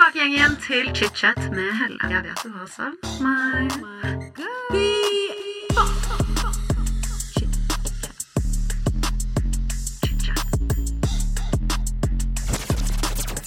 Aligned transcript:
tilbake 0.00 0.18
igjen, 0.18 0.32
igjen 0.32 0.54
til 0.64 0.86
chit-chat 0.96 1.38
med 1.52 1.72
Helle. 1.76 1.98
Jeg 2.08 2.22
vet 2.24 2.42
du 2.44 2.50
har 2.54 2.68
savn 2.72 2.96
meg. 3.20 3.68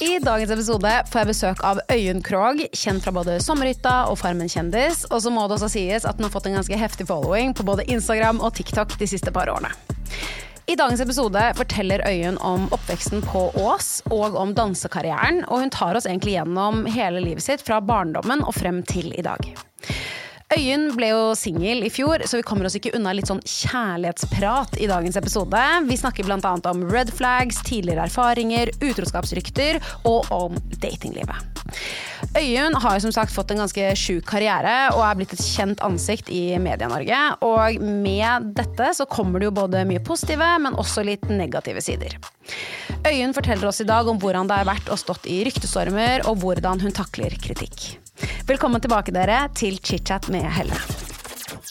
I 0.04 0.20
dagens 0.21 0.52
episode 0.52 0.91
får 1.09 1.20
jeg 1.20 1.27
besøk 1.31 1.63
av 1.66 1.79
Øyunn 1.89 2.21
Krogh, 2.21 2.67
kjent 2.75 3.01
fra 3.01 3.15
både 3.15 3.39
Sommerhytta 3.41 4.04
og 4.11 4.20
Farmen 4.21 4.51
kjendis. 4.51 5.07
Og 5.09 5.23
så 5.25 5.33
må 5.33 5.47
det 5.47 5.57
også 5.57 5.71
sies 5.73 6.05
at 6.05 6.20
hun 6.20 6.27
har 6.27 6.35
fått 6.35 6.51
en 6.51 6.59
ganske 6.59 6.77
heftig 6.77 7.09
following 7.09 7.55
på 7.57 7.65
både 7.65 7.88
Instagram 7.89 8.43
og 8.43 8.54
TikTok 8.59 8.93
de 8.99 9.09
siste 9.09 9.33
par 9.33 9.49
årene. 9.49 9.73
I 10.73 10.75
dagens 10.75 11.01
episode 11.03 11.41
forteller 11.53 12.01
Øyunn 12.09 12.37
om 12.41 12.63
oppveksten 12.73 13.21
på 13.21 13.43
Ås 13.61 13.99
og 14.09 14.33
om 14.41 14.55
dansekarrieren, 14.57 15.43
og 15.45 15.61
hun 15.61 15.73
tar 15.73 16.00
oss 16.00 16.07
egentlig 16.09 16.33
gjennom 16.33 16.87
hele 16.89 17.21
livet 17.21 17.45
sitt 17.45 17.61
fra 17.61 17.77
barndommen 17.77 18.41
og 18.41 18.57
frem 18.57 18.81
til 18.89 19.11
i 19.14 19.21
dag. 19.21 19.51
Øyunn 20.54 20.92
ble 20.93 21.07
jo 21.10 21.21
singel 21.38 21.82
i 21.88 21.89
fjor, 21.89 22.21
så 22.30 22.38
vi 22.38 22.46
kommer 22.46 22.68
oss 22.68 22.75
ikke 22.78 22.92
unna 22.93 23.14
litt 23.16 23.30
sånn 23.30 23.42
kjærlighetsprat 23.42 24.76
i 24.78 24.89
dagens 24.92 25.18
episode. 25.18 25.62
Vi 25.88 25.98
snakker 25.98 26.28
bl.a. 26.28 26.52
om 26.70 26.84
red 26.92 27.10
flags, 27.16 27.62
tidligere 27.66 28.06
erfaringer, 28.06 28.70
utroskapsrykter 28.84 29.79
og 30.10 30.29
om 30.34 30.60
datinglivet. 30.84 31.50
Øyunn 32.38 32.78
har 32.84 32.98
jo 32.98 33.06
som 33.08 33.16
sagt 33.16 33.34
fått 33.34 33.53
en 33.53 33.64
ganske 33.64 33.88
sjuk 33.98 34.28
karriere 34.30 34.92
og 34.94 35.02
er 35.08 35.17
blitt 35.17 35.34
et 35.34 35.42
kjent 35.42 35.81
ansikt 35.86 36.30
i 36.34 36.44
Media-Norge. 36.62 37.23
Og 37.48 37.81
med 37.81 38.54
dette 38.58 38.92
så 39.00 39.09
kommer 39.09 39.42
det 39.42 39.50
jo 39.50 39.58
både 39.58 39.88
mye 39.90 40.04
positive, 40.06 40.52
men 40.62 40.78
også 40.78 41.06
litt 41.08 41.26
negative 41.34 41.81
sider. 41.81 42.20
Øyunn 43.08 43.34
forteller 43.34 43.72
oss 43.72 43.81
i 43.81 43.90
dag 43.90 44.08
om 44.08 44.22
hvordan 44.22 44.52
det 44.52 44.62
har 44.62 44.70
vært 44.70 44.94
å 44.94 45.00
stått 45.00 45.26
i 45.26 45.42
ryktestormer, 45.48 46.28
og 46.30 46.44
hvordan 46.45 46.84
hun 46.84 46.94
takler 46.94 47.34
kritikk. 47.42 47.95
Velkommen 48.48 48.82
tilbake 48.84 49.14
dere 49.16 49.48
til 49.56 49.80
chit-chat 49.80 50.30
med 50.34 50.46
Helle. 50.58 50.78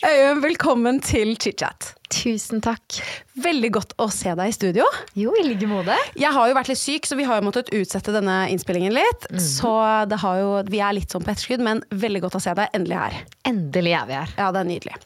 Øyunn, 0.03 0.43
velkommen 0.43 1.01
til 1.05 1.37
chit-chat. 1.37 1.93
Tusen 2.13 2.61
takk. 2.61 2.99
Veldig 3.43 3.71
godt 3.73 3.93
å 4.03 4.07
se 4.13 4.29
deg 4.37 4.51
i 4.51 4.53
studio. 4.55 4.85
Jo, 5.17 5.33
i 5.41 5.45
like 5.47 5.65
måte. 5.71 5.95
Jeg 6.21 6.29
har 6.35 6.51
jo 6.51 6.57
vært 6.59 6.69
litt 6.69 6.81
syk, 6.81 7.07
så 7.09 7.17
vi 7.17 7.25
har 7.25 7.39
jo 7.41 7.47
måttet 7.47 7.71
utsette 7.73 8.13
denne 8.13 8.35
innspillingen 8.53 8.93
litt. 8.93 9.25
Så 9.41 9.71
det 10.11 10.19
har 10.21 10.41
jo, 10.43 10.51
vi 10.69 10.83
er 10.85 10.93
litt 10.99 11.15
sånn 11.15 11.25
på 11.25 11.33
etterskudd, 11.33 11.63
men 11.65 11.81
veldig 11.89 12.21
godt 12.27 12.37
å 12.37 12.43
se 12.45 12.53
deg 12.59 12.77
endelig 12.77 12.99
her. 13.01 13.17
Endelig 13.49 13.95
er 13.97 14.11
vi 14.11 14.19
her. 14.19 14.35
Ja, 14.37 14.51
det 14.53 14.61
er 14.61 14.69
nydelig. 14.69 14.99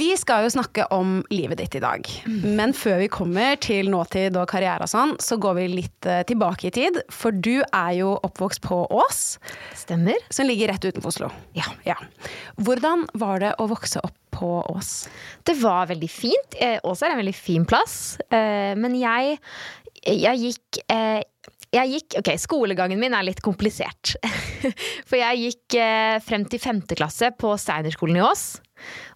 Vi 0.00 0.08
skal 0.20 0.46
jo 0.46 0.54
snakke 0.56 0.88
om 0.96 1.18
livet 1.34 1.60
ditt 1.60 1.76
i 1.76 1.82
dag. 1.84 2.08
Men 2.46 2.72
før 2.76 3.02
vi 3.04 3.10
kommer 3.12 3.60
til 3.60 3.92
nåtid 3.92 4.38
og 4.40 4.48
karriere 4.50 4.88
og 4.88 4.92
sånn, 4.94 5.16
så 5.20 5.36
går 5.40 5.58
vi 5.60 5.68
litt 5.76 6.08
eh, 6.08 6.22
tilbake 6.30 6.70
i 6.70 6.74
tid. 6.74 7.02
For 7.12 7.36
du 7.36 7.60
er 7.66 7.92
jo 8.00 8.14
oppvokst 8.24 8.64
på 8.64 8.80
Ås, 8.88 9.36
Stemmer. 9.76 10.16
som 10.32 10.48
ligger 10.48 10.72
rett 10.72 10.88
utenfor 10.88 11.12
Oslo. 11.12 11.30
Ja. 11.58 11.68
Ja. 11.84 11.98
Hvordan 12.56 13.04
var 13.20 13.44
det 13.44 13.52
å 13.60 13.68
vokse 13.70 14.00
opp 14.06 14.16
på 14.32 14.48
Ås? 14.72 15.08
Det 15.46 15.56
var 15.60 15.90
veldig 15.90 16.10
fint. 16.10 16.56
Eh, 16.58 16.78
Ås 16.86 17.02
er 17.02 17.14
en 17.14 17.20
veldig 17.20 17.36
fin 17.36 17.66
plass. 17.68 18.16
Eh, 18.30 18.72
men 18.78 18.96
jeg, 18.98 19.36
jeg 20.06 20.42
gikk 20.44 20.80
eh, 20.92 21.20
jeg 21.70 21.86
gikk, 21.92 22.16
ok, 22.18 22.28
Skolegangen 22.42 22.98
min 22.98 23.14
er 23.14 23.28
litt 23.28 23.42
komplisert. 23.46 24.16
For 25.08 25.14
jeg 25.20 25.44
gikk 25.44 25.76
frem 26.26 26.42
til 26.50 26.58
femte 26.58 26.96
klasse 26.98 27.30
på 27.38 27.52
Steinerskolen 27.62 28.18
i 28.18 28.24
Ås. 28.26 28.42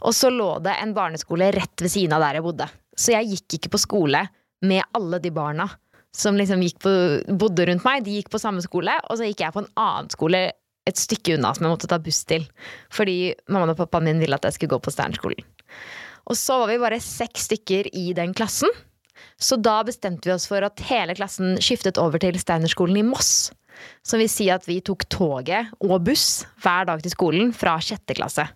Og 0.07 0.15
så 0.15 0.31
lå 0.31 0.53
det 0.63 0.77
en 0.79 0.95
barneskole 0.95 1.51
rett 1.57 1.83
ved 1.83 1.91
siden 1.91 2.15
av 2.15 2.23
der 2.23 2.39
jeg 2.39 2.47
bodde. 2.47 2.69
Så 2.95 3.17
jeg 3.17 3.33
gikk 3.33 3.59
ikke 3.59 3.73
på 3.75 3.83
skole 3.83 4.23
med 4.63 4.87
alle 4.95 5.19
de 5.19 5.35
barna 5.35 5.67
som 6.15 6.37
liksom 6.39 6.63
på, 6.79 6.93
bodde 7.35 7.67
rundt 7.67 7.85
meg. 7.87 8.05
De 8.07 8.21
gikk 8.21 8.31
på 8.31 8.41
samme 8.41 8.63
skole, 8.63 8.95
og 9.11 9.19
så 9.19 9.27
gikk 9.27 9.43
jeg 9.43 9.55
på 9.57 9.65
en 9.65 9.73
annen 9.75 10.13
skole 10.15 10.45
et 10.89 11.01
stykke 11.01 11.39
unna 11.39 11.53
som 11.57 11.67
jeg 11.67 11.75
måtte 11.75 11.91
ta 11.91 11.99
buss 12.03 12.23
til. 12.29 12.47
Fordi 12.93 13.35
mammaen 13.49 13.73
og 13.75 13.81
pappaen 13.81 14.09
min 14.09 14.23
ville 14.23 14.37
at 14.37 14.47
jeg 14.49 14.59
skulle 14.59 14.77
gå 14.77 14.83
på 14.85 14.93
Steinerskolen. 14.95 15.45
Og 16.25 16.39
så 16.41 16.59
var 16.61 16.71
vi 16.71 16.81
bare 16.81 17.03
seks 17.05 17.49
stykker 17.51 17.91
i 17.93 18.13
den 18.17 18.33
klassen. 18.37 18.73
Så 19.41 19.59
da 19.61 19.81
bestemte 19.87 20.29
vi 20.29 20.35
oss 20.35 20.47
for 20.49 20.65
at 20.65 20.81
hele 20.89 21.17
klassen 21.17 21.59
skiftet 21.63 22.01
over 22.01 22.21
til 22.23 22.39
Steinerskolen 22.41 23.01
i 23.01 23.07
Moss. 23.07 23.53
Som 24.07 24.23
vil 24.23 24.31
si 24.31 24.47
at 24.53 24.69
vi 24.69 24.79
tok 24.85 25.07
toget 25.13 25.73
og 25.83 26.05
buss 26.07 26.45
hver 26.63 26.87
dag 26.89 27.03
til 27.03 27.13
skolen 27.13 27.51
fra 27.57 27.77
sjette 27.83 28.17
klasse. 28.17 28.47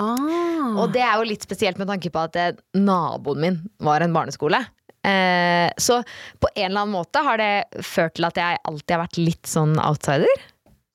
Ah. 0.00 0.76
Og 0.78 0.92
det 0.94 1.02
er 1.04 1.18
jo 1.18 1.26
litt 1.28 1.44
spesielt 1.44 1.80
med 1.80 1.90
tanke 1.90 2.12
på 2.12 2.22
at 2.22 2.60
naboen 2.76 3.42
min 3.42 3.58
var 3.82 4.04
en 4.04 4.14
barneskole. 4.14 4.60
Eh, 5.02 5.68
så 5.82 5.98
på 6.38 6.48
en 6.54 6.68
eller 6.68 6.84
annen 6.84 6.94
måte 6.94 7.22
har 7.26 7.40
det 7.40 7.82
ført 7.82 8.14
til 8.16 8.28
at 8.28 8.38
jeg 8.38 8.60
alltid 8.68 8.94
har 8.94 9.02
vært 9.02 9.18
litt 9.18 9.50
sånn 9.50 9.74
outsider. 9.82 10.44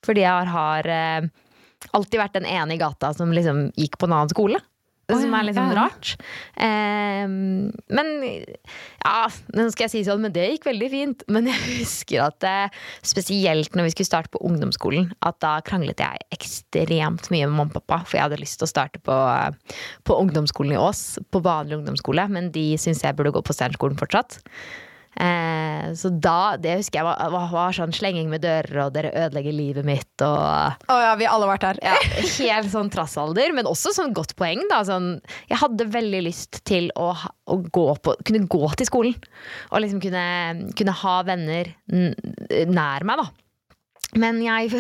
Fordi 0.08 0.24
jeg 0.24 0.56
har, 0.56 0.88
eh, 0.88 1.28
alltid 1.94 2.22
vært 2.22 2.40
den 2.40 2.50
ene 2.50 2.76
i 2.76 2.82
gata 2.82 3.14
som 3.16 3.34
liksom 3.36 3.70
gikk 3.78 4.00
på 4.00 4.10
en 4.10 4.18
annen 4.18 4.34
skole. 4.34 4.64
Det 5.08 5.16
som 5.22 5.32
er 5.38 5.46
litt 5.48 5.56
sånn 5.56 5.70
ja, 5.72 5.76
ja. 5.78 5.84
rart. 5.86 6.10
Eh, 6.60 7.28
men 7.96 8.10
ja, 8.18 9.30
nå 9.56 9.68
skal 9.72 9.86
jeg 9.86 9.92
si 9.94 10.02
sånn, 10.04 10.20
men 10.26 10.34
det 10.36 10.50
gikk 10.50 10.68
veldig 10.68 10.90
fint. 10.92 11.24
Men 11.32 11.48
jeg 11.48 11.62
husker 11.78 12.26
at 12.26 12.44
eh, 12.44 12.82
spesielt 13.08 13.78
når 13.78 13.88
vi 13.88 13.94
skulle 13.94 14.10
starte 14.10 14.34
på 14.34 14.42
ungdomsskolen, 14.50 15.14
at 15.24 15.40
da 15.44 15.54
kranglet 15.64 16.04
jeg 16.04 16.28
ekstremt 16.36 17.32
mye 17.32 17.48
med 17.48 17.56
mamma 17.56 17.72
og 17.72 17.78
pappa. 17.78 18.02
For 18.04 18.20
jeg 18.20 18.28
hadde 18.28 18.42
lyst 18.42 18.60
til 18.60 18.68
å 18.68 18.74
starte 18.74 19.00
på, 19.00 19.22
på 20.04 20.20
ungdomsskolen 20.26 20.76
i 20.76 20.82
Ås, 20.82 21.06
på 21.32 21.44
vanlig 21.46 21.80
ungdomsskole. 21.80 22.28
Men 22.36 22.52
de 22.52 22.74
syntes 22.76 23.06
jeg 23.08 23.16
burde 23.16 23.32
gå 23.38 23.46
på 23.48 23.56
Steinerskolen 23.56 23.96
fortsatt. 24.02 24.42
Eh, 25.18 25.94
så 25.98 26.12
da, 26.14 26.58
det 26.62 26.76
husker 26.78 27.00
jeg 27.00 27.08
var, 27.08 27.32
var, 27.34 27.48
var 27.50 27.74
sånn 27.74 27.96
slenging 27.96 28.30
med 28.30 28.44
dører, 28.44 28.76
og 28.84 28.94
dere 28.94 29.14
ødelegger 29.26 29.56
livet 29.56 29.88
mitt, 29.88 30.12
og 30.22 30.86
Å 30.94 30.98
ja, 31.02 31.16
vi 31.18 31.26
har 31.26 31.34
alle 31.34 31.50
vært 31.50 31.66
der. 31.66 31.82
ja, 31.88 31.96
helt 32.38 32.70
sånn 32.74 32.92
trassalder, 32.94 33.56
men 33.58 33.70
også 33.70 33.96
sånn 33.96 34.14
godt 34.18 34.36
poeng. 34.38 34.62
Da. 34.72 34.84
Sånn, 34.88 35.16
jeg 35.50 35.62
hadde 35.64 35.90
veldig 35.96 36.22
lyst 36.28 36.62
til 36.70 36.92
å, 37.00 37.10
å 37.18 37.60
gå 37.66 37.88
på, 38.04 38.16
kunne 38.28 38.46
gå 38.52 38.72
til 38.78 38.90
skolen. 38.90 39.18
Og 39.72 39.84
liksom 39.84 40.04
kunne, 40.04 40.24
kunne 40.78 40.98
ha 41.02 41.18
venner 41.28 41.74
nær 41.88 43.08
meg, 43.08 43.26
da. 43.26 43.30
Men 44.18 44.40
jeg, 44.44 44.72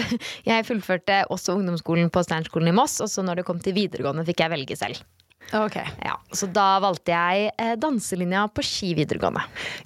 jeg 0.48 0.68
fullførte 0.68 1.24
også 1.34 1.58
ungdomsskolen 1.58 2.12
på 2.14 2.24
Steinerskolen 2.24 2.72
i 2.72 2.78
Moss, 2.78 3.00
og 3.04 3.10
så 3.12 3.26
når 3.26 3.42
det 3.42 3.48
kom 3.50 3.60
til 3.64 3.76
videregående, 3.78 4.26
fikk 4.28 4.46
jeg 4.46 4.54
velge 4.54 4.78
selv. 4.80 5.02
Ok. 5.56 5.78
Ja, 6.04 6.18
så 6.36 6.48
da 6.52 6.78
valgte 6.84 7.14
jeg 7.14 7.52
eh, 7.56 7.76
danselinja 7.80 8.48
på 8.52 8.64
Ski 8.66 8.92
videregående. 8.98 9.44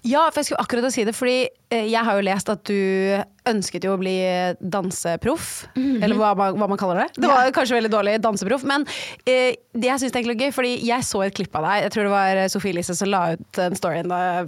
Ja, 0.08 0.26
for 0.32 0.42
jeg 0.42 0.50
skulle 0.50 0.64
akkurat 0.64 0.94
si 0.94 1.04
det, 1.06 1.14
fordi 1.14 1.36
eh, 1.70 1.86
jeg 1.92 2.02
har 2.08 2.18
jo 2.18 2.26
lest 2.26 2.50
at 2.50 2.64
du 2.66 3.22
ønsket 3.50 3.86
jo 3.86 3.94
å 3.96 4.00
bli 4.02 4.16
danseproff. 4.62 5.50
Eller 5.78 6.18
hva 6.18 6.32
man, 6.38 6.58
hva 6.58 6.70
man 6.72 6.80
kaller 6.82 7.04
det. 7.04 7.22
Det 7.22 7.30
var 7.30 7.54
kanskje 7.56 7.78
veldig 7.78 7.92
dårlig 7.94 8.16
danseproff, 8.24 8.66
men 8.70 8.86
eh, 9.26 9.58
det 9.78 9.90
jeg 9.90 10.04
syns 10.04 10.18
er 10.18 10.32
gøy, 10.32 10.50
fordi 10.56 10.74
jeg 10.88 11.06
så 11.08 11.24
et 11.26 11.38
klipp 11.38 11.58
av 11.58 11.68
deg, 11.68 11.86
jeg 11.86 11.96
tror 11.96 12.10
det 12.10 12.14
var 12.16 12.42
Sofie 12.54 12.76
Elise 12.76 12.98
som 12.98 13.10
la 13.12 13.24
ut 13.36 13.62
en 13.62 13.78
story 13.78 14.02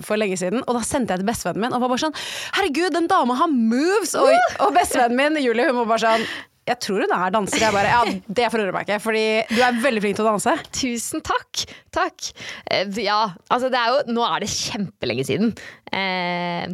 for 0.05 0.21
lenge 0.21 0.39
siden, 0.41 0.65
og 0.65 0.77
da 0.77 0.81
sendte 0.85 1.13
jeg 1.13 1.23
til 1.23 1.29
bestevennen 1.29 1.67
min 1.67 1.75
og 1.75 1.83
var 1.83 1.93
bare 1.93 2.05
sånn 2.05 2.17
Herregud, 2.57 2.93
den 2.95 3.09
dama 3.11 3.37
har 3.37 3.51
moves! 3.53 4.15
Og, 4.17 4.33
og 4.63 4.73
bestevennen 4.77 5.19
min, 5.19 5.43
Julie, 5.43 5.69
hun 5.69 5.83
var 5.83 5.93
bare 5.93 6.05
sånn 6.05 6.25
jeg 6.63 6.79
tror 6.79 7.03
hun 7.03 7.15
er 7.15 7.33
danser. 7.35 7.59
Jeg 7.65 7.75
bare, 7.75 7.91
ja, 7.91 8.19
Det 8.39 8.49
forundrer 8.51 8.75
meg 8.75 8.87
ikke, 8.87 9.01
fordi 9.03 9.25
du 9.51 9.59
er 9.65 9.81
veldig 9.83 10.03
flink 10.03 10.19
til 10.19 10.27
å 10.27 10.33
danse. 10.33 10.55
Tusen 10.79 11.23
takk! 11.25 11.65
Takk. 11.93 12.29
Eh, 12.71 12.87
ja, 13.03 13.25
altså 13.51 13.71
det 13.73 13.79
er 13.79 13.91
jo 13.91 14.15
Nå 14.15 14.23
er 14.27 14.45
det 14.45 14.51
kjempelenge 14.53 15.27
siden. 15.27 15.51
Eh, 15.91 16.71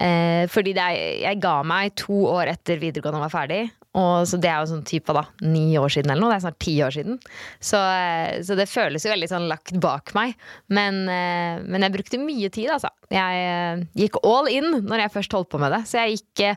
eh, 0.00 0.42
fordi 0.52 0.72
er, 0.72 0.96
jeg 1.26 1.42
ga 1.44 1.58
meg 1.66 1.92
to 2.00 2.24
år 2.32 2.54
etter 2.54 2.80
videregående 2.80 3.22
var 3.26 3.34
ferdig. 3.34 3.62
Og 3.92 4.24
så 4.24 4.38
Det 4.40 4.48
er 4.48 4.62
jo 4.62 4.70
sånn 4.70 4.86
type 4.88 5.12
da, 5.12 5.26
ni 5.44 5.76
år 5.76 5.92
siden 5.92 6.14
eller 6.14 6.24
noe. 6.24 6.32
Det 6.32 6.38
er 6.38 6.44
snart 6.46 6.62
ti 6.64 6.78
år 6.80 6.94
siden. 6.96 7.18
Så, 7.60 7.76
eh, 7.76 8.40
så 8.40 8.56
det 8.56 8.70
føles 8.70 9.04
jo 9.04 9.12
veldig 9.12 9.28
sånn 9.28 9.50
lagt 9.50 9.76
bak 9.76 10.14
meg. 10.16 10.32
Men, 10.72 11.04
eh, 11.12 11.60
men 11.60 11.84
jeg 11.84 11.92
brukte 11.98 12.22
mye 12.22 12.48
tid, 12.48 12.72
altså. 12.72 12.88
Jeg 13.12 13.84
gikk 13.92 14.16
all 14.24 14.48
in 14.48 14.86
når 14.88 15.04
jeg 15.04 15.14
først 15.18 15.36
holdt 15.36 15.52
på 15.52 15.60
med 15.60 15.76
det. 15.76 15.82
Så 15.84 16.00
jeg 16.00 16.16
gikk 16.16 16.56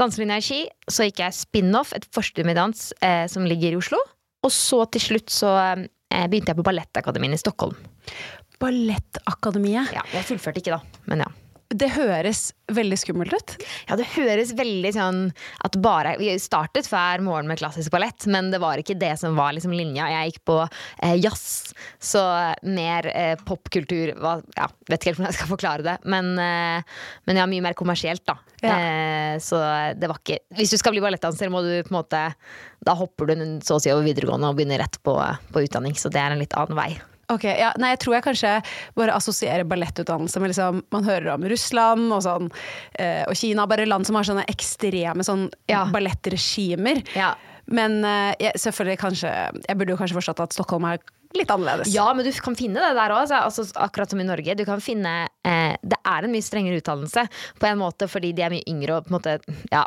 danselinja 0.00 0.38
i 0.40 0.44
Ski, 0.44 0.60
så 0.92 1.06
gikk 1.08 1.22
jeg 1.24 1.36
spin-off, 1.36 1.94
et 1.96 2.06
forstudium 2.14 2.52
i 2.52 2.56
dans 2.58 2.82
eh, 3.00 3.24
som 3.32 3.46
ligger 3.48 3.74
i 3.74 3.80
Oslo. 3.80 4.00
Og 4.46 4.52
så 4.54 4.82
til 4.94 5.02
slutt 5.02 5.32
så 5.32 5.52
eh, 5.56 6.26
begynte 6.28 6.52
jeg 6.52 6.60
på 6.60 6.66
Ballettakademien 6.66 7.34
i 7.34 7.40
Stockholm. 7.40 7.76
Ballettakademiet. 8.62 9.92
Ja, 9.96 10.04
jeg 10.14 10.28
fullførte 10.28 10.62
ikke, 10.62 10.78
da. 10.78 11.02
Men 11.10 11.26
ja. 11.26 11.32
Det 11.74 11.88
høres 11.96 12.52
veldig 12.70 12.96
skummelt 13.00 13.34
ut. 13.34 13.54
Ja, 13.88 13.96
det 13.98 14.06
høres 14.12 14.52
veldig 14.54 14.92
sånn 14.94 15.20
at 15.66 15.78
bare 15.82 16.14
Vi 16.20 16.28
startet 16.42 16.86
hver 16.90 17.22
morgen 17.24 17.48
med 17.50 17.58
klassisk 17.58 17.90
ballett, 17.94 18.26
men 18.30 18.52
det 18.52 18.60
var 18.62 18.78
ikke 18.78 18.94
det 18.98 19.12
som 19.18 19.34
var 19.38 19.54
liksom 19.56 19.74
linja. 19.74 20.06
Jeg 20.12 20.30
gikk 20.30 20.44
på 20.46 20.60
eh, 20.62 21.16
jazz, 21.18 21.74
så 21.98 22.22
mer 22.62 23.10
eh, 23.10 23.34
popkultur 23.46 24.14
var, 24.22 24.44
ja, 24.54 24.68
Vet 24.86 25.00
ikke 25.00 25.10
helt 25.10 25.20
hvordan 25.20 25.32
jeg 25.32 25.38
skal 25.40 25.50
forklare 25.50 25.86
det, 25.86 25.96
men, 26.06 26.32
eh, 26.38 27.02
men 27.26 27.42
ja, 27.42 27.48
mye 27.50 27.66
mer 27.66 27.78
kommersielt, 27.78 28.22
da. 28.28 28.38
Ja. 28.62 28.76
Eh, 28.76 29.34
så 29.42 29.58
det 29.98 30.08
var 30.08 30.22
ikke 30.22 30.38
Hvis 30.56 30.72
du 30.72 30.78
skal 30.80 30.94
bli 30.94 31.02
ballettdanser, 31.04 31.50
må 31.52 31.60
du 31.66 31.74
på 31.84 31.92
en 31.92 31.98
måte 31.98 32.22
Da 32.86 32.94
hopper 32.96 33.28
du 33.28 33.34
så 33.66 33.76
å 33.76 33.82
si 33.82 33.92
over 33.92 34.06
videregående 34.06 34.48
og 34.48 34.56
begynner 34.56 34.80
rett 34.80 34.96
på, 35.04 35.18
på 35.52 35.66
utdanning, 35.66 35.98
så 35.98 36.12
det 36.12 36.22
er 36.22 36.32
en 36.32 36.40
litt 36.40 36.56
annen 36.56 36.78
vei. 36.78 36.94
Ok, 37.32 37.42
ja, 37.44 37.72
nei, 37.82 37.90
jeg 37.94 38.00
tror 38.04 38.14
jeg 38.14 38.24
kanskje 38.26 38.50
bare 38.94 39.14
assosierer 39.18 39.66
ballettutdannelse 39.66 40.38
med 40.42 40.52
liksom 40.52 40.82
Man 40.94 41.06
hører 41.08 41.32
om 41.34 41.46
Russland 41.50 42.12
og 42.14 42.22
sånn, 42.22 42.50
eh, 43.02 43.24
og 43.26 43.34
Kina, 43.38 43.64
bare 43.66 43.86
land 43.88 44.06
som 44.06 44.14
har 44.18 44.28
sånne 44.28 44.44
ekstreme 44.52 45.26
sånn 45.26 45.48
Ja. 45.70 45.84
ballettregimer. 45.90 47.02
Ja. 47.16 47.34
Men 47.66 47.98
eh, 48.06 48.34
jeg, 48.38 48.52
selvfølgelig 48.62 49.00
kanskje 49.00 49.30
Jeg 49.66 49.76
burde 49.78 49.90
jo 49.90 49.98
kanskje 49.98 50.18
forstått 50.20 50.42
at 50.44 50.54
Stockholm 50.54 50.84
er 50.86 51.00
litt 51.36 51.50
annerledes. 51.50 51.90
Ja, 51.92 52.06
men 52.14 52.24
du 52.24 52.30
kan 52.40 52.54
finne 52.56 52.78
det 52.80 52.92
der 52.96 53.12
òg. 53.12 53.26
Altså, 53.34 53.66
akkurat 53.82 54.08
som 54.08 54.20
i 54.22 54.24
Norge. 54.24 54.54
Du 54.56 54.62
kan 54.64 54.80
finne 54.80 55.26
eh, 55.44 55.74
Det 55.82 55.98
er 56.06 56.24
en 56.28 56.32
mye 56.32 56.46
strengere 56.46 56.78
utdannelse 56.80 57.26
på 57.58 57.66
en 57.68 57.82
måte 57.82 58.06
fordi 58.08 58.30
de 58.38 58.46
er 58.46 58.54
mye 58.54 58.64
yngre 58.70 59.00
og 59.00 59.08
på 59.08 59.12
en 59.12 59.18
måte 59.18 59.36
Ja. 59.72 59.82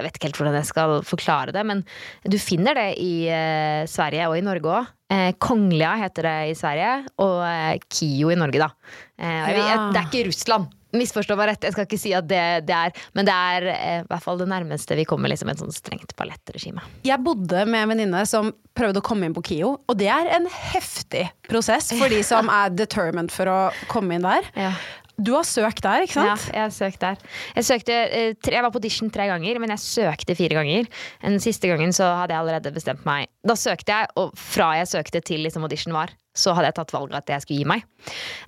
Jeg 0.00 0.06
vet 0.06 0.16
ikke 0.16 0.28
helt 0.30 0.38
hvordan 0.40 0.54
jeg 0.56 0.64
skal 0.70 0.92
forklare 1.04 1.52
det, 1.52 1.60
men 1.68 1.82
du 2.24 2.38
finner 2.40 2.72
det 2.72 2.86
i 3.04 3.28
eh, 3.28 3.82
Sverige 3.84 4.30
og 4.30 4.38
i 4.38 4.40
Norge 4.46 4.72
òg. 4.78 4.86
Eh, 5.10 5.32
Konglia 5.42 5.96
heter 6.04 6.28
det 6.28 6.36
i 6.52 6.58
Sverige, 6.58 6.92
og 7.22 7.40
eh, 7.46 7.78
KIO 7.90 8.30
i 8.30 8.38
Norge, 8.38 8.62
da. 8.62 8.70
Eh, 9.18 9.40
jeg, 9.50 9.64
jeg, 9.64 9.88
det 9.90 10.02
er 10.02 10.06
ikke 10.06 10.28
Russland. 10.30 10.76
Misforstå 10.90 11.36
meg 11.38 11.52
rett, 11.52 11.64
jeg 11.66 11.74
skal 11.74 11.86
ikke 11.86 11.98
si 12.02 12.10
at 12.18 12.26
det, 12.26 12.40
det 12.66 12.74
er 12.74 12.94
Men 13.14 13.28
det 13.28 13.34
er 13.34 13.66
eh, 13.70 13.98
i 14.00 14.08
hvert 14.10 14.24
fall 14.24 14.40
det 14.40 14.48
nærmeste 14.50 14.96
vi 14.98 15.04
kommer 15.06 15.30
liksom 15.30 15.52
et 15.52 15.62
sånn 15.62 15.74
strengt 15.74 16.16
ballettregime. 16.18 16.82
Jeg 17.06 17.22
bodde 17.22 17.62
med 17.70 17.84
en 17.84 17.92
venninne 17.92 18.24
som 18.26 18.50
prøvde 18.78 19.02
å 19.02 19.04
komme 19.04 19.28
inn 19.28 19.34
på 19.36 19.44
KIO, 19.50 19.74
og 19.86 19.98
det 20.00 20.08
er 20.10 20.30
en 20.34 20.48
heftig 20.50 21.26
prosess 21.50 21.90
for 21.94 22.10
de 22.10 22.22
som 22.26 22.50
er 22.50 22.74
determined 22.74 23.34
for 23.34 23.50
å 23.50 23.58
komme 23.90 24.16
inn 24.18 24.26
der. 24.26 24.46
Ja. 24.58 24.72
Du 25.20 25.34
har 25.36 25.44
søkt 25.44 25.82
der, 25.84 26.06
ikke 26.06 26.16
sant? 26.16 26.46
Ja, 26.48 26.54
jeg 26.54 26.62
har 26.64 26.72
søkt 26.72 27.02
der. 27.02 27.20
Jeg, 27.58 27.66
søkte, 27.68 27.96
eh, 28.08 28.32
jeg 28.40 28.64
var 28.64 28.72
på 28.72 28.80
audition 28.80 29.10
tre 29.12 29.26
ganger, 29.28 29.60
men 29.60 29.72
jeg 29.74 29.82
søkte 29.84 30.36
fire 30.38 30.56
ganger. 30.56 30.88
Den 31.20 31.42
siste 31.44 31.68
gangen 31.68 31.92
så 31.96 32.08
hadde 32.22 32.34
jeg 32.34 32.40
allerede 32.40 32.72
bestemt 32.72 33.04
meg. 33.08 33.28
Da 33.46 33.56
søkte 33.58 33.92
jeg, 33.92 34.10
og 34.20 34.32
fra 34.38 34.72
jeg 34.80 34.88
søkte 34.94 35.22
til 35.24 35.44
liksom 35.44 35.66
audition 35.68 35.96
var, 35.96 36.14
så 36.36 36.54
hadde 36.56 36.70
jeg 36.70 36.78
tatt 36.78 36.94
valget 36.96 37.18
at 37.20 37.34
jeg 37.34 37.44
skulle 37.44 37.60
gi 37.60 37.68
meg. 37.68 37.84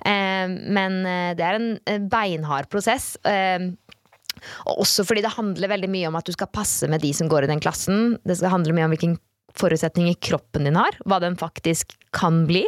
Eh, 0.08 0.48
men 0.48 1.02
eh, 1.08 1.32
det 1.36 1.48
er 1.48 1.60
en 1.60 2.08
beinhard 2.12 2.70
prosess. 2.72 3.14
Og 4.64 4.80
også 4.86 5.04
fordi 5.06 5.22
det 5.22 5.36
handler 5.36 5.70
veldig 5.70 5.90
mye 5.92 6.08
om 6.08 6.16
at 6.18 6.26
du 6.26 6.32
skal 6.34 6.50
passe 6.50 6.88
med 6.90 7.04
de 7.04 7.12
som 7.14 7.28
går 7.30 7.44
i 7.44 7.52
den 7.52 7.60
klassen. 7.62 8.16
Det 8.24 8.38
skal 8.40 8.54
handle 8.56 8.74
mye 8.74 8.88
om 8.88 8.94
hvilken 8.96 9.18
forutsetninger 9.60 10.16
kroppen 10.24 10.64
din 10.64 10.78
har, 10.80 10.96
hva 11.04 11.18
den 11.20 11.36
faktisk 11.36 11.92
kan 12.16 12.46
bli. 12.48 12.64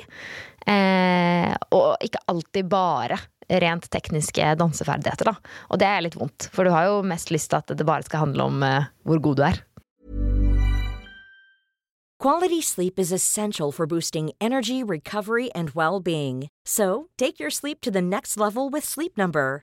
Og 0.69 2.05
ikke 2.05 2.21
alltid 2.31 2.69
bare 2.69 3.17
rent 3.49 3.91
tekniske 3.93 4.55
danseferdigheter, 4.61 5.33
da. 5.33 5.55
Og 5.71 5.81
det 5.83 5.89
er 5.89 6.05
litt 6.07 6.19
vondt, 6.19 6.49
for 6.55 6.67
du 6.67 6.73
har 6.75 6.89
jo 6.89 7.05
mest 7.07 7.33
lyst 7.35 7.53
til 7.53 7.63
at 7.63 7.73
det 7.77 7.87
bare 7.87 8.07
skal 8.07 8.27
handle 8.27 8.49
om 8.51 8.63
uh, 8.65 8.91
hvor 9.05 9.23
god 9.23 9.41
du 9.41 9.47
er. 9.51 9.63
Quality 12.25 12.63
sleep 12.63 12.99
is 12.99 13.13
essential 13.13 13.71
for 13.71 13.87
boosting 13.87 14.31
energy, 14.41 14.83
recovery, 14.83 15.51
and 15.51 15.71
well 15.75 16.01
being. 16.01 16.49
So, 16.65 17.11
take 17.19 17.39
your 17.39 17.51
sleep 17.51 17.83
to 17.83 17.91
the 17.91 18.01
next 18.01 18.39
level 18.39 18.71
with 18.71 18.85
Sleep 18.85 19.19
Number. 19.19 19.63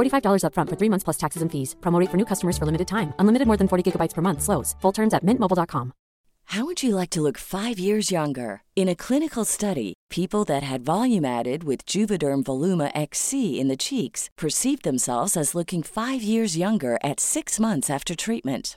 $45 0.00 0.42
upfront 0.44 0.68
for 0.70 0.76
three 0.76 0.90
months 0.90 1.04
plus 1.04 1.18
taxes 1.18 1.42
and 1.42 1.50
fees. 1.52 1.76
Promo 1.80 2.00
rate 2.00 2.10
for 2.10 2.16
new 2.16 2.26
customers 2.32 2.58
for 2.58 2.66
limited 2.66 2.88
time. 2.88 3.12
Unlimited 3.18 3.46
more 3.46 3.58
than 3.58 3.68
40 3.68 3.82
gigabytes 3.84 4.14
per 4.14 4.22
month. 4.22 4.42
Slows. 4.42 4.74
Full 4.82 4.92
terms 4.92 5.14
at 5.14 5.24
mintmobile.com. 5.24 5.92
How 6.50 6.64
would 6.64 6.82
you 6.82 6.96
like 6.96 7.10
to 7.10 7.20
look 7.20 7.38
five 7.38 7.78
years 7.78 8.10
younger? 8.10 8.62
In 8.74 8.88
a 8.88 8.96
clinical 8.96 9.44
study, 9.44 9.94
people 10.10 10.44
that 10.46 10.64
had 10.64 10.84
volume 10.84 11.24
added 11.24 11.62
with 11.62 11.86
Juvederm 11.86 12.42
Voluma 12.42 12.90
XC 12.92 13.60
in 13.60 13.68
the 13.68 13.76
cheeks 13.76 14.28
perceived 14.36 14.82
themselves 14.82 15.36
as 15.36 15.54
looking 15.54 15.84
five 15.84 16.24
years 16.24 16.56
younger 16.56 16.98
at 17.04 17.20
six 17.20 17.60
months 17.60 17.88
after 17.88 18.16
treatment. 18.16 18.76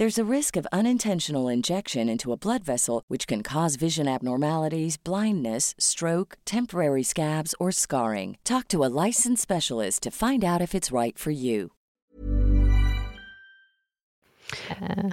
There's 0.00 0.16
a 0.16 0.24
risk 0.24 0.56
of 0.56 0.66
unintentional 0.72 1.52
injection 1.52 2.08
into 2.08 2.32
a 2.32 2.36
blood 2.38 2.64
vessel, 2.64 3.02
which 3.08 3.26
can 3.26 3.42
cause 3.42 3.76
vision 3.76 4.08
abnormalities, 4.08 4.96
blindness, 4.96 5.74
stroke, 5.78 6.38
temporary 6.46 7.02
scabs, 7.02 7.54
or 7.60 7.70
scarring. 7.70 8.38
Talk 8.42 8.66
to 8.68 8.82
a 8.82 8.88
licensed 8.88 9.42
specialist 9.42 10.02
to 10.04 10.10
find 10.10 10.42
out 10.42 10.62
if 10.62 10.74
it's 10.74 10.90
right 10.90 11.18
for 11.18 11.32
you. 11.32 11.72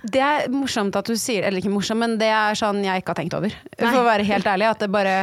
Det 0.07 0.21
er 0.23 0.47
morsomt 0.55 0.95
at 0.95 1.11
du 1.11 1.17
sier 1.19 1.43
Eller 1.43 1.59
ikke 1.59 1.73
morsomt, 1.73 1.99
men 1.99 2.15
det 2.21 2.31
er 2.31 2.55
sånn 2.55 2.79
jeg 2.87 3.03
ikke 3.03 3.11
har 3.11 3.19
tenkt 3.19 3.35
over. 3.35 3.59
For 3.75 3.99
å 4.05 4.07
være 4.07 4.23
helt 4.31 4.47
ærlig. 4.47 4.69
At 4.71 4.85
det 4.85 4.89
bare 4.95 5.17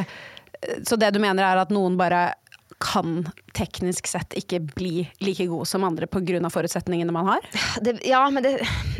Så 0.84 1.00
det 1.00 1.14
du 1.16 1.22
mener 1.24 1.40
er 1.40 1.62
at 1.64 1.72
noen 1.72 1.96
bare 1.96 2.34
kan 2.84 3.24
teknisk 3.54 4.08
sett 4.11 4.37
ikke 4.38 4.61
bli 4.75 5.04
like 5.25 5.46
god 5.50 5.68
som 5.68 5.84
andre 5.87 6.08
pga. 6.11 6.50
forutsetningene 6.50 7.12
man 7.14 7.28
har? 7.28 7.46
det, 7.84 7.99
ja, 8.06 8.23
men 8.30 8.42
det, 8.44 8.54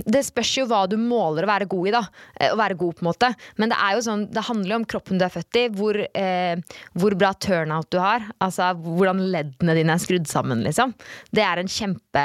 det 0.07 0.25
spørs 0.27 0.53
jo 0.61 0.67
hva 0.71 0.85
du 0.91 0.97
måler 1.01 1.45
å 1.47 1.51
være 1.51 1.69
god 1.71 1.89
i, 1.89 1.95
da. 1.95 2.05
Eh, 2.39 2.53
Å 2.55 2.59
være 2.59 2.79
god, 2.79 2.97
på 2.97 3.05
en 3.05 3.11
måte. 3.11 3.31
Men 3.61 3.73
det 3.73 3.79
er 3.81 3.97
jo 3.97 4.05
sånn, 4.07 4.27
det 4.33 4.47
handler 4.49 4.75
jo 4.77 4.81
om 4.83 4.89
kroppen 4.95 5.21
du 5.21 5.27
er 5.27 5.35
født 5.35 5.61
i. 5.61 5.67
Hvor, 5.75 5.99
eh, 5.99 6.81
hvor 6.95 7.17
bra 7.19 7.33
turnout 7.35 7.91
du 7.91 7.99
har. 8.03 8.27
Altså 8.45 8.71
hvordan 8.79 9.23
leddene 9.35 9.77
dine 9.79 9.97
er 9.97 10.03
skrudd 10.03 10.29
sammen, 10.31 10.63
liksom. 10.67 10.95
Det 11.35 11.45
er 11.45 11.61
en 11.61 11.71
kjempe 11.71 12.25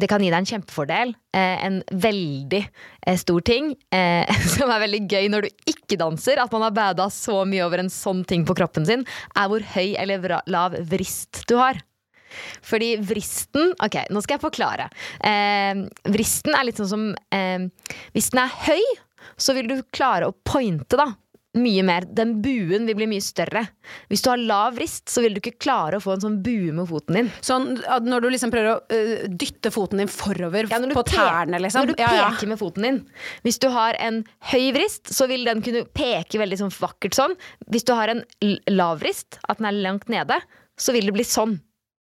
Det 0.00 0.08
kan 0.10 0.22
gi 0.22 0.30
deg 0.30 0.40
en 0.40 0.48
kjempefordel. 0.48 1.14
Eh, 1.30 1.64
en 1.66 1.76
veldig 1.94 2.64
eh, 3.06 3.16
stor 3.16 3.40
ting 3.46 3.68
eh, 3.94 4.26
som 4.56 4.72
er 4.72 4.82
veldig 4.82 5.04
gøy 5.06 5.28
når 5.30 5.46
du 5.46 5.68
ikke 5.70 5.98
danser. 6.00 6.40
At 6.42 6.50
man 6.54 6.64
har 6.66 6.74
bada 6.74 7.06
så 7.14 7.44
mye 7.46 7.62
over 7.66 7.84
en 7.84 7.92
sånn 7.92 8.24
ting 8.26 8.42
på 8.48 8.56
kroppen 8.58 8.88
sin, 8.88 9.04
er 9.38 9.50
hvor 9.50 9.62
høy 9.76 9.94
eller 10.00 10.40
lav 10.50 10.74
vrist 10.90 11.44
du 11.46 11.54
har. 11.60 11.80
Fordi 12.62 12.92
vristen 13.02 13.72
Ok, 13.82 13.96
nå 14.14 14.20
skal 14.22 14.36
jeg 14.36 14.44
forklare. 14.44 14.84
Eh, 15.26 15.80
vristen 16.14 16.54
er 16.54 16.68
litt 16.68 16.78
sånn 16.78 16.90
som 16.92 17.08
eh, 17.34 17.64
Hvis 18.14 18.30
den 18.30 18.44
er 18.44 18.52
høy, 18.68 18.84
så 19.40 19.56
vil 19.56 19.66
du 19.70 19.80
klare 19.90 20.28
å 20.30 20.36
pointe, 20.46 20.94
da. 21.00 21.08
Mye 21.58 21.82
mer. 21.82 22.04
Den 22.06 22.36
buen 22.44 22.84
vil 22.86 22.94
bli 22.94 23.08
mye 23.10 23.22
større. 23.24 23.64
Hvis 24.06 24.22
du 24.22 24.28
har 24.30 24.38
lav 24.38 24.76
vrist, 24.76 25.08
så 25.10 25.24
vil 25.24 25.34
du 25.34 25.40
ikke 25.40 25.58
klare 25.58 25.98
å 25.98 26.04
få 26.04 26.12
en 26.14 26.22
sånn 26.22 26.36
bue 26.44 26.70
med 26.76 26.86
foten 26.86 27.18
din. 27.18 27.30
Sånn 27.42 27.72
når 28.06 28.22
du 28.22 28.28
liksom 28.30 28.52
prøver 28.54 28.70
å 28.70 28.76
uh, 28.78 29.24
dytte 29.26 29.72
foten 29.74 29.98
din 30.04 30.12
forover 30.12 30.70
Ja, 30.70 30.78
på 30.94 31.02
tærne, 31.10 31.58
liksom. 31.58 31.88
Når 31.88 31.90
du 31.98 32.04
Ja, 32.04 32.12
ja. 32.14 32.28
peker 32.30 32.52
med 32.52 32.60
foten 32.62 32.86
din. 32.86 33.02
Hvis 33.42 33.58
du 33.58 33.66
har 33.74 33.98
en 33.98 34.22
høy 34.52 34.70
vrist, 34.78 35.10
så 35.10 35.26
vil 35.26 35.42
den 35.50 35.64
kunne 35.66 35.82
peke 35.90 36.38
veldig 36.38 36.60
sånn 36.62 36.72
vakkert 36.78 37.18
sånn. 37.18 37.34
Hvis 37.66 37.88
du 37.90 37.96
har 37.98 38.14
en 38.14 38.22
lav 38.70 39.02
vrist, 39.02 39.42
at 39.50 39.58
den 39.58 39.72
er 39.72 39.82
langt 39.82 40.06
nede, 40.12 40.38
så 40.80 40.96
vil 40.96 41.06
det 41.10 41.16
bli 41.18 41.26
sånn. 41.28 41.58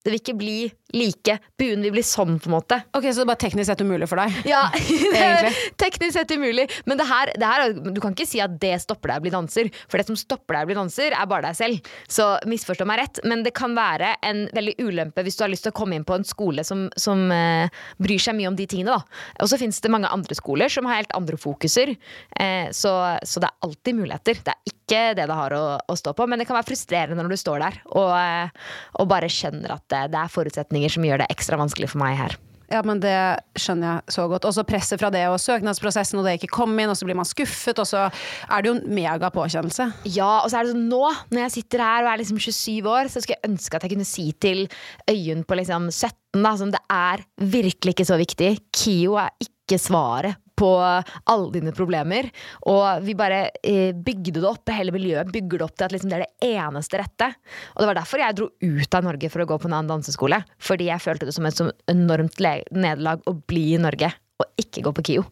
Det 0.07 0.13
vil 0.13 0.21
ikke 0.21 0.37
bli 0.39 0.57
like. 0.95 1.35
Buen 1.59 1.81
vil 1.83 1.91
bli 1.97 2.03
sånn, 2.07 2.37
på 2.39 2.47
en 2.47 2.53
måte. 2.55 2.77
Ok, 2.95 3.09
Så 3.11 3.19
det 3.19 3.25
er 3.25 3.31
bare 3.33 3.41
teknisk 3.43 3.67
sett 3.73 3.81
umulig 3.83 4.07
for 4.07 4.21
deg? 4.23 4.37
Ja, 4.53 4.61
teknisk 5.83 6.15
sett 6.15 6.31
umulig. 6.31 6.69
Men 6.87 7.01
det 7.01 7.07
her, 7.09 7.33
det 7.35 7.49
her, 7.51 7.65
er- 7.65 7.91
du 7.91 7.99
kan 8.01 8.15
ikke 8.15 8.27
si 8.29 8.39
at 8.45 8.55
det 8.63 8.77
stopper 8.85 9.11
deg 9.11 9.19
å 9.19 9.25
bli 9.25 9.33
danser. 9.35 9.71
For 9.91 9.99
det 9.99 10.07
som 10.07 10.19
stopper 10.21 10.55
deg 10.61 10.63
å 10.63 10.71
bli 10.71 10.77
danser, 10.79 11.11
er 11.17 11.27
bare 11.27 11.49
deg 11.49 11.59
selv. 11.59 11.91
Så 12.07 12.29
misforstå 12.47 12.87
meg 12.87 13.01
rett. 13.03 13.19
Men 13.27 13.43
det 13.43 13.51
kan 13.59 13.75
være 13.75 14.13
en 14.31 14.45
veldig 14.55 14.77
ulempe 14.87 15.25
hvis 15.27 15.41
du 15.41 15.43
har 15.43 15.51
lyst 15.51 15.67
til 15.67 15.75
å 15.75 15.79
komme 15.81 15.99
inn 15.99 16.07
på 16.07 16.15
en 16.21 16.29
skole 16.29 16.63
som, 16.63 16.87
som 16.95 17.27
eh, 17.35 17.67
bryr 17.99 18.23
seg 18.23 18.39
mye 18.39 18.53
om 18.53 18.61
de 18.63 18.69
tingene. 18.71 18.95
Da. 18.95 19.03
Og 19.43 19.51
så 19.51 19.59
finnes 19.59 19.83
det 19.83 19.91
mange 19.91 20.07
andre 20.15 20.39
skoler 20.39 20.71
som 20.71 20.87
har 20.87 21.01
helt 21.03 21.19
andre 21.19 21.35
fokuser. 21.41 21.97
Eh, 22.39 22.71
så, 22.71 22.95
så 23.27 23.43
det 23.43 23.51
er 23.51 23.67
alltid 23.67 23.99
muligheter. 24.05 24.39
Det 24.47 24.55
er 24.55 24.71
ikke 24.71 24.86
det 24.93 25.27
det 25.29 25.39
har 25.39 25.55
å, 25.57 25.65
å 25.83 25.99
stå 25.99 26.15
på. 26.17 26.27
Men 26.31 26.41
det 26.41 26.49
kan 26.49 26.59
være 26.59 26.71
frustrerende 26.71 27.23
når 27.23 27.35
du 27.35 27.41
står 27.41 27.63
der 27.65 27.79
og, 27.93 28.11
eh, 28.19 28.67
og 29.01 29.11
bare 29.11 29.31
skjønner 29.33 29.77
at 29.77 29.87
det, 29.93 30.03
det 30.15 30.21
er 30.23 30.35
forutsetninger 30.35 30.97
som 30.97 31.07
gjør 31.07 31.25
det 31.25 31.31
ekstra 31.35 31.61
vanskelig 31.61 31.93
for 31.93 32.03
meg 32.05 32.19
her. 32.21 32.37
Ja, 32.67 32.81
men 32.83 32.99
Det 32.99 33.15
skjønner 33.61 33.87
jeg 33.87 34.15
så 34.17 34.25
godt. 34.31 34.47
Også 34.49 34.65
presset 34.67 34.99
fra 35.01 35.11
det 35.15 35.23
og 35.31 35.39
søknadsprosessen, 35.39 36.19
og 36.19 36.27
det 36.27 36.37
ikke 36.41 36.51
kom 36.57 36.73
inn, 36.75 36.91
og 36.91 36.99
så 36.99 37.07
blir 37.07 37.19
man 37.19 37.29
skuffet, 37.29 37.79
og 37.79 37.87
så 37.87 38.07
er 38.09 38.63
det 38.63 38.71
jo 38.71 38.77
en 38.79 38.97
mega 38.97 39.31
påkjennelse. 39.31 39.87
Ja, 40.17 40.43
og 40.43 40.51
så 40.51 40.59
er 40.59 40.67
det 40.67 40.75
sånn 40.75 40.89
nå, 40.91 41.05
når 41.31 41.45
jeg 41.45 41.55
sitter 41.61 41.85
her 41.85 42.07
og 42.07 42.11
er 42.13 42.23
liksom 42.23 42.41
27 42.43 42.91
år, 42.91 43.13
så 43.13 43.23
skulle 43.23 43.39
jeg 43.39 43.53
ønske 43.53 43.79
at 43.79 43.87
jeg 43.87 43.95
kunne 43.95 44.09
si 44.09 44.27
til 44.43 44.65
Øyunn 45.11 45.47
på 45.47 45.61
liksom 45.61 45.91
17 45.93 46.43
da, 46.43 46.57
som 46.59 46.73
det 46.75 46.83
er 46.93 47.23
virkelig 47.55 47.95
ikke 47.95 48.09
så 48.09 48.19
viktig. 48.21 48.51
KIO 48.75 49.15
er 49.23 49.47
ikke 49.47 49.79
svaret 49.81 50.43
på 50.57 50.71
alle 50.81 51.49
dine 51.55 51.75
problemer. 51.77 52.31
Og 52.71 53.05
vi 53.05 53.17
bare 53.19 53.47
eh, 53.61 53.93
bygde 53.93 54.41
det 54.41 54.49
opp, 54.49 54.73
hele 54.73 54.95
miljøet 54.95 55.33
bygger 55.33 55.61
det 55.61 55.69
opp 55.69 55.77
til 55.77 55.89
at 55.89 55.97
liksom 55.97 56.13
det 56.13 56.19
er 56.19 56.27
det 56.27 56.51
eneste 56.57 57.01
rette. 57.01 57.31
Og 57.75 57.83
det 57.83 57.91
var 57.93 58.01
derfor 58.01 58.23
jeg 58.23 58.39
dro 58.39 58.51
ut 58.51 58.99
av 58.99 59.09
Norge 59.11 59.33
for 59.33 59.45
å 59.45 59.49
gå 59.53 59.61
på 59.63 59.71
en 59.71 59.79
annen 59.79 59.95
danseskole. 59.95 60.43
Fordi 60.59 60.91
jeg 60.91 61.05
følte 61.05 61.29
det 61.29 61.37
som 61.37 61.49
et 61.49 61.59
så 61.59 61.71
enormt 61.93 62.41
nederlag 62.41 63.25
å 63.29 63.37
bli 63.47 63.69
i 63.77 63.81
Norge 63.83 64.13
og 64.43 64.61
ikke 64.61 64.85
gå 64.85 64.93
på 64.97 65.07
KIO. 65.11 65.27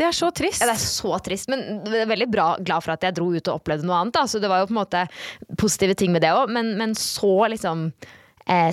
Det 0.00 0.06
er 0.08 0.16
så 0.16 0.30
trist. 0.32 0.62
Ja, 0.62 0.70
det 0.70 0.78
er 0.78 0.82
så 0.82 1.16
trist, 1.20 1.50
men 1.52 1.82
jeg 1.84 2.04
er 2.06 2.08
veldig 2.08 2.30
bra, 2.32 2.46
glad 2.64 2.84
for 2.86 2.94
at 2.94 3.02
jeg 3.04 3.18
dro 3.18 3.26
ut 3.34 3.50
og 3.50 3.58
opplevde 3.58 3.84
noe 3.84 3.98
annet. 3.98 4.14
Da. 4.16 4.24
Så 4.30 4.40
det 4.40 4.48
var 4.48 4.62
jo 4.62 4.70
på 4.70 4.72
en 4.72 4.80
måte 4.80 5.02
positive 5.60 5.96
ting 5.98 6.14
med 6.14 6.24
det 6.24 6.32
òg, 6.32 6.48
men, 6.54 6.72
men 6.80 6.94
så 6.96 7.50
liksom 7.52 7.90
eh, 8.46 8.70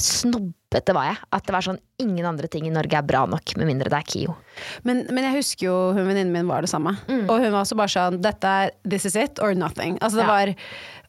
snobbete 0.67 0.93
var 0.95 1.05
jeg. 1.11 1.17
At 1.33 1.45
det 1.47 1.53
var 1.55 1.63
sånn 1.65 1.79
ingen 2.01 2.25
andre 2.27 2.47
ting 2.51 2.67
i 2.67 2.73
Norge 2.73 2.97
er 2.99 3.05
bra 3.07 3.25
nok, 3.25 3.55
med 3.57 3.67
mindre 3.67 3.89
det 3.89 3.97
er 4.01 4.07
KIO. 4.07 4.35
Men, 4.83 5.05
men 5.13 5.23
jeg 5.23 5.39
husker 5.39 5.67
jo 5.69 5.75
hun 5.95 6.07
venninnen 6.07 6.33
min 6.33 6.47
var 6.49 6.61
det 6.61 6.69
samme. 6.71 6.95
Og 7.07 7.39
hun 7.39 7.51
var 7.53 7.63
også 7.63 7.77
bare 7.77 7.91
sånn 7.93 8.21
Dette 8.21 8.47
er 8.47 8.71
this 8.87 9.05
is 9.05 9.15
it 9.15 9.39
or 9.39 9.53
nothing. 9.55 9.97
Altså 10.01 10.17
det 10.21 10.27
Ja. 10.27 10.31
var 10.33 10.55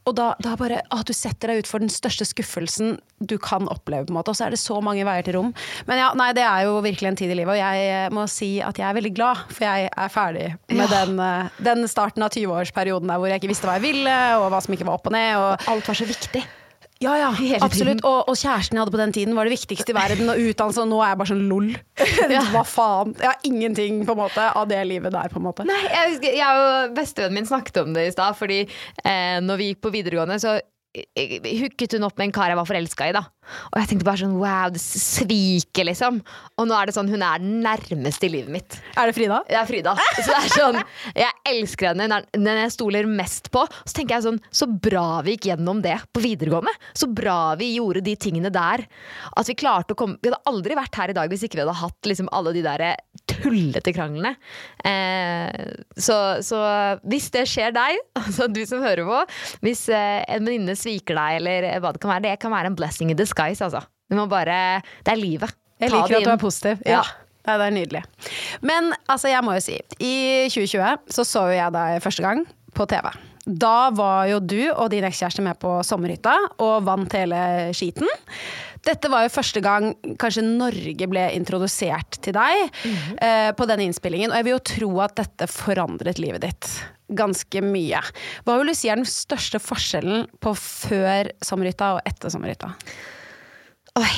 og 0.08 0.14
da, 0.16 0.30
da 0.40 0.54
bare 0.56 0.78
at 0.88 1.04
du 1.04 1.12
setter 1.12 1.50
deg 1.50 1.58
ut 1.60 1.66
for 1.68 1.82
den 1.82 1.90
største 1.92 2.24
skuffelsen 2.24 2.94
du 3.20 3.34
kan 3.36 3.66
oppleve, 3.68 4.06
på 4.06 4.14
en 4.14 4.16
måte. 4.16 4.32
Og 4.32 4.38
så 4.38 4.46
er 4.46 4.54
det 4.54 4.60
så 4.62 4.78
mange 4.80 5.04
veier 5.04 5.26
til 5.26 5.34
rom. 5.36 5.50
Men 5.84 5.98
ja, 6.00 6.06
nei, 6.16 6.30
det 6.32 6.46
er 6.48 6.62
jo 6.64 6.78
virkelig 6.80 7.10
en 7.10 7.18
tid 7.18 7.34
i 7.34 7.36
livet, 7.36 7.52
og 7.52 7.58
jeg 7.60 7.90
eh, 7.92 8.08
må 8.16 8.24
si 8.30 8.48
at 8.64 8.78
jeg 8.80 8.86
er 8.88 8.96
veldig 8.96 9.12
glad, 9.18 9.42
for 9.52 9.66
jeg 9.66 9.90
er 9.92 10.08
ferdig 10.14 10.46
med 10.72 10.88
den, 10.94 11.20
eh, 11.20 11.50
den 11.60 11.84
starten 11.92 12.24
av 12.24 12.32
20-årsperioden 12.32 13.10
der 13.12 13.20
hvor 13.20 13.28
jeg 13.28 13.42
ikke 13.42 13.50
visste 13.52 13.68
hva 13.68 13.76
jeg 13.76 13.84
ville, 13.84 14.16
og 14.38 14.48
hva 14.54 14.62
som 14.64 14.78
ikke 14.78 14.88
var 14.88 14.96
opp 14.96 15.10
og 15.12 15.16
ned. 15.18 15.34
Og 15.42 15.68
Alt 15.74 15.92
var 15.92 16.00
så 16.00 16.08
viktig. 16.08 16.46
Ja, 16.98 17.12
ja, 17.20 17.58
absolutt. 17.62 18.00
Og, 18.06 18.30
og 18.30 18.38
kjæresten 18.38 18.74
jeg 18.74 18.82
hadde 18.82 18.94
på 18.94 19.00
den 19.00 19.12
tiden, 19.14 19.36
var 19.38 19.46
det 19.46 19.54
viktigste 19.54 19.94
i 19.94 19.96
verden. 19.96 20.30
Og 20.32 20.40
utdannelse, 20.48 20.82
og 20.82 20.90
nå 20.90 20.98
er 21.02 21.12
jeg 21.12 21.20
bare 21.20 21.30
sånn 21.30 21.44
lol. 21.50 21.68
Hva 22.54 22.64
faen? 22.66 23.14
Jeg 23.20 23.30
har 23.30 23.46
ingenting 23.46 24.00
på 24.08 24.16
en 24.16 24.22
måte 24.24 24.48
av 24.50 24.66
det 24.70 24.80
livet 24.90 25.14
der, 25.14 25.30
på 25.30 25.38
en 25.38 25.46
måte. 25.46 25.66
Nei, 25.68 25.78
jeg, 25.86 26.14
husker, 26.14 26.34
jeg 26.40 26.64
og 26.64 26.96
bestevennen 26.98 27.38
min 27.38 27.48
snakket 27.48 27.82
om 27.84 27.94
det 27.94 28.08
i 28.08 28.14
stad, 28.16 28.34
fordi 28.38 28.64
eh, 28.66 29.38
når 29.44 29.60
vi 29.60 29.70
gikk 29.72 29.84
på 29.86 29.94
videregående, 29.94 30.40
så 30.42 30.58
eh, 30.58 31.38
hooket 31.62 31.94
hun 31.94 32.08
opp 32.08 32.18
med 32.18 32.30
en 32.30 32.36
kar 32.40 32.50
jeg 32.50 32.58
var 32.58 32.68
forelska 32.68 33.12
i. 33.12 33.16
da 33.16 33.28
Og 33.70 33.80
jeg 33.80 33.90
tenkte 33.92 34.08
bare 34.08 34.22
sånn 34.22 34.36
wow, 34.38 34.72
det 34.74 34.82
sviker, 34.82 35.88
liksom. 35.88 36.20
Og 36.58 36.68
nå 36.68 36.76
er 36.76 36.88
det 36.88 36.96
sånn, 36.96 37.10
hun 37.12 37.24
er 37.24 37.42
den 37.42 37.60
nærmeste 37.64 38.28
i 38.28 38.32
livet 38.32 38.52
mitt. 38.54 38.78
Er 38.98 39.10
det 39.10 39.16
Frida? 39.16 39.40
Det 39.48 39.58
er 39.60 39.68
Frida. 39.68 39.94
Så 40.18 40.26
det 40.28 40.38
er 40.38 40.54
sånn, 40.54 40.80
jeg 41.16 41.32
elsker 41.52 41.92
henne. 41.92 42.22
Den 42.34 42.62
jeg 42.64 42.74
stoler 42.74 43.08
mest 43.10 43.50
på. 43.54 43.64
Så 43.84 43.96
tenker 43.96 44.18
jeg 44.18 44.26
sånn, 44.28 44.40
så 44.50 44.68
bra 44.68 45.22
vi 45.26 45.36
gikk 45.36 45.50
gjennom 45.52 45.82
det 45.84 45.96
på 46.12 46.22
videregående. 46.24 46.74
Så 46.96 47.10
bra 47.10 47.54
vi 47.58 47.74
gjorde 47.76 48.04
de 48.04 48.16
tingene 48.20 48.52
der. 48.54 48.84
At 49.38 49.48
vi 49.48 49.56
klarte 49.58 49.94
å 49.94 49.98
komme 49.98 50.18
Vi 50.22 50.30
hadde 50.30 50.40
aldri 50.50 50.76
vært 50.78 50.96
her 50.98 51.12
i 51.12 51.16
dag 51.16 51.30
hvis 51.30 51.44
ikke 51.46 51.58
vi 51.58 51.64
hadde 51.64 51.78
hatt 51.78 52.08
liksom 52.08 52.30
alle 52.34 52.52
de 52.56 52.62
der 52.64 52.84
tullete 53.28 53.92
kranglene. 53.94 54.34
Eh, 54.84 55.74
så, 56.00 56.16
så 56.44 56.60
hvis 57.08 57.28
det 57.34 57.44
skjer 57.50 57.74
deg, 57.76 58.00
altså 58.18 58.48
du 58.50 58.62
som 58.68 58.82
hører 58.84 59.06
på, 59.08 59.20
hvis 59.64 59.86
eh, 59.92 60.22
en 60.26 60.46
venninne 60.46 60.76
sviker 60.78 61.18
deg, 61.18 61.38
eller 61.40 61.68
hva 61.82 61.92
det 61.94 62.02
kan 62.02 62.14
være, 62.14 62.24
det 62.26 62.36
kan 62.42 62.54
være 62.54 62.72
en 62.72 62.78
blessing 62.78 63.12
in 63.12 63.18
disguise, 63.18 63.37
altså. 63.38 63.84
Du 64.08 64.16
må 64.18 64.26
bare 64.30 64.82
Det 65.04 65.14
er 65.14 65.20
livet. 65.20 65.54
Jeg 65.78 65.92
Ta 65.92 66.02
liker 66.02 66.18
at 66.18 66.26
du 66.26 66.34
er 66.34 66.42
positiv. 66.42 66.84
Ja. 66.86 67.00
Ja. 67.00 67.06
Det 67.48 67.64
er 67.64 67.72
nydelig. 67.72 68.02
Men 68.60 68.92
altså, 69.08 69.30
jeg 69.30 69.40
må 69.46 69.54
jo 69.56 69.62
si, 69.64 69.78
i 70.04 70.48
2020 70.52 71.14
så 71.16 71.24
så 71.24 71.46
jo 71.48 71.56
jeg 71.56 71.72
deg 71.72 72.02
første 72.04 72.24
gang 72.24 72.42
på 72.76 72.84
TV. 72.90 73.08
Da 73.48 73.88
var 73.96 74.26
jo 74.28 74.40
du 74.44 74.60
og 74.74 74.90
din 74.92 75.06
ekskjæreste 75.08 75.40
med 75.40 75.56
på 75.62 75.78
sommerhytta 75.86 76.34
og 76.60 76.84
vant 76.84 77.14
hele 77.16 77.38
skiten. 77.72 78.10
Dette 78.84 79.08
var 79.10 79.24
jo 79.24 79.32
første 79.32 79.62
gang 79.64 79.94
kanskje 80.20 80.44
Norge 80.44 81.08
ble 81.10 81.24
introdusert 81.34 82.20
til 82.24 82.36
deg 82.36 82.60
eh, 83.24 83.50
på 83.56 83.66
denne 83.68 83.88
innspillingen, 83.88 84.30
og 84.30 84.38
jeg 84.38 84.46
vil 84.46 84.54
jo 84.54 84.66
tro 84.74 84.90
at 85.06 85.16
dette 85.18 85.48
forandret 85.50 86.20
livet 86.20 86.44
ditt 86.44 86.70
ganske 87.08 87.62
mye. 87.64 88.02
Hva 88.44 88.58
vil 88.60 88.68
du 88.68 88.76
si 88.76 88.90
er 88.92 89.00
den 89.00 89.08
største 89.08 89.60
forskjellen 89.62 90.26
på 90.44 90.52
før 90.60 91.32
sommerhytta 91.44 91.94
og 91.96 92.02
etter 92.08 92.32
sommerhytta? 92.32 92.74
Oi. 93.98 94.16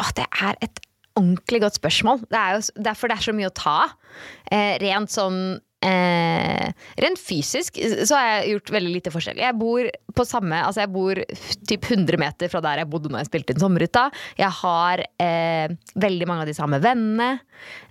Åh, 0.00 0.10
det 0.16 0.24
er 0.40 0.56
et 0.64 0.78
ordentlig 1.18 1.60
godt 1.64 1.76
spørsmål. 1.76 2.22
Det 2.30 2.38
er 2.40 2.56
jo 2.56 2.84
derfor 2.86 3.10
det 3.10 3.18
er 3.18 3.24
så 3.26 3.34
mye 3.36 3.48
å 3.50 3.56
ta 3.56 3.78
av. 3.84 3.96
Eh, 4.48 4.76
rent 4.80 5.12
sånn 5.12 5.40
eh, 5.84 6.70
Rent 7.02 7.20
fysisk 7.20 7.76
så 7.76 8.16
har 8.16 8.28
jeg 8.30 8.54
gjort 8.54 8.72
veldig 8.78 8.92
lite 8.94 9.12
forskjell. 9.12 9.42
Jeg 9.42 9.56
bor 9.60 9.90
på 10.16 10.24
samme 10.26 10.62
Altså 10.64 10.82
jeg 10.82 10.90
bor 10.94 11.20
typ 11.68 11.84
100 11.90 12.18
meter 12.22 12.50
fra 12.50 12.62
der 12.64 12.80
jeg 12.82 12.90
bodde 12.90 13.12
når 13.12 13.22
jeg 13.22 13.30
spilte 13.32 13.54
inn 13.54 13.62
Sommerhytta. 13.62 14.06
Jeg 14.40 14.52
har 14.62 15.04
eh, 15.04 15.76
veldig 16.06 16.30
mange 16.30 16.46
av 16.46 16.50
de 16.50 16.56
samme 16.56 16.80
vennene. 16.84 17.32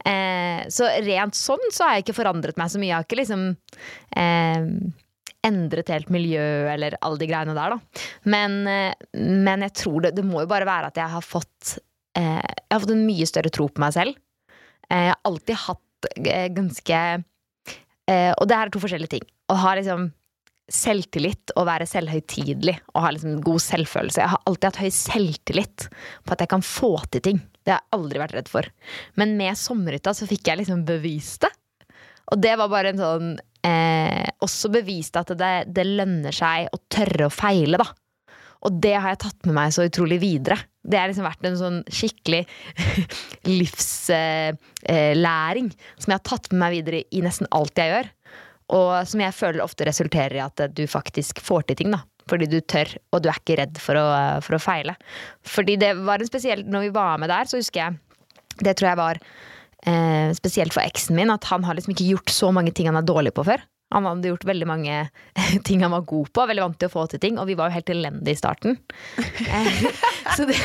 Eh, 0.02 0.64
så 0.74 0.90
rent 1.06 1.38
sånn 1.38 1.70
så 1.70 1.86
har 1.86 1.98
jeg 1.98 2.08
ikke 2.08 2.22
forandret 2.24 2.58
meg 2.58 2.74
så 2.74 2.82
mye. 2.82 2.90
Jeg 2.96 2.98
har 2.98 3.08
ikke 3.08 3.22
liksom 3.22 3.50
eh, 4.18 4.72
endret 5.46 5.92
helt 5.94 6.10
miljø 6.14 6.44
eller 6.72 6.98
alle 7.02 7.20
de 7.22 7.30
greiene 7.30 7.56
der, 7.58 7.76
da. 7.76 8.06
Men, 8.30 8.60
eh, 8.68 9.08
men 9.18 9.66
jeg 9.68 9.76
tror 9.84 10.06
det, 10.06 10.16
det 10.18 10.26
må 10.26 10.44
jo 10.44 10.52
bare 10.52 10.68
være 10.68 10.92
at 10.92 11.00
jeg 11.00 11.14
har 11.14 11.26
fått 11.26 11.78
eh, 12.18 12.42
Jeg 12.42 12.74
har 12.74 12.84
fått 12.84 12.96
en 12.96 13.08
mye 13.08 13.30
større 13.30 13.54
tro 13.54 13.70
på 13.70 13.84
meg 13.84 13.96
selv. 13.96 14.20
Eh, 14.90 15.08
jeg 15.08 15.14
har 15.14 15.26
alltid 15.30 15.64
hatt 15.68 16.12
eh, 16.24 16.48
ganske 16.56 17.02
eh, 17.18 18.32
Og 18.38 18.48
det 18.48 18.58
her 18.58 18.70
er 18.70 18.74
to 18.74 18.84
forskjellige 18.84 19.18
ting. 19.18 19.28
Å 19.52 19.60
ha 19.64 19.76
liksom 19.80 20.10
selvtillit 20.68 21.54
og 21.56 21.64
være 21.70 21.86
selvhøytidelig 21.88 22.74
og 22.92 23.04
ha 23.06 23.12
liksom 23.16 23.38
god 23.46 23.64
selvfølelse. 23.64 24.20
Jeg 24.20 24.34
har 24.34 24.42
alltid 24.50 24.68
hatt 24.68 24.82
høy 24.82 24.90
selvtillit 24.92 25.86
på 26.28 26.36
at 26.36 26.44
jeg 26.44 26.52
kan 26.52 26.66
få 26.66 26.92
til 27.08 27.24
ting. 27.24 27.40
Det 27.64 27.72
har 27.72 27.80
jeg 27.86 27.96
aldri 27.96 28.20
vært 28.20 28.36
redd 28.36 28.52
for. 28.52 28.68
Men 29.20 29.38
med 29.40 29.56
sommerhytta 29.60 30.12
så 30.18 30.28
fikk 30.28 30.50
jeg 30.50 30.62
liksom 30.62 30.84
bevist 30.88 31.46
det. 31.46 31.54
Og 32.34 32.42
det 32.44 32.58
var 32.60 32.72
bare 32.72 32.92
en 32.92 33.00
sånn 33.00 33.30
eh, 33.66 34.28
Også 34.46 34.70
beviste 34.74 35.20
at 35.24 35.32
det, 35.40 35.54
det 35.74 35.86
lønner 35.88 36.34
seg 36.36 36.68
å 36.74 36.78
tørre 36.92 37.26
å 37.28 37.34
feile, 37.34 37.78
da. 37.82 37.88
Og 38.66 38.72
det 38.82 38.96
har 38.98 39.10
jeg 39.14 39.22
tatt 39.22 39.46
med 39.46 39.56
meg 39.58 39.74
så 39.76 39.86
utrolig 39.86 40.18
videre. 40.22 40.58
Det 40.82 40.98
har 40.98 41.08
liksom 41.12 41.28
vært 41.28 41.46
en 41.46 41.60
sånn 41.60 41.80
skikkelig 41.94 42.44
livslæring 43.60 44.58
eh, 45.70 45.78
som 46.00 46.12
jeg 46.12 46.18
har 46.18 46.26
tatt 46.26 46.52
med 46.52 46.62
meg 46.64 46.72
videre 46.80 47.00
i 47.14 47.22
nesten 47.26 47.48
alt 47.56 47.78
jeg 47.78 47.94
gjør. 47.94 48.08
Og 48.78 48.92
som 49.08 49.22
jeg 49.24 49.38
føler 49.38 49.64
ofte 49.64 49.88
resulterer 49.88 50.36
i 50.40 50.44
at 50.44 50.58
du 50.76 50.84
faktisk 50.90 51.40
får 51.44 51.62
til 51.70 51.80
ting. 51.84 51.92
da 51.96 52.02
fordi 52.28 52.48
du 52.52 52.58
tør, 52.60 52.90
og 53.16 53.24
du 53.24 53.30
er 53.32 53.40
ikke 53.40 53.56
redd 53.62 53.78
for 53.82 53.96
å, 54.00 54.06
for 54.44 54.58
å 54.58 54.62
feile. 54.62 54.98
Fordi 55.48 55.78
det 55.80 55.94
var 56.02 56.20
en 56.20 56.28
spesiell 56.28 56.66
Når 56.68 56.88
vi 56.88 56.96
var 56.98 57.22
med 57.22 57.32
der, 57.32 57.48
så 57.48 57.62
husker 57.62 57.80
jeg 57.86 58.66
Det 58.66 58.74
tror 58.76 58.90
jeg 58.90 59.00
var 59.00 59.22
eh, 59.86 60.34
spesielt 60.38 60.76
for 60.76 60.84
eksen 60.86 61.18
min, 61.18 61.34
at 61.34 61.48
han 61.52 61.66
har 61.68 61.78
liksom 61.78 61.94
ikke 61.94 62.12
gjort 62.14 62.34
så 62.34 62.52
mange 62.56 62.74
ting 62.76 62.90
han 62.90 63.00
er 63.00 63.08
dårlig 63.08 63.36
på 63.38 63.46
før. 63.48 63.64
Han 63.96 64.04
hadde 64.04 64.28
gjort 64.34 64.44
veldig 64.44 64.66
mange 64.68 64.96
ting 65.68 65.84
han 65.86 65.94
var 65.94 66.04
god 66.10 66.32
på, 66.36 66.46
veldig 66.50 66.64
vant 66.66 66.80
til 66.82 66.90
å 66.90 66.94
få 66.94 67.06
til 67.12 67.22
ting, 67.24 67.38
og 67.40 67.48
vi 67.48 67.56
var 67.60 67.70
jo 67.70 67.78
helt 67.78 67.92
elendige 67.94 68.36
i 68.36 68.40
starten. 68.40 68.80
Eh, 69.48 69.80
så 70.36 70.48
det, 70.50 70.58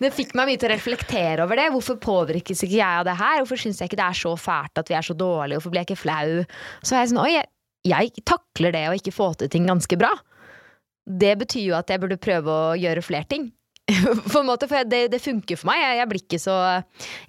det 0.00 0.12
fikk 0.16 0.32
meg 0.38 0.48
mye 0.48 0.60
til 0.60 0.70
å 0.70 0.74
reflektere 0.74 1.44
over 1.44 1.60
det. 1.60 1.68
Hvorfor 1.74 2.00
påvirkes 2.00 2.64
ikke 2.64 2.78
jeg 2.78 3.02
av 3.02 3.06
det 3.08 3.18
her? 3.20 3.42
Hvorfor 3.42 3.60
syns 3.60 3.82
jeg 3.82 3.90
ikke 3.90 4.00
det 4.00 4.08
er 4.08 4.20
så 4.22 4.34
fælt 4.40 4.80
at 4.80 4.92
vi 4.92 4.96
er 4.96 5.06
så 5.06 5.16
dårlige? 5.18 5.60
Hvorfor 5.60 5.74
blir 5.74 5.84
jeg 5.84 5.90
ikke 5.90 6.04
flau? 6.06 6.34
Så 6.80 6.96
er 6.96 7.04
jeg 7.04 7.12
sånn, 7.12 7.22
oi, 7.22 7.36
jeg, 7.36 7.50
jeg 7.90 8.26
takler 8.28 8.76
det 8.76 8.84
å 8.88 8.96
ikke 8.96 9.14
få 9.14 9.32
til 9.36 9.52
ting 9.52 9.68
ganske 9.68 10.00
bra. 10.00 10.14
Det 11.10 11.34
betyr 11.40 11.66
jo 11.68 11.78
at 11.78 11.90
jeg 11.90 12.00
burde 12.00 12.20
prøve 12.22 12.54
å 12.54 12.76
gjøre 12.80 13.04
flere 13.04 13.28
ting. 13.28 13.50
På 14.32 14.40
en 14.40 14.48
måte, 14.48 14.68
For 14.70 14.88
det, 14.88 15.06
det 15.12 15.22
funker 15.22 15.60
for 15.60 15.70
meg. 15.70 15.80
Jeg, 15.82 16.00
jeg 16.00 16.10
blir 16.12 16.24
ikke 16.24 16.42
så, 16.42 16.58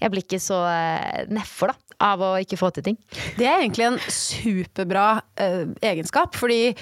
jeg 0.01 0.13
blir 0.13 0.25
ikke 0.25 0.41
så 0.43 0.59
eh, 0.71 1.23
nedfor 1.31 1.73
da, 1.73 1.77
av 2.11 2.25
å 2.25 2.33
ikke 2.41 2.59
få 2.59 2.71
til 2.75 2.91
ting. 2.91 2.99
Det 3.37 3.47
er 3.47 3.61
egentlig 3.61 3.89
en 3.89 3.99
superbra 4.07 5.07
eh, 5.41 5.65
egenskap, 5.93 6.37
fordi 6.39 6.75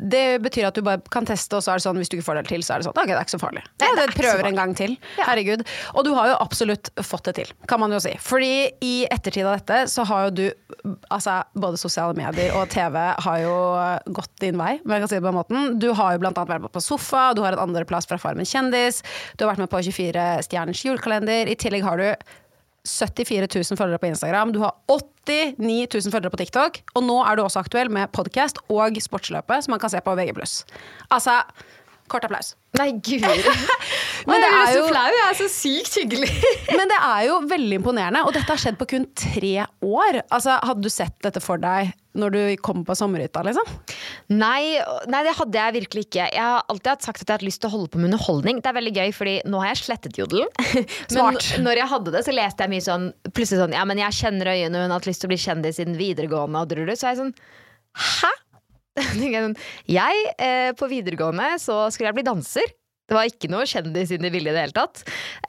det 0.00 0.40
betyr 0.44 0.68
at 0.70 0.76
du 0.76 0.84
bare 0.86 1.02
kan 1.12 1.26
teste, 1.28 1.58
og 1.58 1.64
så 1.64 1.74
er 1.74 1.80
det 1.80 1.84
sånn 1.84 2.00
hvis 2.00 2.10
du 2.12 2.16
ikke 2.18 2.28
får 2.30 2.40
det 2.40 2.46
til, 2.50 2.64
så 2.64 2.74
er 2.74 2.82
det 2.82 2.88
sånn 2.88 2.96
ok, 2.96 3.10
det 3.10 3.16
er 3.18 3.26
ikke 3.26 3.36
så 3.36 3.42
farlig. 3.42 3.64
Nei, 3.82 3.90
det 3.96 4.04
er 4.04 4.14
prøver 4.16 4.48
en 4.48 4.60
gang 4.60 4.74
til. 4.78 4.96
Herregud. 5.20 5.64
Og 5.94 6.06
du 6.06 6.12
har 6.16 6.30
jo 6.32 6.38
absolutt 6.40 6.92
fått 7.04 7.30
det 7.30 7.36
til, 7.40 7.52
kan 7.70 7.82
man 7.82 7.94
jo 7.94 8.00
si. 8.02 8.14
Fordi 8.24 8.52
i 8.86 8.94
ettertid 9.10 9.46
av 9.46 9.58
dette 9.58 9.82
så 9.92 10.06
har 10.08 10.28
jo 10.28 10.36
du 10.40 10.46
Altså 11.10 11.34
både 11.60 11.76
sosiale 11.76 12.16
medier 12.16 12.54
og 12.56 12.70
TV 12.72 12.94
har 12.96 13.40
jo 13.42 13.56
gått 14.16 14.30
din 14.40 14.56
vei, 14.56 14.78
om 14.80 14.94
jeg 14.94 15.02
kan 15.02 15.10
si 15.10 15.18
det 15.18 15.22
på 15.24 15.28
den 15.28 15.36
måten. 15.36 15.74
Du 15.82 15.90
har 15.96 16.14
jo 16.14 16.22
blant 16.22 16.38
annet 16.40 16.54
vært 16.54 16.72
på 16.72 16.82
Sofa, 16.84 17.30
du 17.36 17.42
har 17.44 17.52
en 17.56 17.64
andreplass 17.66 18.08
fra 18.08 18.16
Farmen 18.20 18.48
kjendis, 18.48 19.02
du 19.36 19.44
har 19.44 19.52
vært 19.52 19.64
med 19.66 19.72
på 19.72 19.82
24 19.90 20.24
stjerners 20.46 20.84
julekalender. 20.86 21.50
I 21.50 21.58
tillegg 21.60 21.84
har 21.84 22.00
du 22.00 22.38
74 22.88 23.48
000 23.70 23.78
følgere 23.78 24.00
på 24.00 24.08
Instagram. 24.10 24.52
Du 24.52 24.60
har 24.62 24.76
89 24.88 25.88
000 25.94 26.12
følgere 26.12 26.32
på 26.32 26.40
TikTok. 26.40 26.80
Og 26.94 27.04
nå 27.04 27.18
er 27.24 27.36
du 27.36 27.44
også 27.44 27.60
aktuell 27.60 27.90
med 27.92 28.08
podkast 28.16 28.62
og 28.72 28.96
Sportsløpet, 29.00 29.64
som 29.64 29.74
man 29.76 29.82
kan 29.82 29.92
se 29.92 30.00
på 30.04 30.14
VG+. 30.16 30.32
Altså, 31.10 31.40
kort 32.10 32.26
applaus. 32.28 32.52
Nei, 32.78 32.90
guri. 32.98 33.38
Men 34.28 34.42
det 34.42 34.50
er 34.50 34.74
jo- 34.76 34.84
så 34.84 34.90
flau. 34.92 35.06
Jeg 35.16 35.24
er 35.30 35.38
så 35.38 35.48
sykt 35.52 35.96
hyggelig. 36.02 36.28
Men 36.78 36.90
det 36.90 36.98
er 37.06 37.22
jo 37.30 37.38
veldig 37.50 37.78
imponerende, 37.80 38.24
og 38.26 38.34
dette 38.36 38.50
har 38.52 38.60
skjedd 38.60 38.78
på 38.80 38.88
kun 38.94 39.06
tre 39.16 39.54
år. 39.86 40.20
Altså, 40.28 40.58
Hadde 40.66 40.84
du 40.84 40.90
sett 40.92 41.16
dette 41.24 41.40
for 41.44 41.60
deg 41.62 41.94
når 42.18 42.32
du 42.34 42.38
kom 42.58 42.80
på 42.82 42.94
sommerhytta, 42.98 43.38
liksom? 43.46 43.68
Nei, 44.34 44.80
nei, 45.06 45.20
det 45.22 45.34
hadde 45.38 45.60
jeg 45.60 45.74
virkelig 45.76 46.02
ikke. 46.08 46.24
Jeg 46.34 46.42
har 46.42 46.64
alltid 46.72 46.90
hatt 46.90 47.06
sagt 47.06 47.20
at 47.22 47.28
jeg 47.28 47.30
har 47.30 47.38
hatt 47.38 47.46
lyst 47.46 47.60
til 47.62 47.70
å 47.70 47.74
holde 47.76 47.92
på 47.92 48.00
med 48.02 48.08
underholdning. 48.10 48.58
Det 48.58 48.66
er 48.72 48.76
veldig 48.80 48.94
gøy, 48.96 49.12
fordi 49.14 49.34
nå 49.46 49.60
har 49.62 49.70
jeg 49.70 49.82
slettet 49.84 50.18
jodelen. 50.18 50.50
Men 51.14 51.38
når 51.62 51.82
jeg 51.84 51.90
hadde 51.94 52.14
det, 52.16 52.24
så 52.26 52.34
leste 52.34 52.66
jeg 52.66 52.72
mye 52.74 52.84
sånn 52.84 53.06
Plutselig 53.30 53.60
sånn 53.62 53.76
Ja, 53.78 53.84
men 53.86 54.00
jeg 54.02 54.16
kjenner 54.18 54.50
øyene, 54.50 54.82
hun 54.82 54.90
har 54.90 54.98
hatt 54.98 55.06
lyst 55.06 55.22
til 55.22 55.30
å 55.30 55.32
bli 55.32 55.38
kjendis 55.40 55.78
siden 55.78 55.94
videregående, 56.00 56.64
og 56.64 56.70
drurru. 56.74 56.92
Så 56.98 57.06
er 57.06 57.14
jeg 57.14 57.20
sånn 57.22 57.34
Hæ? 58.10 58.32
tenker 59.20 59.36
jeg 59.36 59.46
sånn, 59.48 59.56
eh, 60.38 60.70
på 60.78 60.90
videregående 60.90 61.54
så 61.62 61.82
skulle 61.92 62.10
jeg 62.10 62.20
bli 62.20 62.28
danser. 62.28 62.76
Det 63.10 63.16
var 63.16 63.26
ikke 63.26 63.50
noe 63.50 63.66
kjendis 63.66 64.12
inn 64.14 64.22
i 64.22 64.30
bildet 64.30 64.52
i 64.52 64.54
det 64.54 64.64
hele 64.68 64.76
tatt. 64.76 65.00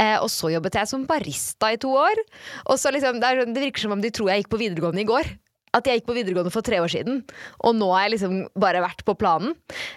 Eh, 0.02 0.18
og 0.18 0.32
så 0.34 0.50
jobbet 0.50 0.80
jeg 0.80 0.90
som 0.90 1.06
barista 1.06 1.70
i 1.70 1.78
to 1.82 1.92
år. 1.94 2.22
Og 2.66 2.80
så 2.82 2.90
liksom, 2.94 3.20
det, 3.22 3.28
er, 3.30 3.44
sånn- 3.44 3.54
det 3.54 3.66
virker 3.68 3.86
som 3.86 3.94
om 3.94 4.02
de 4.02 4.10
tror 4.10 4.32
jeg 4.32 4.42
gikk 4.42 4.54
på 4.56 4.62
videregående 4.64 5.04
i 5.04 5.10
går. 5.10 5.30
At 5.78 5.86
jeg 5.88 6.00
gikk 6.02 6.08
på 6.10 6.16
videregående 6.18 6.52
for 6.52 6.66
tre 6.68 6.82
år 6.84 6.90
siden, 6.92 7.22
og 7.64 7.78
nå 7.78 7.88
har 7.94 8.02
jeg 8.04 8.18
liksom 8.18 8.34
bare 8.60 8.82
vært 8.84 9.06
på 9.08 9.14
planen. 9.16 9.54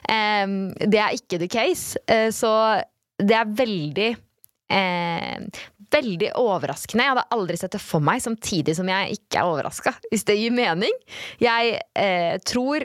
Eh, 0.06 0.44
det 0.84 1.00
er 1.00 1.16
ikke 1.16 1.40
the 1.40 1.49
case. 1.50 1.96
Eh, 2.06 2.28
så 2.37 2.52
det 3.18 3.38
er 3.38 3.56
veldig 3.62 4.11
eh, 4.75 5.64
Veldig 5.94 6.32
overraskende. 6.40 7.04
Jeg 7.04 7.12
hadde 7.12 7.23
aldri 7.37 7.56
sett 7.61 7.75
det 7.76 7.78
for 7.78 8.02
meg, 8.02 8.18
samtidig 8.25 8.73
som 8.75 8.88
jeg 8.90 9.14
ikke 9.14 9.38
er 9.38 9.46
overraska. 9.46 9.92
Hvis 10.11 10.25
det 10.26 10.34
gir 10.40 10.50
mening. 10.50 10.90
Jeg 11.38 11.76
eh, 11.94 12.34
tror 12.42 12.82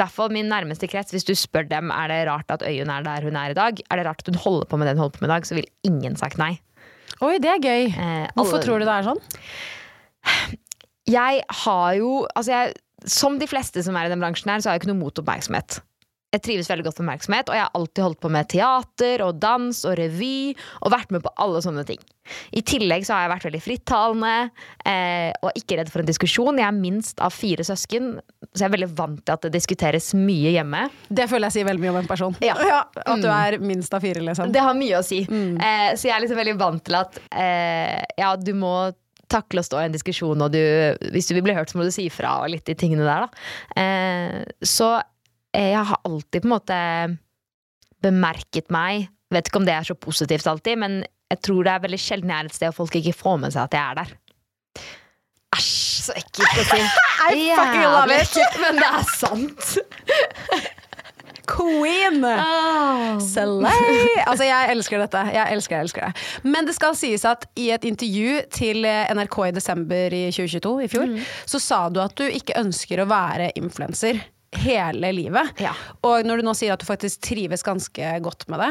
hvert 0.00 0.10
fall 0.14 0.30
min 0.32 0.48
nærmeste 0.50 0.88
krets, 0.90 1.12
hvis 1.14 1.24
du 1.28 1.34
spør 1.38 1.66
dem 1.68 1.90
er 1.94 2.08
det 2.12 2.20
rart 2.28 2.50
at 2.54 2.62
Øyunn 2.66 2.90
er 2.90 3.02
der 3.06 3.22
hun 3.26 3.36
er 3.36 3.50
i 3.50 3.56
dag, 3.58 3.80
er 3.90 3.96
det 4.00 4.06
rart 4.06 4.22
at 4.24 4.30
hun 4.32 4.40
holder 4.42 4.66
på 4.70 4.78
med 4.78 4.86
det 4.88 4.94
hun 4.96 5.02
holder 5.04 5.18
på 5.18 5.24
med 5.24 5.30
i 5.30 5.34
dag, 5.34 5.46
så 5.48 5.54
vil 5.58 5.66
ingen 5.84 6.16
sagt 6.16 6.38
nei. 6.38 6.52
Oi, 7.22 7.36
det 7.38 7.50
er 7.52 7.60
gøy. 7.62 7.84
Eh, 7.92 8.28
Hvorfor 8.34 8.58
alle- 8.58 8.64
tror 8.64 8.78
du 8.78 8.84
det 8.88 8.94
er 8.96 9.08
sånn? 9.10 9.22
Jeg 11.10 11.42
har 11.64 11.94
jo 11.98 12.26
Altså, 12.36 12.50
jeg, 12.52 12.74
som 13.06 13.38
de 13.38 13.46
fleste 13.50 13.82
som 13.82 13.96
er 13.98 14.06
i 14.06 14.12
den 14.12 14.20
bransjen 14.22 14.50
her, 14.52 14.60
så 14.62 14.70
har 14.70 14.76
jeg 14.78 14.82
ikke 14.84 14.92
noe 14.94 15.00
mot 15.02 15.18
oppmerksomhet. 15.18 15.80
Jeg 16.32 16.44
trives 16.46 16.70
veldig 16.70 16.86
godt 16.86 17.00
med 17.00 17.10
oppmerksomhet, 17.10 17.50
og 17.50 17.58
jeg 17.58 17.64
har 17.66 17.74
alltid 17.76 18.02
holdt 18.06 18.20
på 18.22 18.30
med 18.32 18.48
teater 18.48 19.22
og 19.26 19.40
dans 19.42 19.82
og 19.84 19.96
revy, 19.98 20.54
og 20.80 20.94
vært 20.94 21.12
med 21.12 21.24
på 21.24 21.32
alle 21.44 21.60
sånne 21.64 21.84
ting. 21.88 22.00
I 22.56 22.62
tillegg 22.64 23.04
så 23.04 23.16
har 23.16 23.26
jeg 23.26 23.32
vært 23.34 23.46
veldig 23.48 23.60
frittalende, 23.60 24.32
eh, 24.88 25.28
og 25.42 25.58
ikke 25.58 25.76
redd 25.80 25.90
for 25.92 26.00
en 26.00 26.08
diskusjon. 26.08 26.60
Jeg 26.62 26.68
er 26.68 26.78
minst 26.78 27.20
av 27.20 27.34
fire 27.36 27.66
søsken, 27.66 28.14
så 28.48 28.64
jeg 28.64 28.68
er 28.70 28.74
veldig 28.78 28.90
vant 28.96 29.20
til 29.20 29.34
at 29.34 29.44
det 29.44 29.52
diskuteres 29.58 30.12
mye 30.16 30.54
hjemme. 30.54 30.86
Det 31.12 31.28
føler 31.28 31.50
jeg 31.50 31.58
sier 31.58 31.68
veldig 31.68 31.84
mye 31.84 31.92
om 31.92 32.00
en 32.00 32.10
person. 32.10 32.40
Ja. 32.40 32.56
At 33.02 33.20
du 33.20 33.28
er 33.28 33.58
minst 33.60 33.92
av 33.92 34.04
fire, 34.04 34.24
liksom. 34.24 34.54
Det 34.54 34.64
har 34.64 34.76
mye 34.78 35.02
å 35.02 35.04
si. 35.04 35.22
Eh, 35.28 35.92
så 35.98 36.08
jeg 36.08 36.16
er 36.16 36.24
liksom 36.24 36.40
veldig 36.40 36.56
vant 36.60 36.84
til 36.86 36.96
at 36.96 37.20
eh, 37.28 38.00
ja, 38.16 38.32
du 38.40 38.52
må 38.56 38.72
takle 39.32 39.62
å 39.62 39.66
stå 39.66 39.80
i 39.80 39.86
en 39.88 39.94
diskusjon, 39.94 40.44
og 40.44 40.52
du, 40.52 40.60
hvis 41.12 41.28
du 41.28 41.36
vil 41.36 41.44
bli 41.46 41.56
hørt, 41.56 41.72
så 41.72 41.80
må 41.80 41.86
du 41.86 41.92
si 41.94 42.06
ifra, 42.08 42.38
og 42.42 42.52
litt 42.52 42.66
de 42.68 42.76
tingene 42.78 43.06
der, 43.06 43.26
da. 43.26 43.82
Eh, 43.82 44.66
så 44.66 44.94
jeg 45.52 45.84
har 45.88 46.00
alltid 46.08 46.42
på 46.42 46.48
en 46.48 46.54
måte 46.54 46.78
bemerket 48.02 48.72
meg 48.72 49.08
Vet 49.32 49.48
ikke 49.48 49.62
om 49.62 49.64
det 49.64 49.72
er 49.72 49.86
så 49.88 49.94
positivt 49.96 50.44
alltid, 50.44 50.76
men 50.76 50.98
jeg 51.32 51.38
tror 51.46 51.64
det 51.64 51.72
er 51.72 51.84
veldig 51.86 51.98
sjelden 52.00 52.28
jeg 52.28 52.42
er 52.42 52.50
et 52.50 52.56
sted 52.58 52.68
og 52.68 52.76
folk 52.76 52.98
ikke 52.98 53.14
får 53.16 53.38
med 53.40 53.54
seg 53.54 53.62
at 53.64 53.76
jeg 53.78 53.80
er 53.80 53.96
der. 54.02 54.10
Æsj, 55.56 55.70
så 56.02 56.16
ekkelt 56.20 56.60
å 56.60 56.66
si. 56.68 56.80
I 57.32 57.46
fucking 57.56 57.80
love 57.86 58.02
Jævlig 58.02 58.18
it. 58.18 58.26
ekkelt, 58.26 58.58
men 58.60 58.80
det 58.82 58.90
er 58.90 59.06
sant. 59.16 59.70
Queen! 61.52 62.20
Slay! 63.20 64.12
Altså, 64.26 64.44
jeg 64.46 64.68
elsker 64.72 65.02
dette. 65.02 65.24
Jeg 65.34 65.56
elsker 65.56 65.76
jeg 65.76 65.88
elsker 65.88 66.06
det. 66.06 66.26
Men 66.46 66.68
det 66.68 66.76
skal 66.76 66.94
sies 66.96 67.24
at 67.28 67.48
i 67.58 67.70
et 67.74 67.88
intervju 67.88 68.36
til 68.54 68.86
eh, 68.88 69.10
NRK 69.16 69.38
i 69.48 69.56
desember 69.56 70.16
i 70.16 70.22
2022, 70.32 70.76
i 70.84 70.92
fjor, 70.92 71.16
så 71.48 71.60
sa 71.62 71.80
du 71.92 72.00
at 72.04 72.14
du 72.20 72.24
ikke 72.28 72.60
ønsker 72.60 73.02
å 73.02 73.08
være 73.10 73.50
influenser 73.58 74.22
hele 74.52 75.12
livet. 75.12 75.60
Ja. 75.62 75.72
Og 76.04 76.26
når 76.26 76.40
du 76.40 76.46
nå 76.46 76.54
sier 76.56 76.74
at 76.74 76.82
du 76.82 76.86
faktisk 76.88 77.22
trives 77.24 77.64
ganske 77.64 78.12
godt 78.24 78.46
med 78.52 78.60
det, 78.60 78.70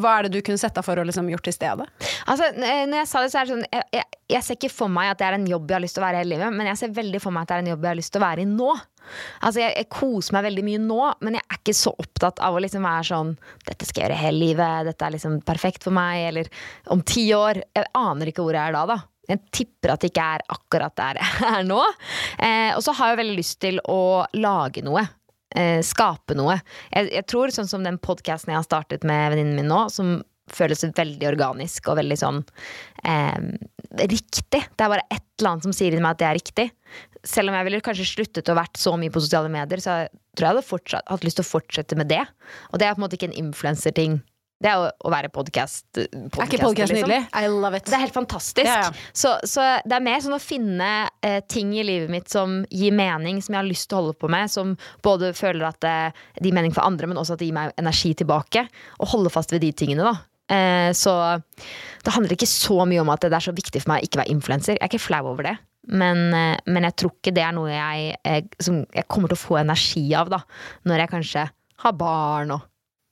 hva 0.00 0.16
er 0.16 0.26
det 0.26 0.32
du 0.36 0.40
kunne 0.44 0.60
sett 0.60 0.76
deg 0.76 0.86
for 0.86 1.00
å 1.00 1.04
liksom 1.06 1.28
gjort 1.30 1.50
i 1.50 1.54
stedet? 1.54 1.88
Altså, 2.30 2.48
når 2.56 2.96
jeg 3.02 3.10
sa 3.10 3.22
det, 3.24 3.32
så 3.32 3.40
er 3.40 3.48
det 3.48 3.54
sånn 3.54 3.66
jeg, 3.66 3.86
jeg, 3.98 4.20
jeg 4.34 4.46
ser 4.46 4.58
ikke 4.58 4.72
for 4.72 4.92
meg 4.92 5.12
at 5.12 5.20
det 5.20 5.28
er 5.28 5.36
en 5.36 5.50
jobb 5.50 5.68
jeg 5.68 5.76
har 5.76 5.84
lyst 5.84 5.98
til 5.98 6.04
å 6.04 6.06
være 6.06 6.22
hele 6.22 6.36
livet, 6.36 6.56
men 6.56 6.70
jeg 6.70 6.80
ser 6.80 6.96
veldig 6.96 7.22
for 7.22 7.36
meg 7.36 7.44
at 7.44 7.52
det 7.52 7.58
er 7.58 7.64
en 7.64 7.72
jobb 7.74 7.84
jeg 7.86 7.92
har 7.92 8.00
lyst 8.00 8.14
til 8.14 8.22
å 8.22 8.26
være 8.26 8.44
i 8.44 8.48
nå. 8.50 8.70
Altså, 9.40 9.62
jeg, 9.62 9.76
jeg 9.76 9.90
koser 9.92 10.36
meg 10.36 10.46
veldig 10.48 10.66
mye 10.70 10.82
nå, 10.86 11.00
men 11.26 11.38
jeg 11.38 11.46
er 11.46 11.60
ikke 11.60 11.76
så 11.76 11.94
opptatt 12.04 12.42
av 12.46 12.56
å 12.56 12.60
liksom 12.62 12.84
være 12.86 13.06
sånn 13.10 13.32
Dette 13.66 13.88
skal 13.88 14.02
jeg 14.02 14.08
gjøre 14.08 14.20
hele 14.20 14.44
livet, 14.44 14.90
dette 14.90 15.06
er 15.06 15.16
liksom 15.16 15.40
perfekt 15.46 15.86
for 15.86 15.96
meg, 15.96 16.26
eller 16.30 16.50
om 16.92 17.02
ti 17.04 17.26
år. 17.36 17.64
Jeg 17.76 17.90
aner 17.98 18.30
ikke 18.30 18.44
hvor 18.46 18.56
jeg 18.56 18.62
er 18.62 18.76
da, 18.76 18.86
da. 18.94 19.00
Jeg 19.30 19.42
tipper 19.54 19.94
at 19.94 20.02
det 20.02 20.10
ikke 20.12 20.26
er 20.36 20.44
akkurat 20.52 20.96
der 20.98 21.20
jeg 21.22 21.46
er 21.54 21.66
nå. 21.68 21.80
Eh, 22.38 22.72
og 22.76 22.84
så 22.86 22.94
har 22.98 23.12
jeg 23.12 23.22
veldig 23.22 23.38
lyst 23.38 23.60
til 23.62 23.80
å 23.88 24.00
lage 24.38 24.84
noe. 24.86 25.06
Eh, 25.50 25.80
skape 25.86 26.36
noe. 26.38 26.60
Jeg, 26.92 27.10
jeg 27.16 27.26
tror 27.30 27.54
sånn 27.54 27.70
som 27.70 27.86
den 27.86 27.98
podkasten 28.02 28.52
jeg 28.52 28.60
har 28.60 28.66
startet 28.66 29.06
med 29.08 29.32
venninnen 29.32 29.58
min 29.58 29.70
nå, 29.70 29.86
som 29.90 30.20
føles 30.50 30.82
veldig 30.82 31.28
organisk 31.28 31.90
og 31.90 31.98
veldig 32.00 32.18
sånn 32.18 32.40
eh, 33.06 33.38
riktig. 34.00 34.62
Det 34.74 34.84
er 34.84 34.92
bare 34.92 35.06
et 35.08 35.22
eller 35.40 35.52
annet 35.52 35.68
som 35.68 35.74
sier 35.74 35.94
til 35.94 36.02
meg 36.02 36.16
at 36.16 36.22
det 36.22 36.28
er 36.28 36.38
riktig. 36.38 36.66
Selv 37.26 37.52
om 37.52 37.58
jeg 37.58 37.68
ville 37.68 37.84
kanskje 37.84 38.08
sluttet 38.08 38.50
å 38.50 38.58
vært 38.58 38.80
så 38.80 38.96
mye 38.98 39.12
på 39.12 39.22
sosiale 39.22 39.50
medier, 39.52 39.82
så 39.82 40.02
tror 40.34 40.46
jeg 40.46 40.46
jeg 40.46 40.52
hadde 40.54 40.66
fortsatt, 40.66 41.06
hatt 41.10 41.26
lyst 41.26 41.40
til 41.40 41.46
å 41.46 41.50
fortsette 41.50 41.98
med 41.98 42.10
det. 42.10 42.22
Og 42.70 42.80
det 42.80 42.88
er 42.88 42.96
på 42.96 43.02
en 43.02 43.06
måte 43.06 43.18
ikke 43.18 43.30
en 43.30 43.40
influenser-ting. 43.44 44.20
Det 44.60 44.68
er 44.68 44.76
å, 44.76 44.88
å 44.92 45.10
være 45.12 45.30
podkast. 45.32 45.86
Er 45.96 46.44
ikke 46.44 46.58
podcast 46.60 46.92
nydelig? 46.92 47.22
I 47.32 47.48
love 47.48 47.78
it. 47.78 47.86
Det 47.88 47.96
er 47.96 48.02
helt 48.02 48.16
fantastisk. 48.16 48.68
Ja, 48.68 48.90
ja. 48.90 49.10
Så, 49.16 49.32
så 49.48 49.64
det 49.88 49.96
er 49.96 50.04
mer 50.04 50.20
sånn 50.20 50.36
å 50.36 50.40
finne 50.42 50.90
eh, 51.24 51.38
ting 51.48 51.72
i 51.72 51.84
livet 51.86 52.12
mitt 52.12 52.28
som 52.28 52.58
gir 52.68 52.92
mening, 52.92 53.40
som 53.40 53.56
jeg 53.56 53.62
har 53.62 53.70
lyst 53.70 53.88
til 53.88 53.96
å 53.96 54.02
holde 54.02 54.18
på 54.20 54.28
med. 54.32 54.52
Som 54.52 54.74
både 55.06 55.32
føler 55.36 55.64
at 55.70 55.80
det, 55.80 55.94
det 56.36 56.50
gir 56.50 56.58
mening 56.58 56.76
for 56.76 56.84
andre, 56.84 57.08
men 57.08 57.20
også 57.20 57.38
at 57.38 57.40
det 57.40 57.48
gir 57.48 57.56
meg 57.56 57.72
energi 57.80 58.12
tilbake. 58.20 58.66
Og 59.00 59.14
holde 59.14 59.32
fast 59.32 59.56
ved 59.56 59.64
de 59.64 59.72
tingene, 59.72 60.04
da. 60.04 60.20
Eh, 60.52 60.90
så 60.98 61.16
det 62.04 62.12
handler 62.12 62.36
ikke 62.36 62.48
så 62.50 62.82
mye 62.84 63.00
om 63.00 63.12
at 63.14 63.24
det 63.24 63.32
er 63.32 63.48
så 63.48 63.56
viktig 63.56 63.80
for 63.80 63.94
meg 63.94 64.04
å 64.04 64.10
ikke 64.10 64.20
være 64.20 64.34
influenser. 64.34 64.76
Jeg 64.76 64.84
er 64.84 64.92
ikke 64.92 65.06
flau 65.08 65.22
over 65.32 65.48
det. 65.48 65.56
Men, 65.88 66.26
eh, 66.36 66.60
men 66.68 66.84
jeg 66.90 66.98
tror 67.00 67.16
ikke 67.16 67.32
det 67.32 67.46
er 67.48 67.56
noe 67.56 67.72
jeg, 67.72 68.12
jeg, 68.20 68.50
som 68.60 68.82
jeg 68.92 69.08
kommer 69.08 69.32
til 69.32 69.40
å 69.40 69.44
få 69.46 69.62
energi 69.62 70.04
av, 70.20 70.28
da. 70.36 70.44
Når 70.84 71.04
jeg 71.04 71.12
kanskje 71.16 71.46
har 71.80 71.96
barn 71.96 72.52
og 72.58 72.66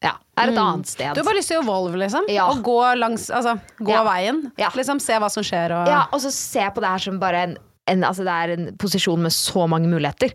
ja, 0.05 0.13
er 0.39 0.53
et 0.53 0.59
annet 0.63 0.87
sted. 0.91 1.15
Du 1.15 1.21
har 1.23 1.27
bare 1.27 1.39
lyst 1.41 1.51
til 1.51 1.59
å 1.59 1.65
evolve, 1.65 1.99
liksom. 1.99 2.29
Ja. 2.31 2.47
Og 2.53 2.61
gå 2.67 2.77
langs 2.99 3.29
Altså, 3.35 3.57
gå 3.83 3.91
Ja. 3.95 4.05
veien. 4.07 4.53
Ja. 4.61 4.69
Liksom, 4.75 5.01
se 5.03 5.17
hva 5.19 5.31
som 5.31 5.43
skjer 5.43 5.75
og 5.75 5.89
Ja, 5.91 6.05
og 6.13 6.21
så 6.23 6.31
se 6.35 6.61
på 6.71 6.81
det 6.85 6.93
her 6.93 6.99
som 6.99 7.19
bare 7.19 7.43
en, 7.49 7.57
en, 7.89 8.05
altså 8.05 8.23
det 8.25 8.35
er 8.37 8.53
en 8.57 8.77
posisjon 8.79 9.21
med 9.21 9.33
så 9.35 9.67
mange 9.69 9.89
muligheter. 9.91 10.35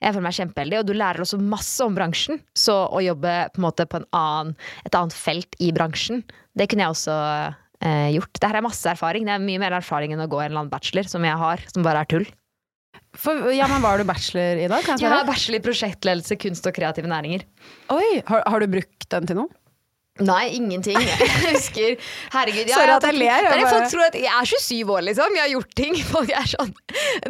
Jeg 0.00 0.14
føler 0.14 0.24
meg 0.24 0.32
kjempeheldig, 0.38 0.78
og 0.80 0.86
du 0.86 0.92
lærer 0.96 1.20
også 1.20 1.38
masse 1.42 1.80
om 1.84 1.94
bransjen. 1.94 2.38
Så 2.56 2.72
å 2.88 3.02
jobbe 3.04 3.34
på, 3.52 3.58
en 3.60 3.66
måte 3.66 3.84
på 3.84 3.98
en 4.00 4.06
annen, 4.16 4.54
et 4.86 4.94
annet 4.96 5.12
felt 5.12 5.58
i 5.60 5.72
bransjen, 5.76 6.22
det 6.56 6.70
kunne 6.70 6.86
jeg 6.86 6.94
også 6.94 7.16
eh, 7.84 8.08
gjort. 8.14 8.32
Det 8.40 8.48
her 8.48 8.56
er 8.56 8.64
masse 8.64 8.88
erfaring. 8.88 9.26
Det 9.28 9.34
er 9.34 9.44
mye 9.44 9.60
mer 9.60 9.76
erfaring 9.76 10.14
enn 10.14 10.22
å 10.24 10.28
gå 10.30 10.40
en 10.40 10.52
eller 10.52 10.62
annen 10.62 10.72
bachelor, 10.72 11.04
som 11.10 11.26
jeg 11.26 11.36
har, 11.36 11.60
som 11.74 11.84
bare 11.84 12.00
er 12.06 12.08
tull. 12.14 12.24
For, 13.20 13.50
ja, 13.52 13.66
men 13.68 13.82
Var 13.82 14.00
du 14.00 14.06
bachelor 14.08 14.60
i 14.62 14.68
dag? 14.70 14.86
Jeg 15.00 15.10
har 15.10 15.26
bachelor 15.28 15.58
i 15.58 15.64
prosjektledelse, 15.64 16.36
kunst 16.40 16.66
og 16.68 16.76
kreative 16.76 17.10
næringer. 17.10 17.42
Oi, 17.92 18.20
har, 18.28 18.44
har 18.46 18.62
du 18.62 18.70
brukt 18.70 19.08
den 19.12 19.26
til 19.28 19.40
noe? 19.42 19.50
Nei, 20.20 20.50
ingenting. 20.58 20.98
Jeg 21.00 21.30
husker 21.54 21.94
Herregud. 22.34 22.66
jeg 22.68 22.74
Sorry 22.74 22.92
at 22.92 23.06
jeg 23.08 23.16
ler, 23.16 23.46
jeg 23.46 23.68
Folk 23.70 23.86
tror 23.92 24.04
at 24.08 24.18
jeg 24.18 24.28
er 24.28 24.50
27 24.52 24.92
år, 24.92 25.04
liksom. 25.08 25.36
Jeg 25.38 25.44
har 25.46 25.52
gjort 25.54 25.74
ting. 25.78 25.96
Folk 26.14 26.32
er 26.36 26.50
sånn 26.50 26.72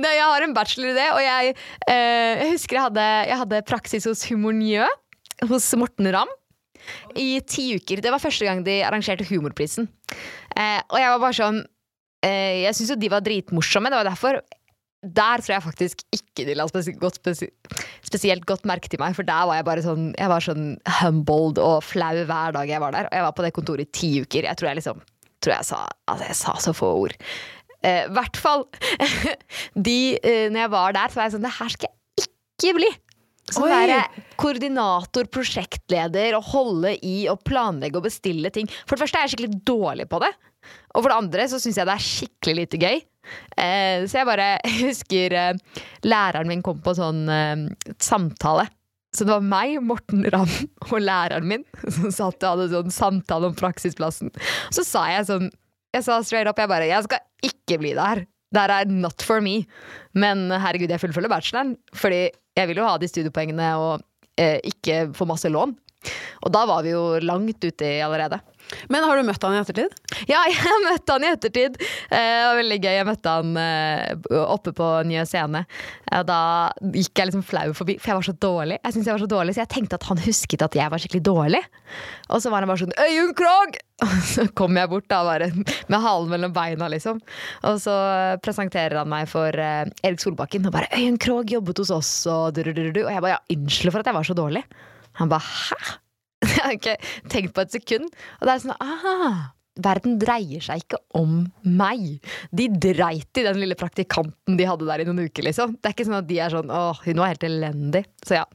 Jeg 0.00 0.24
har 0.24 0.46
en 0.46 0.56
bachelor 0.56 0.92
i 0.92 0.96
det, 0.98 1.08
og 1.14 1.22
jeg, 1.24 1.54
eh, 1.86 2.42
jeg 2.42 2.52
husker 2.56 2.78
jeg 2.80 2.86
hadde, 2.88 3.06
jeg 3.30 3.40
hadde 3.44 3.62
praksis 3.68 4.08
hos 4.10 4.24
Humor 4.30 4.56
Njø. 4.58 4.88
Hos 5.50 5.70
Morten 5.80 6.10
Ramm. 6.12 6.32
I 7.18 7.40
ti 7.46 7.70
uker. 7.76 8.00
Det 8.02 8.10
var 8.12 8.22
første 8.22 8.46
gang 8.48 8.64
de 8.66 8.80
arrangerte 8.84 9.26
Humorprisen. 9.28 9.86
Eh, 10.56 10.80
og 10.90 10.98
jeg 10.98 11.12
var 11.12 11.20
bare 11.22 11.36
sånn 11.36 11.60
eh, 12.26 12.64
Jeg 12.64 12.74
syns 12.76 12.94
jo 12.94 12.98
de 13.00 13.12
var 13.12 13.22
dritmorsomme. 13.24 13.92
Det 13.92 14.00
var 14.00 14.08
derfor 14.10 14.40
der 15.00 15.40
tror 15.40 15.54
jeg 15.54 15.64
faktisk 15.64 16.02
ikke 16.12 16.44
de 16.44 16.54
la 16.58 16.66
spes 16.68 16.90
godt 17.00 17.16
spes 17.16 17.44
spesielt 18.04 18.44
godt 18.48 18.66
merke 18.68 18.90
til 18.92 19.00
meg, 19.00 19.14
for 19.16 19.24
der 19.24 19.46
var 19.48 19.56
jeg 19.56 19.66
bare 19.68 19.84
sånn 19.84 20.10
Jeg 20.18 20.28
var 20.28 20.44
sånn 20.44 20.66
humbled 21.00 21.60
og 21.62 21.80
flau 21.86 22.12
hver 22.28 22.52
dag 22.56 22.68
jeg 22.68 22.82
var 22.82 22.92
der. 22.92 23.08
Og 23.08 23.16
jeg 23.16 23.26
var 23.26 23.36
på 23.36 23.46
det 23.46 23.54
kontoret 23.56 23.88
i 23.88 23.94
ti 23.96 24.10
uker. 24.20 24.44
Jeg 24.44 24.60
tror 24.60 24.70
jeg 24.70 24.80
liksom 24.82 25.00
tror 25.40 25.56
jeg 25.56 25.68
sa 25.70 25.80
Altså, 26.04 26.26
jeg 26.28 26.36
sa 26.36 26.56
så 26.60 26.76
få 26.76 26.92
ord. 27.06 27.16
Eh, 27.80 28.04
hvert 28.12 28.36
fall 28.36 28.66
de 29.88 30.18
eh, 30.20 30.50
Når 30.52 30.60
jeg 30.66 30.72
var 30.74 30.92
der, 30.92 31.08
så 31.08 31.16
var 31.16 31.28
jeg 31.30 31.36
sånn 31.38 31.46
Det 31.46 31.56
her 31.56 31.72
skal 31.72 31.88
jeg 31.88 32.28
ikke 32.28 32.74
bli! 32.76 32.90
Oi. 33.58 33.70
være 33.70 33.98
koordinator, 34.40 35.26
prosjektleder 35.32 36.36
og 36.38 36.46
holde 36.52 36.94
i 37.06 37.24
og 37.32 37.42
planlegge 37.46 37.98
og 37.98 38.06
bestille 38.06 38.52
ting. 38.54 38.70
For 38.86 38.94
det 38.94 39.04
første 39.04 39.18
er 39.18 39.26
jeg 39.26 39.34
skikkelig 39.34 39.62
dårlig 39.68 40.06
på 40.10 40.20
det. 40.22 40.30
Og 40.94 41.02
for 41.02 41.10
det 41.10 41.18
andre 41.18 41.46
så 41.50 41.60
syns 41.62 41.78
jeg 41.80 41.88
det 41.88 41.96
er 41.96 42.06
skikkelig 42.06 42.56
lite 42.60 42.80
gøy. 42.80 43.00
Eh, 43.60 44.06
så 44.08 44.20
jeg 44.20 44.28
bare 44.28 44.50
husker 44.84 45.36
eh, 45.36 45.80
læreren 46.06 46.50
min 46.50 46.64
kom 46.66 46.82
på 46.84 46.94
sånn 46.98 47.24
eh, 47.30 47.66
samtale. 48.02 48.68
Så 49.10 49.26
det 49.26 49.34
var 49.34 49.42
meg, 49.42 49.80
Morten 49.82 50.22
Ramm 50.30 50.52
og 50.86 51.00
læreren 51.02 51.48
min 51.50 51.64
som 51.96 52.12
satt 52.14 52.44
og 52.44 52.52
hadde 52.52 52.68
sånn 52.74 52.94
samtale 52.94 53.50
om 53.50 53.56
praksisplassen. 53.58 54.30
Så 54.70 54.86
sa 54.86 55.08
jeg 55.10 55.26
sånn 55.30 55.50
Jeg 55.90 56.06
sa 56.06 56.20
straight 56.22 56.46
up, 56.46 56.60
jeg 56.62 56.70
bare 56.70 56.86
Jeg 56.86 57.08
skal 57.08 57.24
ikke 57.50 57.80
bli 57.82 57.96
der. 57.98 58.22
Det 58.50 58.62
her 58.62 58.72
er 58.74 58.90
not 58.90 59.22
for 59.22 59.42
me. 59.44 59.62
Men 60.14 60.48
herregud, 60.50 60.90
jeg 60.90 61.02
fullfølger 61.02 61.30
bacheloren. 61.30 61.76
Fordi 61.94 62.28
jeg 62.56 62.70
vil 62.70 62.80
jo 62.82 62.88
ha 62.88 62.96
de 62.98 63.08
studiepoengene 63.10 63.68
og 63.78 64.02
eh, 64.40 64.58
ikke 64.66 65.10
få 65.14 65.28
masse 65.30 65.50
lån. 65.50 65.76
Og 66.44 66.52
da 66.54 66.64
var 66.70 66.86
vi 66.86 66.94
jo 66.94 67.04
langt 67.24 67.64
ute 67.64 67.90
allerede. 68.04 68.40
Men 68.92 69.02
har 69.02 69.18
du 69.18 69.26
møtt 69.26 69.42
han 69.42 69.56
i 69.56 69.60
ettertid? 69.60 69.94
Ja, 70.30 70.44
jeg 70.50 70.76
møtte 70.84 71.16
han 71.16 71.24
i 71.26 71.30
ettertid. 71.32 71.78
Eh, 72.10 72.18
Det 72.20 72.44
var 72.46 72.58
veldig 72.60 72.78
gøy. 72.80 72.92
Jeg 72.94 73.06
møtte 73.08 73.32
han 73.34 73.56
eh, 73.58 74.28
oppe 74.44 74.72
på 74.76 74.88
Nye 75.08 75.24
Scene. 75.28 75.64
Og 76.16 76.26
da 76.28 76.40
gikk 76.94 77.18
jeg 77.18 77.30
liksom 77.30 77.44
flau 77.46 77.72
forbi, 77.76 77.96
for 77.98 78.12
jeg 78.12 78.20
var 78.20 78.28
så 78.28 78.36
dårlig. 78.46 78.78
Jeg 78.84 78.94
synes 78.96 79.08
jeg 79.08 79.14
var 79.16 79.22
Så 79.24 79.30
dårlig 79.30 79.54
Så 79.54 79.62
jeg 79.62 79.70
tenkte 79.74 79.98
at 79.98 80.06
han 80.08 80.22
husket 80.24 80.64
at 80.66 80.76
jeg 80.78 80.92
var 80.92 81.02
skikkelig 81.02 81.22
dårlig. 81.26 81.60
Og 82.30 82.42
så 82.42 82.52
var 82.52 82.62
han 82.64 82.70
bare 82.70 82.82
sånn 82.84 82.94
Øyunn 83.06 83.34
Krogh! 83.38 83.80
Og 84.06 84.14
så 84.24 84.46
kom 84.56 84.78
jeg 84.80 84.88
bort 84.88 85.04
da 85.12 85.18
bare 85.26 85.50
med 85.52 85.98
halen 86.00 86.30
mellom 86.32 86.54
beina, 86.56 86.86
liksom. 86.88 87.18
Og 87.68 87.80
så 87.82 87.92
presenterer 88.40 88.96
han 89.02 89.10
meg 89.12 89.26
for 89.28 89.52
eh, 89.52 89.90
Erik 90.06 90.22
Solbakken 90.22 90.64
og 90.70 90.72
bare 90.78 90.88
'Øyunn 90.94 91.18
Krogh 91.20 91.52
jobbet 91.52 91.82
hos 91.82 91.92
oss', 91.92 92.14
og 92.30 92.54
du, 92.56 92.62
du, 92.64 92.72
du, 92.72 92.86
du. 92.94 93.02
Og 93.04 93.12
jeg 93.12 93.20
bare 93.20 93.34
ja, 93.36 93.42
unnskyld 93.52 93.92
for 93.92 94.00
at 94.00 94.08
jeg 94.08 94.16
var 94.16 94.30
så 94.30 94.38
dårlig. 94.38 94.64
Han 95.18 95.32
bare 95.32 95.40
'hæ?' 95.40 95.96
Jeg 96.50 96.64
har 96.64 96.76
ikke 96.76 96.96
tenkt 97.28 97.54
på 97.54 97.64
et 97.64 97.72
sekund. 97.72 98.06
Og 98.40 98.46
det 98.46 98.52
er 98.52 98.62
sånn 98.62 98.76
ah, 98.80 99.50
Verden 99.80 100.18
dreier 100.20 100.60
seg 100.64 100.82
ikke 100.82 100.98
om 101.16 101.44
meg. 101.64 102.20
De 102.52 102.66
dreit 102.68 103.38
i 103.38 103.44
den 103.46 103.60
lille 103.60 103.76
praktikanten 103.78 104.58
de 104.58 104.66
hadde 104.68 104.88
der 104.88 105.02
i 105.02 105.06
noen 105.08 105.24
uker, 105.28 105.46
liksom. 105.46 105.76
Det 105.78 105.88
er 105.88 105.94
ikke 105.94 106.08
sånn 106.08 106.18
at 106.18 106.28
de 106.28 106.40
er 106.42 106.52
sånn 106.52 106.72
åh, 106.74 107.00
hun 107.06 107.22
var 107.22 107.32
helt 107.32 107.46
elendig. 107.46 108.04
Så 108.26 108.40
ja. 108.40 108.46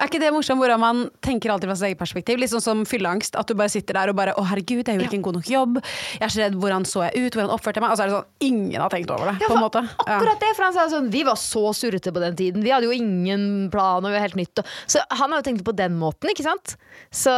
Er 0.00 0.08
ikke 0.08 0.20
det 0.22 0.30
morsomt 0.32 0.62
hvordan 0.62 0.80
man 0.80 1.02
tenker 1.20 1.52
alltid 1.52 1.68
fra 1.68 1.76
sitt 1.76 1.90
eget 1.90 2.00
perspektiv? 2.00 2.40
Litt 2.40 2.52
sånn 2.52 2.64
som 2.64 2.84
fylleangst. 2.88 3.36
At 3.36 3.50
du 3.50 3.56
bare 3.58 3.72
sitter 3.72 3.98
der 3.98 4.12
og 4.12 4.16
bare 4.16 4.32
'Å, 4.32 4.44
herregud, 4.48 4.88
jeg 4.88 4.96
gjorde 4.96 5.08
ikke 5.10 5.18
en 5.20 5.26
god 5.26 5.36
nok 5.36 5.50
jobb'. 5.50 5.80
'Jeg 5.84 6.24
er 6.24 6.32
så 6.32 6.40
redd. 6.40 6.56
Hvordan 6.56 6.86
så 6.88 7.04
jeg 7.04 7.26
ut? 7.26 7.32
Hvordan 7.36 7.52
oppførte 7.52 7.76
jeg 7.76 7.84
meg?' 7.84 7.92
Og 7.92 7.98
så 7.98 8.02
er 8.02 8.08
det 8.08 8.16
sånn 8.16 8.30
Ingen 8.40 8.80
har 8.80 8.88
tenkt 8.88 9.10
over 9.12 9.28
det, 9.28 9.44
på 9.44 9.54
en 9.54 9.64
måte. 9.66 9.82
Ja. 9.84 10.16
Akkurat 10.16 10.40
det, 10.40 10.52
for 10.56 10.64
han 10.64 10.72
sa 10.72 10.88
sånn 10.88 11.10
Vi 11.10 11.22
var 11.22 11.36
så 11.36 11.64
surrete 11.76 12.12
på 12.12 12.20
den 12.20 12.34
tiden. 12.36 12.64
Vi 12.64 12.72
hadde 12.72 12.88
jo 12.88 12.96
ingen 12.96 13.68
plan, 13.70 14.00
og 14.00 14.08
vi 14.08 14.16
var 14.16 14.24
helt 14.24 14.40
nytt. 14.40 14.64
Så 14.86 15.04
han 15.10 15.30
har 15.30 15.40
jo 15.40 15.48
tenkt 15.50 15.64
på 15.64 15.76
den 15.76 15.98
måten, 16.00 16.32
ikke 16.32 16.48
sant? 16.48 16.76
Så, 17.12 17.32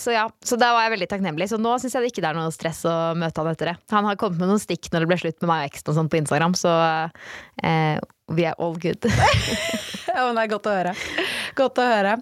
så 0.00 0.12
ja. 0.12 0.28
Så 0.40 0.56
da 0.56 0.72
var 0.72 0.88
jeg 0.88 0.96
veldig 0.96 1.10
takknemlig. 1.12 1.48
Så 1.52 1.60
nå 1.60 1.76
syns 1.78 1.92
jeg 1.92 2.02
det 2.02 2.12
ikke 2.12 2.24
er 2.24 2.34
noe 2.34 2.50
stress 2.50 2.84
å 2.88 3.14
møte 3.14 3.36
han 3.36 3.52
etter 3.52 3.72
det. 3.72 3.76
Han 3.92 4.08
har 4.08 4.16
kommet 4.16 4.40
med 4.40 4.48
noen 4.48 4.62
stikk 4.62 4.88
når 4.92 5.04
det 5.04 5.10
ble 5.12 5.20
slutt 5.20 5.40
med 5.42 5.52
meg 5.52 5.66
og 5.66 5.72
eksen 5.72 5.92
og 5.92 5.98
sånn 5.98 6.08
på 6.08 6.20
Instagram, 6.22 6.56
så 6.56 6.72
eh, 7.62 7.98
vi 8.34 8.48
er 8.48 8.58
all 8.58 8.78
good. 8.80 9.08
Ja, 10.18 10.24
det 10.34 10.40
er 10.42 10.50
godt 10.50 10.66
å 10.66 10.72
høre. 10.74 10.92
Godt 11.54 11.78
å 11.78 11.84
høre. 11.86 12.14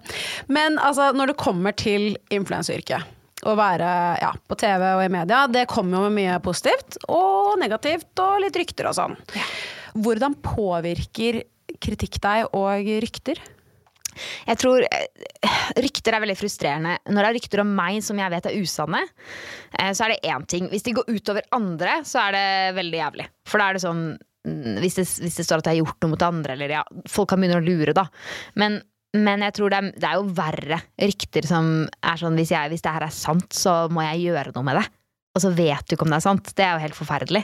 Men 0.53 0.75
altså, 0.83 1.07
når 1.17 1.31
det 1.31 1.37
kommer 1.41 1.73
til 1.73 2.19
influenseryrket, 2.35 3.07
å 3.47 3.55
være 3.57 3.89
ja, 4.21 4.33
på 4.49 4.57
TV 4.59 4.85
og 4.91 5.03
i 5.05 5.13
media, 5.13 5.45
det 5.49 5.67
kommer 5.71 5.97
jo 5.97 6.11
med 6.11 6.17
mye 6.19 6.37
positivt 6.45 6.99
og 7.09 7.55
negativt 7.61 8.21
og 8.21 8.41
litt 8.43 8.59
rykter 8.59 8.91
og 8.91 8.97
sånn. 8.99 9.17
Hvordan 9.97 10.37
påvirker 10.45 11.41
kritikk 11.81 12.19
deg 12.25 12.51
og 12.57 12.91
rykter? 13.07 13.41
Jeg 14.47 14.57
tror 14.63 14.85
eh, 14.87 15.25
Rykter 15.77 16.17
er 16.17 16.23
veldig 16.25 16.39
frustrerende. 16.39 16.95
Når 17.05 17.19
det 17.21 17.29
er 17.29 17.37
rykter 17.37 17.63
om 17.63 17.73
meg 17.77 17.99
som 18.05 18.17
jeg 18.21 18.33
vet 18.33 18.49
er 18.49 18.57
usanne, 18.57 19.03
eh, 19.77 19.91
så 19.93 20.07
er 20.07 20.15
det 20.15 20.33
én 20.33 20.47
ting. 20.49 20.71
Hvis 20.73 20.87
de 20.87 20.95
går 20.97 21.11
utover 21.11 21.45
andre, 21.57 21.99
så 22.09 22.23
er 22.25 22.37
det 22.37 22.47
veldig 22.79 23.01
jævlig. 23.03 23.29
For 23.49 23.61
da 23.61 23.69
er 23.69 23.77
det 23.77 23.85
sånn 23.85 24.07
hvis 24.47 24.99
det, 24.99 25.07
hvis 25.25 25.39
det 25.41 25.47
står 25.47 25.63
at 25.63 25.71
jeg 25.71 25.81
har 25.81 25.87
gjort 25.87 26.05
noe 26.05 26.13
mot 26.15 26.27
andre, 26.29 26.55
eller 26.55 26.77
ja 26.79 26.85
Folk 27.11 27.33
kan 27.33 27.43
begynne 27.43 27.59
å 27.59 27.65
lure, 27.65 27.95
da. 27.97 28.07
Men, 28.61 28.79
men 29.17 29.43
jeg 29.47 29.57
tror 29.57 29.73
det 29.73 29.81
er, 29.81 29.91
det 29.97 30.09
er 30.11 30.21
jo 30.21 30.37
verre 30.37 30.81
rykter 31.03 31.49
som 31.49 31.73
er 31.87 32.21
sånn 32.21 32.39
hvis, 32.39 32.55
jeg, 32.55 32.71
hvis 32.73 32.85
det 32.85 32.95
her 32.95 33.07
er 33.09 33.15
sant, 33.15 33.49
så 33.57 33.85
må 33.93 34.07
jeg 34.07 34.29
gjøre 34.29 34.55
noe 34.55 34.67
med 34.67 34.81
det. 34.81 34.87
Og 35.37 35.43
så 35.45 35.53
vet 35.53 35.85
du 35.85 35.97
ikke 35.97 36.07
om 36.07 36.15
det 36.15 36.21
er 36.21 36.25
sant. 36.25 36.51
Det 36.57 36.65
er 36.65 36.77
jo 36.77 36.85
helt 36.87 36.97
forferdelig. 36.97 37.43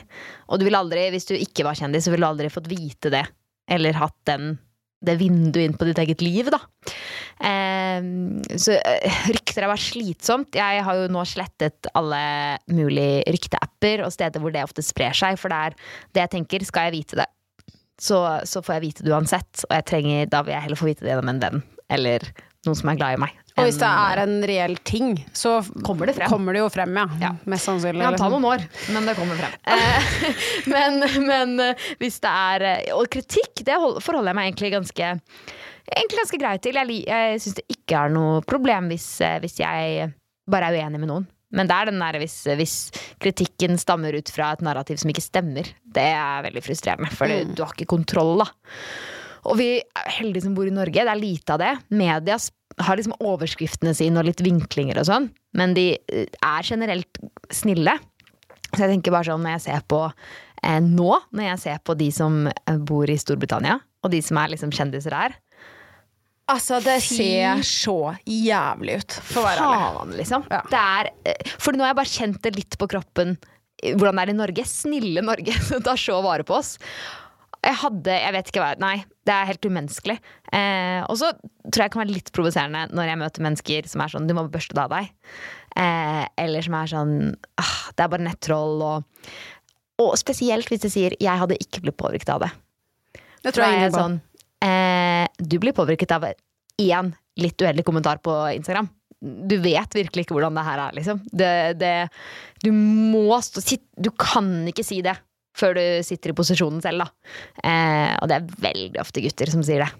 Og 0.49 0.57
du 0.57 0.65
vil 0.65 0.77
aldri, 0.79 1.05
hvis 1.13 1.27
du 1.29 1.35
ikke 1.37 1.65
var 1.67 1.77
kjendis, 1.77 2.07
så 2.07 2.13
ville 2.13 2.25
du 2.25 2.31
aldri 2.31 2.49
fått 2.49 2.71
vite 2.71 3.11
det. 3.13 3.21
Eller 3.69 3.99
hatt 4.01 4.17
den 4.25 4.55
det 5.03 5.19
vinduet 5.19 5.67
inn 5.67 5.75
på 5.77 5.85
ditt 5.85 5.99
eget 6.01 6.23
liv, 6.23 6.49
da. 6.53 6.61
Eh, 7.43 8.07
så 8.55 8.77
eh, 8.79 9.19
rykter 9.33 9.65
er 9.65 9.71
bare 9.71 9.83
slitsomt. 9.83 10.55
Jeg 10.57 10.85
har 10.87 11.01
jo 11.01 11.11
nå 11.11 11.25
slettet 11.27 11.91
alle 11.97 12.23
mulige 12.71 13.23
rykteapper 13.35 14.05
og 14.05 14.13
steder 14.15 14.43
hvor 14.43 14.55
det 14.55 14.63
ofte 14.65 14.85
sprer 14.85 15.15
seg, 15.17 15.39
for 15.41 15.53
det 15.53 15.61
er 15.67 15.77
det 16.15 16.25
jeg 16.25 16.35
tenker. 16.37 16.67
Skal 16.67 16.89
jeg 16.89 16.99
vite 17.01 17.21
det, 17.23 17.29
så, 18.01 18.23
så 18.47 18.63
får 18.63 18.77
jeg 18.77 18.85
vite 18.87 19.05
det 19.05 19.13
uansett. 19.13 19.67
Og 19.67 19.77
jeg 19.77 19.89
trenger, 19.91 20.31
da 20.31 20.43
vil 20.45 20.55
jeg 20.55 20.67
heller 20.67 20.79
få 20.79 20.91
vite 20.91 21.05
det 21.05 21.13
gjennom 21.13 21.35
en 21.35 21.43
venn 21.43 21.63
eller 21.93 22.25
noen 22.63 22.77
som 22.79 22.89
er 22.93 22.99
glad 22.99 23.17
i 23.17 23.23
meg. 23.25 23.39
Og 23.53 23.67
hvis 23.67 23.77
det 23.77 23.85
er 23.85 24.19
en 24.23 24.37
reell 24.49 24.77
ting, 24.87 25.17
så 25.37 25.59
Kommer 25.85 26.09
det 26.09 26.15
frem. 26.17 26.31
Kommer 26.31 26.55
det 26.55 26.63
jo 26.63 26.69
frem, 26.73 26.95
ja. 26.97 27.03
Ja. 27.21 27.31
Mest 27.51 27.67
sannsynlig. 27.69 28.01
Det 28.01 28.07
kan 28.15 28.21
ta 28.23 28.29
noen 28.33 28.47
år, 28.49 28.63
men 28.95 29.09
det 29.09 29.13
kommer 29.19 29.37
frem. 29.37 29.53
Eh, 29.69 30.07
men, 30.73 31.03
men 31.27 31.53
eh, 31.61 31.83
hvis 32.01 32.17
det 32.23 32.31
er 32.31 32.95
Og 32.97 33.05
kritikk, 33.13 33.61
det 33.67 33.77
forholder 33.77 34.31
jeg 34.31 34.39
meg 34.39 34.49
egentlig 34.49 34.73
ganske 34.73 35.11
Egentlig 35.91 36.21
ganske 36.21 36.39
greit 36.41 36.63
til. 36.63 36.79
Jeg, 36.79 37.03
jeg 37.09 37.39
syns 37.43 37.59
det 37.59 37.65
ikke 37.75 38.05
er 38.05 38.13
noe 38.13 38.43
problem 38.47 38.91
hvis, 38.91 39.07
eh, 39.25 39.39
hvis 39.43 39.59
jeg 39.61 40.11
bare 40.49 40.69
er 40.69 40.83
uenig 40.83 41.01
med 41.01 41.11
noen. 41.11 41.29
Men 41.53 41.69
det 41.69 41.75
er 41.75 41.91
den 41.91 42.01
der 42.01 42.17
hvis, 42.21 42.37
hvis 42.57 42.77
kritikken 43.21 43.77
stammer 43.81 44.15
ut 44.17 44.31
fra 44.33 44.53
et 44.55 44.63
narrativ 44.65 44.97
som 45.01 45.11
ikke 45.11 45.25
stemmer. 45.25 45.69
Det 45.83 46.07
er 46.15 46.45
veldig 46.47 46.63
frustrerende, 46.65 47.11
for 47.13 47.29
du 47.29 47.61
har 47.61 47.75
ikke 47.75 47.91
kontroll, 47.93 48.41
da. 48.41 48.47
Og 49.51 49.59
vi 49.59 49.67
er 49.83 50.09
heldige 50.17 50.47
som 50.47 50.55
bor 50.57 50.67
i 50.67 50.73
Norge. 50.73 51.03
Det 51.03 51.11
er 51.11 51.19
lite 51.19 51.53
av 51.53 51.61
det. 51.61 51.73
Media 51.93 52.39
har 52.81 52.97
liksom 52.97 53.17
overskriftene 53.21 53.93
sine 53.97 54.21
og 54.21 54.25
litt 54.25 54.41
vinklinger 54.41 54.97
og 55.01 55.05
sånn, 55.09 55.29
men 55.59 55.75
de 55.77 55.91
eh, 55.93 56.25
er 56.25 56.65
generelt 56.65 57.21
snille. 57.53 57.93
Så 58.71 58.79
jeg 58.85 58.95
tenker 58.95 59.13
bare 59.13 59.27
sånn 59.27 59.43
når 59.45 59.57
jeg 59.57 59.65
ser 59.67 59.83
på 59.91 59.99
eh, 60.07 60.79
nå, 60.81 61.09
når 61.35 61.49
jeg 61.51 61.63
ser 61.67 61.83
på 61.85 61.93
de 61.99 62.09
som 62.15 62.47
eh, 62.49 62.79
bor 62.81 63.11
i 63.11 63.19
Storbritannia, 63.19 63.77
og 64.03 64.15
de 64.15 64.23
som 64.25 64.39
er 64.41 64.55
liksom 64.55 64.73
kjendiser 64.73 65.13
her 65.13 65.37
Altså, 66.51 66.81
det 66.83 66.97
ser 67.05 67.61
så 67.63 67.97
jævlig 68.27 68.97
ut, 68.99 69.15
for 69.29 69.39
å 69.39 69.45
være 69.45 69.67
ærlig. 69.77 70.17
Liksom. 70.19 70.43
Ja. 70.51 70.59
Det 70.67 70.81
er, 70.81 71.09
eh, 71.31 71.51
for 71.55 71.75
nå 71.75 71.85
har 71.85 71.93
jeg 71.93 71.99
bare 72.01 72.13
kjent 72.13 72.39
det 72.43 72.55
litt 72.57 72.79
på 72.79 72.89
kroppen 72.91 73.37
Hvordan 73.83 73.99
hvordan 73.99 74.15
det 74.15 74.23
er 74.23 74.31
i 74.31 74.37
Norge. 74.37 74.63
Snille 74.69 75.23
Norge 75.25 75.53
tar 75.87 75.99
så 75.99 76.19
vare 76.23 76.45
på 76.47 76.55
oss. 76.55 76.77
Jeg 77.63 77.79
hadde 77.79 78.15
Jeg 78.15 78.35
vet 78.35 78.49
ikke 78.51 78.61
hva 78.63 78.69
Nei, 78.79 78.95
det 79.27 79.33
er 79.33 79.49
helt 79.49 79.67
umenneskelig. 79.67 80.17
Eh, 80.55 81.01
og 81.07 81.17
så 81.19 81.31
tror 81.35 81.81
jeg 81.81 81.89
det 81.89 81.93
kan 81.95 82.03
være 82.03 82.15
litt 82.15 82.31
provoserende 82.35 82.85
når 82.95 83.09
jeg 83.09 83.21
møter 83.23 83.45
mennesker 83.47 83.89
som 83.91 84.03
er 84.03 84.13
sånn 84.13 84.27
Du 84.29 84.35
må 84.37 84.45
børste 84.51 84.75
det 84.77 84.83
av 84.83 84.93
deg. 84.93 85.11
Eh, 85.79 86.23
eller 86.43 86.63
som 86.63 86.77
er 86.79 86.91
sånn 86.91 87.15
ah, 87.59 87.77
Det 87.91 88.05
er 88.05 88.11
bare 88.13 88.27
nettroll 88.27 88.83
og 88.87 89.31
Og 90.03 90.13
spesielt 90.19 90.69
hvis 90.71 90.83
de 90.83 90.91
sier 90.91 91.15
'jeg 91.19 91.39
hadde 91.39 91.59
ikke 91.59 91.83
blitt 91.83 91.99
påvirket 91.99 92.35
av 92.35 92.43
det'. 92.43 92.53
Det 93.43 93.53
tror 93.53 93.65
jeg 93.65 93.73
er 93.73 93.79
ingen 93.79 93.91
på. 93.91 93.99
sånn 93.99 94.21
eh, 94.63 95.25
Du 95.37 95.59
blir 95.61 95.75
påvirket 95.75 96.15
av 96.15 96.27
én 96.81 97.13
litt 97.39 97.61
uheldig 97.61 97.85
kommentar 97.85 98.21
på 98.23 98.33
Instagram. 98.53 98.89
Du 99.23 99.55
vet 99.63 99.95
virkelig 99.95 100.25
ikke 100.25 100.35
hvordan 100.35 100.57
det 100.57 100.65
her 100.67 100.81
er, 100.83 100.95
liksom. 100.97 101.21
Det, 101.31 101.51
det, 101.79 101.93
du 102.63 102.71
må 102.75 103.39
stå 103.43 103.63
sitt, 103.63 103.85
Du 103.95 104.11
kan 104.11 104.67
ikke 104.69 104.85
si 104.85 105.01
det 105.05 105.15
før 105.53 105.75
du 105.77 105.83
sitter 106.05 106.31
i 106.31 106.37
posisjonen 106.37 106.81
selv, 106.81 107.03
da. 107.03 107.33
Eh, 107.61 108.13
og 108.17 108.29
det 108.29 108.39
er 108.39 108.63
veldig 108.65 109.01
ofte 109.03 109.21
gutter 109.23 109.51
som 109.53 109.63
sier 109.65 109.85
det. 109.85 109.91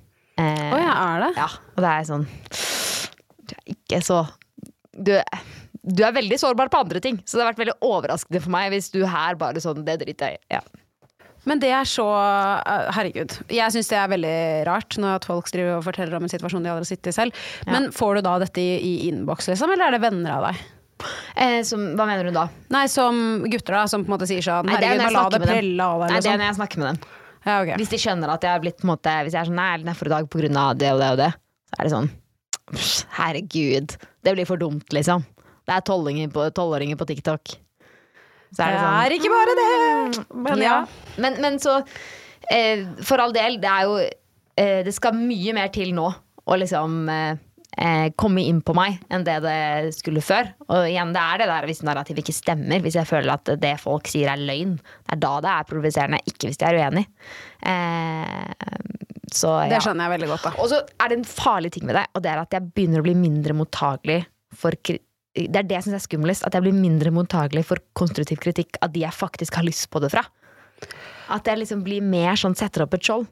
Eh, 0.41 0.69
oh, 0.73 0.79
ja, 0.81 0.93
er 0.97 1.27
det? 1.27 1.33
ja, 1.37 1.49
og 1.75 1.83
det 1.85 1.89
er 1.91 2.05
sånn 2.07 2.23
Du 3.45 3.51
er 3.53 3.67
ikke 3.75 3.99
så 4.01 4.23
du, 4.97 5.11
du 5.85 6.01
er 6.05 6.15
veldig 6.15 6.39
sårbar 6.41 6.71
på 6.73 6.79
andre 6.81 7.01
ting, 7.03 7.19
så 7.21 7.37
det 7.37 7.43
har 7.43 7.51
vært 7.51 7.61
veldig 7.61 7.75
overraskende 7.85 8.41
for 8.41 8.53
meg 8.55 8.71
hvis 8.73 8.89
du 8.93 9.03
her 9.09 9.37
bare 9.37 9.61
sånn 9.61 9.85
Det 9.85 9.99
driter 10.01 10.33
jeg 10.33 10.41
i. 10.41 10.57
Ja. 10.57 10.61
Men 11.49 11.59
det 11.59 11.71
er 11.75 11.87
så 11.89 12.05
uh, 12.07 12.91
Herregud. 12.95 13.35
Jeg 13.51 13.75
syns 13.75 13.89
det 13.91 13.97
er 13.99 14.11
veldig 14.13 14.37
rart 14.69 14.95
når 15.01 15.17
at 15.19 15.27
folk 15.27 15.49
driver 15.51 15.79
og 15.79 15.87
forteller 15.87 16.15
om 16.17 16.27
en 16.27 16.31
situasjon 16.31 16.63
de 16.63 16.71
aldri 16.71 16.85
har 16.85 16.91
sittet 16.91 17.11
i 17.11 17.17
selv. 17.17 17.43
Men 17.67 17.89
får 17.95 18.19
du 18.19 18.27
da 18.29 18.37
dette 18.45 18.63
i, 18.63 18.77
i 18.77 18.93
innboks, 19.09 19.51
liksom, 19.51 19.73
eller 19.75 19.89
er 19.89 19.97
det 19.97 20.03
venner 20.05 20.37
av 20.37 20.47
deg? 20.49 20.63
Eh, 21.35 21.59
som, 21.67 21.83
hva 21.97 22.05
mener 22.07 22.29
du 22.29 22.31
da? 22.35 22.45
Nei, 22.71 22.85
som 22.91 23.43
gutter, 23.43 23.75
da, 23.75 23.83
som 23.91 24.05
på 24.05 24.11
en 24.11 24.15
måte 24.15 24.29
sier 24.29 24.45
sånn 24.45 24.69
er 24.69 24.77
Herregud, 24.77 25.03
bare 25.03 25.15
la 25.17 25.25
det 25.33 25.41
prelle 25.43 25.89
av 25.89 26.05
deg. 26.05 26.13
Nei, 26.13 26.15
det 26.15 26.15
er 26.15 26.23
Liksom. 26.23 26.39
når 26.39 26.47
jeg 26.47 26.57
snakker 26.61 26.83
med 26.83 26.89
dem. 26.91 27.19
Ja, 27.43 27.55
okay. 27.59 27.77
Hvis 27.81 27.91
de 27.91 27.99
skjønner 27.99 28.31
at 28.31 28.45
jeg 28.45 28.55
har 28.55 28.61
blitt 28.63 28.77
på 28.79 28.85
en 28.87 28.93
måte 28.93 29.13
Hvis 29.25 29.33
jeg 29.35 29.41
er 29.41 29.47
sånn 29.49 29.57
Nei, 29.59 29.65
jeg 29.73 29.81
er 29.81 29.87
nedfor 29.89 30.07
i 30.07 30.11
dag 30.13 30.21
av 30.23 30.77
det 30.79 30.91
og 30.93 31.01
det 31.01 31.09
og 31.11 31.17
det, 31.19 31.31
så 31.67 31.75
er 31.75 31.89
det 31.89 31.91
sånn 31.91 32.07
Herregud. 33.17 33.95
Det 34.23 34.33
blir 34.37 34.47
for 34.47 34.61
dumt, 34.61 34.87
liksom. 34.95 35.25
Det 35.67 35.75
er 35.75 35.83
tolvåringer 35.83 36.31
på, 36.31 36.47
på 37.01 37.07
TikTok. 37.09 37.55
Så 38.53 38.65
er 38.65 38.75
det 38.75 38.81
sånn 38.81 38.97
Det 38.97 39.05
er 39.05 39.15
ikke 39.17 39.31
bare 39.33 39.55
det! 39.59 40.25
Men 40.47 40.61
ja. 40.63 40.75
Men, 41.21 41.39
men 41.41 41.57
så 41.61 41.79
eh, 42.51 42.83
For 43.05 43.21
all 43.23 43.33
del, 43.35 43.57
det 43.61 43.71
er 43.71 43.87
jo 43.89 43.97
eh, 44.03 44.83
Det 44.85 44.93
skal 44.95 45.17
mye 45.17 45.55
mer 45.57 45.73
til 45.73 45.93
nå 45.97 46.11
å 46.43 46.57
liksom 46.59 47.07
eh, 47.07 47.37
eh, 47.79 48.07
komme 48.19 48.43
inn 48.43 48.59
på 48.65 48.73
meg 48.75 48.97
enn 49.13 49.23
det 49.23 49.37
det 49.45 49.93
skulle 49.95 50.19
før. 50.19 50.49
Og 50.67 50.89
igjen, 50.89 51.13
det 51.15 51.21
er 51.23 51.39
det 51.39 51.47
der 51.47 51.67
hvis 51.69 51.79
narrativet 51.87 52.19
ikke 52.19 52.35
stemmer. 52.35 52.83
Hvis 52.83 52.97
jeg 52.99 53.07
føler 53.07 53.31
at 53.37 53.53
det 53.61 53.71
folk 53.79 54.09
sier 54.11 54.33
er 54.33 54.43
løgn. 54.43 54.73
Det 54.75 55.15
er 55.15 55.21
da 55.23 55.31
det 55.45 55.53
er 55.53 55.69
provoserende, 55.69 56.19
ikke 56.27 56.49
hvis 56.51 56.59
de 56.59 56.67
er 56.67 56.81
uenig. 56.81 57.05
Eh, 57.63 58.83
så 59.33 59.55
Det 59.71 59.79
skjønner 59.85 60.09
jeg 60.09 60.15
veldig 60.17 60.29
godt, 60.33 60.49
da. 60.49 60.53
Og 60.59 60.69
så 60.73 60.81
er 60.83 61.09
det 61.13 61.21
en 61.21 61.25
farlig 61.31 61.71
ting 61.77 61.87
med 61.87 61.95
det, 61.97 62.03
og 62.11 62.25
det 62.25 62.33
er 62.33 62.43
at 62.43 62.53
jeg 62.59 62.67
begynner 62.75 63.01
å 63.01 63.07
bli 63.07 63.15
mindre 63.17 63.55
mottagelig 63.57 64.19
for 64.59 64.75
kri 64.83 64.99
Det 65.33 65.59
er 65.59 65.65
det 65.65 65.77
jeg 65.79 65.87
syns 65.87 65.97
er 65.97 66.05
skumlest. 66.05 66.45
At 66.45 66.55
jeg 66.57 66.65
blir 66.65 66.75
mindre 66.77 67.13
mottagelig 67.13 67.65
for 67.69 67.81
konstruktiv 67.97 68.41
kritikk 68.43 68.77
av 68.85 68.93
de 68.93 69.05
jeg 69.05 69.17
faktisk 69.17 69.57
har 69.57 69.65
lyst 69.65 69.89
på 69.93 70.01
det 70.03 70.11
fra. 70.13 70.25
At 71.33 71.47
jeg 71.47 71.63
liksom 71.63 71.81
blir 71.85 72.03
mer 72.05 72.37
sånn 72.39 72.57
setter 72.57 72.85
opp 72.85 72.93
et 72.97 73.05
skjold. 73.05 73.25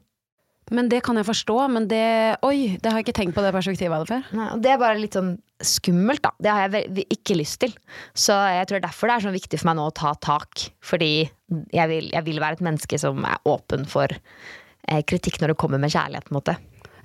Men 0.70 0.88
det 0.88 1.02
kan 1.04 1.18
jeg 1.18 1.26
forstå. 1.28 1.56
Men 1.74 1.88
det 1.90 2.02
Oi, 2.46 2.78
det 2.80 2.90
har 2.90 3.00
jeg 3.00 3.08
ikke 3.08 3.18
tenkt 3.20 3.36
på 3.36 3.44
det 3.44 3.52
perspektivet 3.54 3.94
av 3.94 4.04
det 4.04 4.12
før. 4.14 4.28
Nei, 4.38 4.48
det 4.62 4.72
er 4.72 4.80
bare 4.82 5.00
litt 5.00 5.18
sånn 5.18 5.34
skummelt, 5.62 6.22
da. 6.24 6.32
Det 6.42 6.50
har 6.54 6.74
jeg 6.74 7.06
ikke 7.12 7.38
lyst 7.38 7.60
til. 7.62 7.74
Så 8.18 8.34
jeg 8.34 8.68
tror 8.70 8.82
derfor 8.82 9.10
det 9.10 9.18
er 9.18 9.26
så 9.28 9.34
viktig 9.34 9.60
for 9.60 9.70
meg 9.70 9.78
nå 9.78 9.86
å 9.90 9.94
ta 9.94 10.14
tak. 10.22 10.66
Fordi 10.82 11.12
jeg 11.22 11.90
vil, 11.92 12.10
jeg 12.14 12.26
vil 12.26 12.42
være 12.42 12.58
et 12.58 12.66
menneske 12.66 12.98
som 12.98 13.22
er 13.28 13.42
åpen 13.48 13.86
for 13.90 14.10
eh, 14.10 15.02
kritikk 15.06 15.40
når 15.42 15.52
det 15.52 15.60
kommer 15.62 15.82
med 15.82 15.94
kjærlighet, 15.94 16.26
på 16.26 16.34
en 16.34 16.40
måte. 16.40 16.58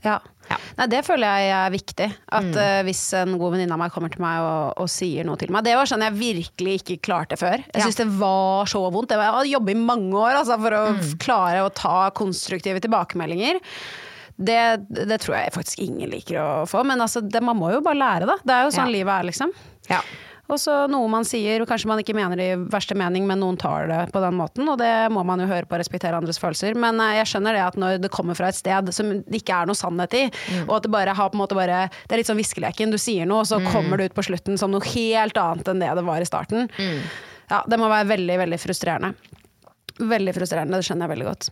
Ja. 0.05 0.19
Ja. 0.47 0.57
Nei, 0.77 0.87
det 0.91 1.01
føler 1.07 1.41
jeg 1.41 1.53
er 1.57 1.73
viktig. 1.73 2.07
At 2.39 2.59
eh, 2.61 2.79
hvis 2.87 3.01
en 3.19 3.35
god 3.39 3.55
venninne 3.55 3.75
av 3.75 3.81
meg 3.81 3.93
kommer 3.93 4.13
til 4.13 4.23
meg 4.23 4.39
og, 4.45 4.77
og 4.83 4.89
sier 4.91 5.27
noe 5.27 5.39
til 5.39 5.51
meg 5.53 5.65
Det 5.67 5.75
var 5.75 5.89
sånn 5.89 6.05
jeg 6.05 6.17
virkelig 6.17 6.75
ikke 6.81 6.99
klarte 7.09 7.39
før. 7.39 7.63
Jeg 7.65 7.83
Ja. 7.83 7.91
det 7.99 8.07
var 8.19 8.69
så 8.71 8.83
vondt. 8.93 9.09
Det 9.11 9.19
var, 9.19 9.29
jeg 9.29 9.37
har 9.39 9.51
jobbet 9.57 9.75
i 9.75 9.85
mange 9.87 10.21
år 10.21 10.41
altså, 10.41 10.59
for 10.61 10.77
å 10.77 10.83
mm. 10.97 11.07
klare 11.23 11.65
å 11.65 11.73
ta 11.73 11.97
konstruktive 12.17 12.83
tilbakemeldinger. 12.83 13.59
Det, 14.37 14.61
det 15.09 15.17
tror 15.23 15.39
jeg 15.39 15.53
faktisk 15.55 15.81
ingen 15.81 16.11
liker 16.13 16.37
å 16.37 16.49
få, 16.69 16.83
men 16.85 17.01
altså, 17.01 17.23
det, 17.25 17.41
man 17.41 17.57
må 17.57 17.71
jo 17.73 17.81
bare 17.85 17.97
lære, 17.97 18.29
da. 18.29 18.37
Det 18.45 18.53
er 18.53 18.67
jo 18.67 18.73
sånn 18.75 18.91
Ja. 18.91 18.95
livet 18.99 19.13
er, 19.15 19.29
liksom. 19.31 19.53
Ja. 19.89 20.03
Og 20.47 20.59
så 20.61 20.73
noe 20.87 21.09
man 21.11 21.25
sier, 21.27 21.59
og 21.59 21.67
kanskje 21.67 21.89
man 21.91 21.99
ikke 21.99 22.15
mener 22.15 22.39
det 22.39 22.45
i 22.53 22.59
verste 22.71 22.95
mening, 22.97 23.25
men 23.27 23.41
noen 23.43 23.57
tar 23.59 23.89
det 23.91 23.99
på 24.13 24.21
den 24.23 24.37
måten, 24.39 24.67
og 24.71 24.77
det 24.79 24.91
må 25.11 25.23
man 25.27 25.43
jo 25.43 25.47
høre 25.49 25.67
på 25.67 25.75
og 25.75 25.81
respektere 25.81 26.15
andres 26.15 26.39
følelser. 26.39 26.77
Men 26.79 27.01
eh, 27.03 27.17
jeg 27.19 27.31
skjønner 27.33 27.57
det 27.57 27.63
at 27.65 27.79
når 27.79 27.99
det 28.03 28.11
kommer 28.13 28.37
fra 28.37 28.51
et 28.51 28.59
sted 28.59 28.91
som 28.95 29.11
det 29.17 29.41
ikke 29.41 29.57
er 29.59 29.67
noe 29.67 29.77
sannhet 29.77 30.15
i, 30.15 30.23
og 30.65 30.77
at 30.79 30.87
det 30.87 30.93
bare 30.93 31.15
har 31.17 31.31
på 31.33 31.37
en 31.37 31.43
måte 31.43 31.57
bare 31.57 31.87
Det 32.07 32.15
er 32.15 32.21
litt 32.21 32.29
sånn 32.31 32.39
viskeleken. 32.39 32.93
Du 32.93 32.99
sier 33.01 33.27
noe, 33.27 33.43
og 33.43 33.49
så 33.49 33.59
kommer 33.73 33.99
det 33.99 34.11
ut 34.11 34.17
på 34.17 34.25
slutten 34.29 34.59
som 34.59 34.71
noe 34.71 34.87
helt 34.93 35.37
annet 35.41 35.67
enn 35.67 35.83
det 35.83 35.91
det 35.99 36.05
var 36.07 36.23
i 36.23 36.29
starten. 36.29 36.69
Ja, 37.51 37.63
det 37.67 37.79
må 37.79 37.91
være 37.91 38.07
veldig, 38.15 38.37
veldig 38.43 38.59
frustrerende. 38.59 39.13
Veldig 39.97 40.33
frustrerende, 40.35 40.79
det 40.79 40.87
skjønner 40.87 41.07
jeg 41.07 41.15
veldig 41.15 41.27
godt. 41.31 41.51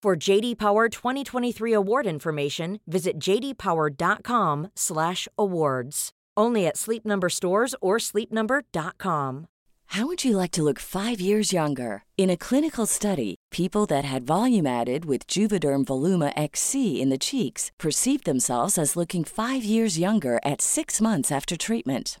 For 0.00 0.14
JD 0.14 0.58
Power 0.58 0.88
2023 0.88 1.72
award 1.72 2.06
information, 2.06 2.78
visit 2.86 3.18
jdpower.com/awards. 3.18 6.10
Only 6.36 6.66
at 6.68 6.76
Sleep 6.76 7.04
Number 7.04 7.28
stores 7.28 7.74
or 7.80 7.98
sleepnumber.com. 7.98 9.46
How 9.92 10.06
would 10.06 10.24
you 10.24 10.36
like 10.36 10.52
to 10.52 10.62
look 10.62 10.78
five 10.78 11.20
years 11.20 11.52
younger? 11.52 12.04
In 12.16 12.30
a 12.30 12.36
clinical 12.36 12.86
study, 12.86 13.34
people 13.50 13.86
that 13.86 14.04
had 14.04 14.26
volume 14.26 14.66
added 14.66 15.04
with 15.04 15.26
Juvederm 15.26 15.84
Voluma 15.84 16.32
XC 16.36 17.00
in 17.00 17.08
the 17.08 17.18
cheeks 17.18 17.72
perceived 17.78 18.24
themselves 18.24 18.78
as 18.78 18.96
looking 18.96 19.24
five 19.24 19.64
years 19.64 19.98
younger 19.98 20.38
at 20.44 20.60
six 20.60 21.00
months 21.00 21.32
after 21.32 21.56
treatment. 21.56 22.20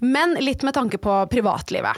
Men 0.00 0.36
litt 0.40 0.62
med 0.66 0.74
tanke 0.76 0.98
på 1.02 1.14
privatlivet. 1.32 1.96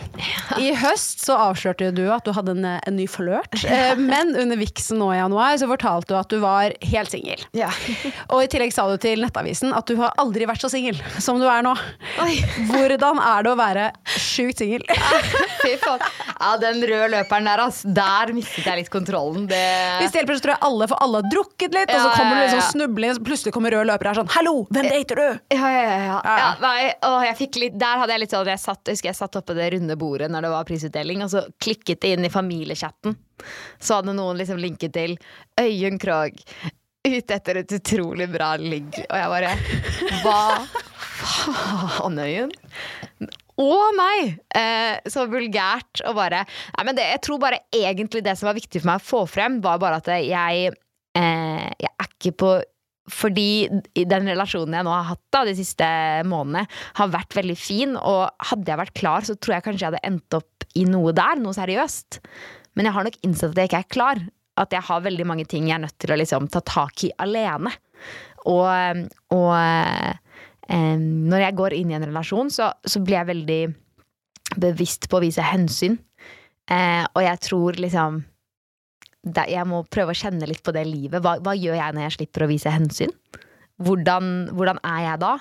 I 0.59 0.73
høst 0.79 1.25
så 1.25 1.37
avslørte 1.49 1.91
du 1.95 2.05
at 2.13 2.27
du 2.27 2.33
hadde 2.37 2.55
en, 2.57 2.67
en 2.79 2.97
ny 2.99 3.09
flørt. 3.11 3.55
Eh, 3.69 3.99
Men 4.01 4.33
under 4.39 4.57
viksen 4.57 4.97
nå 4.99 5.11
i 5.13 5.19
januar 5.19 5.59
så 5.61 5.67
fortalte 5.69 6.15
du 6.15 6.17
at 6.17 6.31
du 6.33 6.39
var 6.41 6.73
helt 6.89 7.13
singel. 7.13 7.43
Ja. 7.57 7.69
Og 8.33 8.41
i 8.43 8.49
tillegg 8.51 8.73
sa 8.75 8.87
du 8.89 8.97
til 9.03 9.21
Nettavisen 9.23 9.75
at 9.77 9.87
du 9.91 9.99
har 10.01 10.15
aldri 10.19 10.47
vært 10.49 10.65
så 10.65 10.71
singel 10.73 10.97
som 11.21 11.37
du 11.39 11.45
er 11.51 11.63
nå. 11.67 11.75
Oi. 12.25 12.39
Hvordan 12.71 13.21
er 13.21 13.45
det 13.45 13.53
å 13.53 13.59
være 13.61 13.85
sjukt 14.09 14.63
singel? 14.63 14.87
Fy 15.63 15.75
faen. 15.83 16.03
Ja, 16.39 16.55
den 16.63 16.81
røde 16.87 17.11
løperen 17.13 17.49
der, 17.51 17.63
altså. 17.67 17.91
Der 17.95 18.33
mistet 18.37 18.67
jeg 18.67 18.81
litt 18.85 18.91
kontrollen. 18.95 19.47
Det 19.51 19.61
Hvis 20.01 20.15
det 20.15 20.23
hjelper, 20.23 20.39
så 20.39 20.45
tror 20.47 20.55
jeg 20.55 20.63
alle 20.71 20.89
For 20.91 21.05
alle 21.05 21.23
har 21.23 21.31
drukket 21.35 21.77
litt, 21.77 21.93
og 21.93 21.99
så 21.99 22.09
Ja, 22.09 22.15
kommer 22.17 22.35
du 22.35 22.41
ja, 22.41 22.47
liksom 22.49 22.65
snubling, 22.73 23.13
og 23.13 23.19
så 23.19 23.27
plutselig 23.29 23.55
kommer 23.57 23.75
rød 23.75 23.89
løper 23.91 24.11
her 24.11 24.21
sånn 24.23 24.33
Hallo, 24.37 24.55
hvem 24.73 24.89
dater 24.93 25.21
du? 25.21 25.27
Ja, 25.55 25.71
ja, 25.75 25.83
ja. 25.83 25.99
ja. 26.09 26.19
Ja. 26.25 26.37
ja 26.41 26.49
nei, 26.63 26.91
å, 27.05 27.13
jeg 27.27 27.39
fikk 27.43 27.61
litt, 27.63 27.79
der 27.89 28.03
hadde 28.03 28.15
jeg 28.15 28.25
litt 28.25 28.35
sånn 28.35 28.51
jeg 28.53 28.63
satt, 28.63 28.93
husker 28.93 29.11
jeg 29.11 29.19
satt 29.19 29.39
oppe 29.41 29.57
det 29.57 29.71
runde 29.75 29.97
bordet 30.01 30.31
når 30.33 30.47
det 30.47 30.53
var 30.55 30.69
prisutdeling, 30.69 31.25
og 31.25 31.33
så 31.33 31.45
klikket 31.63 32.03
det 32.05 32.15
inn 32.17 32.29
i 32.29 32.33
familiechatten. 32.33 33.17
Så 33.81 33.99
hadde 33.99 34.17
noen 34.17 34.39
liksom 34.41 34.61
linket 34.61 34.95
til 34.97 35.17
Øyunn 35.61 36.01
Krogh 36.03 36.43
ute 37.09 37.37
etter 37.39 37.63
et 37.63 37.75
utrolig 37.79 38.29
bra 38.31 38.53
ligg. 38.61 39.01
Og 39.07 39.17
jeg 39.17 39.33
bare 39.33 39.53
Hva 40.23 40.41
faen, 41.19 42.19
Øyunn? 42.21 42.53
Å 43.59 43.77
nei! 43.97 44.19
Eh, 44.55 45.11
så 45.11 45.25
vulgært 45.31 46.05
og 46.07 46.15
bare 46.19 46.45
Nei, 46.47 46.85
men 46.87 46.99
det, 46.99 47.09
Jeg 47.17 47.23
tror 47.27 47.41
bare 47.43 47.63
egentlig 47.75 48.23
det 48.27 48.37
som 48.39 48.51
var 48.51 48.59
viktig 48.59 48.83
for 48.83 48.93
meg 48.93 49.01
å 49.01 49.09
få 49.09 49.23
frem, 49.31 49.59
var 49.65 49.81
bare 49.83 49.99
at 50.03 50.11
jeg, 50.23 50.75
eh, 51.19 51.69
jeg 51.75 51.91
er 51.95 52.11
ikke 52.13 52.37
på 52.45 52.53
fordi 53.13 53.69
den 53.95 54.29
relasjonen 54.31 54.77
jeg 54.79 54.87
nå 54.87 54.93
har 54.95 55.11
hatt 55.13 55.25
da, 55.35 55.45
de 55.49 55.55
siste 55.59 55.89
månedene, 56.29 56.67
har 57.01 57.13
vært 57.13 57.37
veldig 57.39 57.59
fin. 57.59 57.97
Og 57.99 58.49
hadde 58.51 58.73
jeg 58.73 58.81
vært 58.83 58.97
klar, 58.99 59.27
så 59.27 59.37
tror 59.37 59.59
jeg 59.59 59.67
kanskje 59.67 59.85
jeg 59.85 59.93
hadde 59.93 60.07
endt 60.09 60.39
opp 60.39 60.69
i 60.79 60.85
noe 60.89 61.15
der, 61.17 61.41
noe 61.43 61.57
seriøst. 61.57 62.21
Men 62.79 62.89
jeg 62.89 62.97
har 62.97 63.09
nok 63.09 63.19
innsett 63.27 63.55
at 63.55 63.63
jeg 63.63 63.73
ikke 63.73 63.83
er 63.83 63.93
klar. 63.97 64.23
At 64.59 64.75
jeg 64.75 64.87
har 64.89 65.05
veldig 65.05 65.27
mange 65.29 65.47
ting 65.49 65.69
jeg 65.69 65.79
er 65.79 65.85
nødt 65.87 65.99
til 66.03 66.15
å 66.15 66.19
liksom 66.19 66.49
ta 66.53 66.63
tak 66.67 67.05
i 67.07 67.13
alene. 67.23 67.73
Og, 68.49 69.05
og 69.35 69.53
eh, 69.59 70.97
når 70.99 71.45
jeg 71.45 71.59
går 71.59 71.77
inn 71.79 71.93
i 71.93 71.99
en 71.99 72.09
relasjon, 72.09 72.51
så, 72.55 72.73
så 72.85 73.03
blir 73.03 73.21
jeg 73.21 73.31
veldig 73.33 73.63
bevisst 74.63 75.09
på 75.11 75.19
å 75.19 75.25
vise 75.25 75.45
hensyn. 75.45 75.99
Eh, 76.69 77.05
og 77.15 77.23
jeg 77.25 77.41
tror 77.45 77.79
liksom 77.81 78.23
Jeg 79.27 79.67
må 79.67 79.83
prøve 79.91 80.15
å 80.15 80.19
kjenne 80.19 80.47
litt 80.49 80.63
på 80.65 80.73
det 80.75 80.85
livet. 80.89 81.21
Hva, 81.25 81.37
hva 81.43 81.55
gjør 81.59 81.77
jeg 81.79 81.95
når 81.95 82.07
jeg 82.07 82.17
slipper 82.19 82.45
å 82.45 82.51
vise 82.51 82.73
hensyn? 82.73 83.13
Hvordan, 83.83 84.51
hvordan 84.55 84.81
er 84.87 85.01
jeg 85.05 85.23
da? 85.23 85.33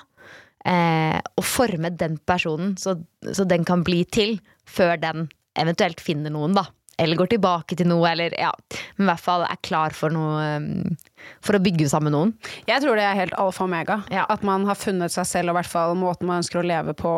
Eh, 0.68 1.18
og 1.38 1.46
forme 1.46 1.92
den 1.94 2.18
personen 2.26 2.74
så, 2.80 2.96
så 3.22 3.46
den 3.48 3.64
kan 3.66 3.84
bli 3.86 4.02
til 4.10 4.36
før 4.68 4.98
den 5.00 5.28
eventuelt 5.58 6.02
finner 6.02 6.34
noen, 6.34 6.56
da. 6.58 6.66
Eller 6.98 7.18
går 7.18 7.30
tilbake 7.30 7.76
til 7.78 7.86
noe, 7.86 8.02
eller 8.10 8.34
ja. 8.34 8.50
Men 8.96 9.06
i 9.06 9.10
hvert 9.12 9.22
fall 9.22 9.44
er 9.46 9.60
klar 9.62 9.94
for 9.94 10.14
noe 10.14 10.48
um, 10.58 10.96
For 11.44 11.54
å 11.54 11.62
bygge 11.62 11.86
sammen 11.90 12.14
noen. 12.14 12.32
Jeg 12.66 12.82
tror 12.82 12.98
det 12.98 13.04
er 13.06 13.18
helt 13.18 13.36
alfa 13.38 13.64
og 13.64 13.70
omega. 13.70 14.00
Ja. 14.14 14.24
At 14.30 14.44
man 14.46 14.66
har 14.68 14.78
funnet 14.78 15.14
seg 15.14 15.26
selv 15.28 15.52
og 15.52 15.56
i 15.56 15.58
hvert 15.60 15.70
fall 15.70 15.94
måten 15.98 16.28
man 16.30 16.42
ønsker 16.42 16.60
å 16.60 16.66
leve 16.66 16.94
på 16.98 17.12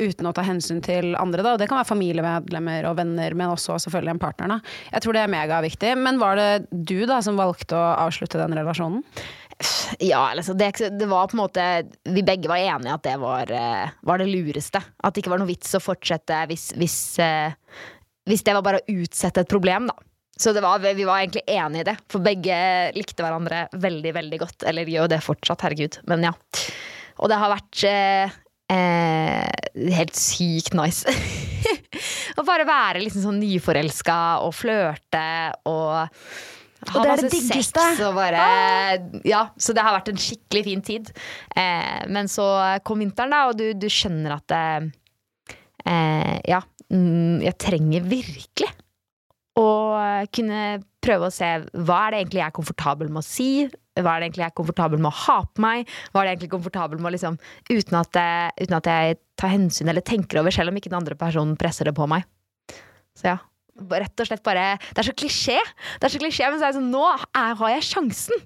uten 0.00 0.28
å 0.28 0.34
ta 0.36 0.44
hensyn 0.44 0.82
til 0.84 1.14
andre. 1.20 1.44
Da. 1.44 1.56
Det 1.60 1.70
kan 1.70 1.80
være 1.80 1.92
familiemedlemmer 1.92 2.88
og 2.90 2.98
venner, 3.00 3.36
men 3.36 3.54
også 3.54 3.78
selvfølgelig 3.86 4.16
en 4.16 4.22
partner. 4.22 4.54
Da. 4.54 4.78
Jeg 4.92 5.04
tror 5.04 5.16
det 5.16 5.24
er 5.24 5.36
megaviktig. 5.36 5.92
Men 6.00 6.20
var 6.20 6.40
det 6.40 6.50
du 6.70 6.98
da 7.08 7.22
som 7.24 7.40
valgte 7.40 7.76
å 7.78 7.92
avslutte 8.06 8.40
den 8.40 8.56
relasjonen? 8.60 9.04
Ja, 9.98 10.28
altså 10.30 10.54
det, 10.54 10.70
det 10.94 11.06
var 11.10 11.26
på 11.26 11.34
en 11.34 11.40
måte 11.40 11.62
Vi 12.06 12.22
begge 12.22 12.46
var 12.46 12.60
enige 12.62 12.94
at 12.94 13.02
det 13.02 13.16
var, 13.18 13.50
eh, 13.50 13.94
var 14.06 14.20
det 14.20 14.28
lureste. 14.30 14.78
At 15.02 15.14
det 15.14 15.24
ikke 15.24 15.32
var 15.34 15.42
noe 15.42 15.50
vits 15.50 15.74
å 15.74 15.82
fortsette 15.82 16.44
hvis, 16.50 16.70
hvis, 16.78 16.98
eh, 17.22 17.56
hvis 18.28 18.44
det 18.46 18.54
var 18.56 18.64
bare 18.66 18.82
å 18.82 18.98
utsette 19.02 19.42
et 19.44 19.50
problem, 19.50 19.88
da. 19.90 19.96
Så 20.38 20.52
det 20.54 20.62
var, 20.62 20.78
vi 20.78 21.02
var 21.02 21.18
egentlig 21.24 21.42
enige 21.50 21.82
i 21.82 21.86
det, 21.88 21.96
for 22.12 22.22
begge 22.22 22.58
likte 22.94 23.24
hverandre 23.24 23.64
veldig, 23.82 24.12
veldig 24.14 24.38
godt. 24.44 24.66
Eller 24.70 24.86
gjør 24.86 25.08
det 25.10 25.18
fortsatt, 25.24 25.64
herregud. 25.66 25.98
Men 26.06 26.28
ja. 26.28 26.30
Og 27.18 27.32
det 27.32 27.38
har 27.40 27.50
vært 27.50 27.80
eh, 27.88 28.36
eh, 28.70 29.88
helt 29.96 30.14
sykt 30.14 30.76
nice. 30.78 31.10
Å 32.38 32.44
bare 32.46 32.68
være 32.68 33.02
liksom 33.02 33.24
sånn 33.24 33.40
nyforelska 33.42 34.20
og 34.46 34.54
flørte 34.54 35.24
og 35.66 35.90
ha 35.98 37.02
det 37.02 37.10
er 37.10 37.18
det 37.18 37.26
masse 37.26 37.40
sex 37.50 38.00
og 38.06 38.14
bare 38.14 38.42
Ja, 39.26 39.48
så 39.58 39.74
det 39.74 39.82
har 39.82 39.96
vært 39.96 40.12
en 40.12 40.20
skikkelig 40.22 40.62
fin 40.68 40.84
tid. 40.86 41.10
Eh, 41.58 42.04
men 42.14 42.30
så 42.30 42.46
kom 42.86 43.02
vinteren, 43.02 43.34
da, 43.34 43.48
og 43.50 43.58
du, 43.58 43.72
du 43.74 43.88
skjønner 43.90 44.36
at 44.38 44.46
det... 44.54 44.92
eh, 45.82 46.36
Ja, 46.46 46.62
mm, 46.92 47.42
jeg 47.46 47.56
trenger 47.62 48.06
virkelig 48.08 48.70
å 49.58 49.66
kunne 50.34 50.58
prøve 51.02 51.28
å 51.28 51.34
se 51.34 51.46
hva 51.74 51.98
er 52.06 52.14
det 52.14 52.18
egentlig 52.22 52.40
jeg 52.42 52.46
er 52.50 52.54
komfortabel 52.54 53.08
med 53.10 53.22
å 53.24 53.26
si. 53.26 53.48
Hva 53.98 54.12
er 54.14 54.20
det 54.22 54.28
egentlig 54.28 54.44
jeg 54.44 54.52
er 54.52 54.58
komfortabel 54.60 55.00
med 55.02 55.10
å 55.10 55.18
ha 55.24 55.38
på 55.50 55.62
meg? 55.64 55.88
Hva 56.12 56.20
er 56.22 56.28
det 56.28 56.32
egentlig 56.36 56.52
komfortabel 56.52 57.00
med 57.02 57.10
å 57.10 57.14
liksom 57.16 57.38
uten 57.72 57.98
at, 57.98 58.18
jeg- 58.20 58.66
uten 58.66 58.76
at 58.78 58.86
jeg 58.92 59.18
tar 59.40 59.50
hensyn 59.50 59.90
eller 59.90 60.04
tenker 60.06 60.38
over, 60.38 60.54
selv 60.54 60.70
om 60.70 60.78
ikke 60.78 60.90
den 60.92 61.00
andre 61.00 61.18
personen 61.18 61.56
presser 61.58 61.90
det 61.90 61.96
på 61.98 62.06
meg. 62.10 62.22
Så 63.18 63.32
ja. 63.32 63.38
Rett 63.78 64.18
og 64.18 64.26
slett 64.26 64.42
bare 64.42 64.72
Det 64.90 64.98
er 64.98 65.06
så 65.06 65.12
klisjé! 65.14 65.58
Det 66.00 66.08
er 66.08 66.10
så 66.10 66.18
klisjé, 66.18 66.48
Men 66.50 66.58
så 66.58 66.66
er 66.66 66.72
det 66.72 66.78
sånn 66.80 66.88
Nå 66.90 67.02
er, 67.06 67.54
har 67.60 67.70
jeg 67.76 67.84
sjansen! 67.86 68.40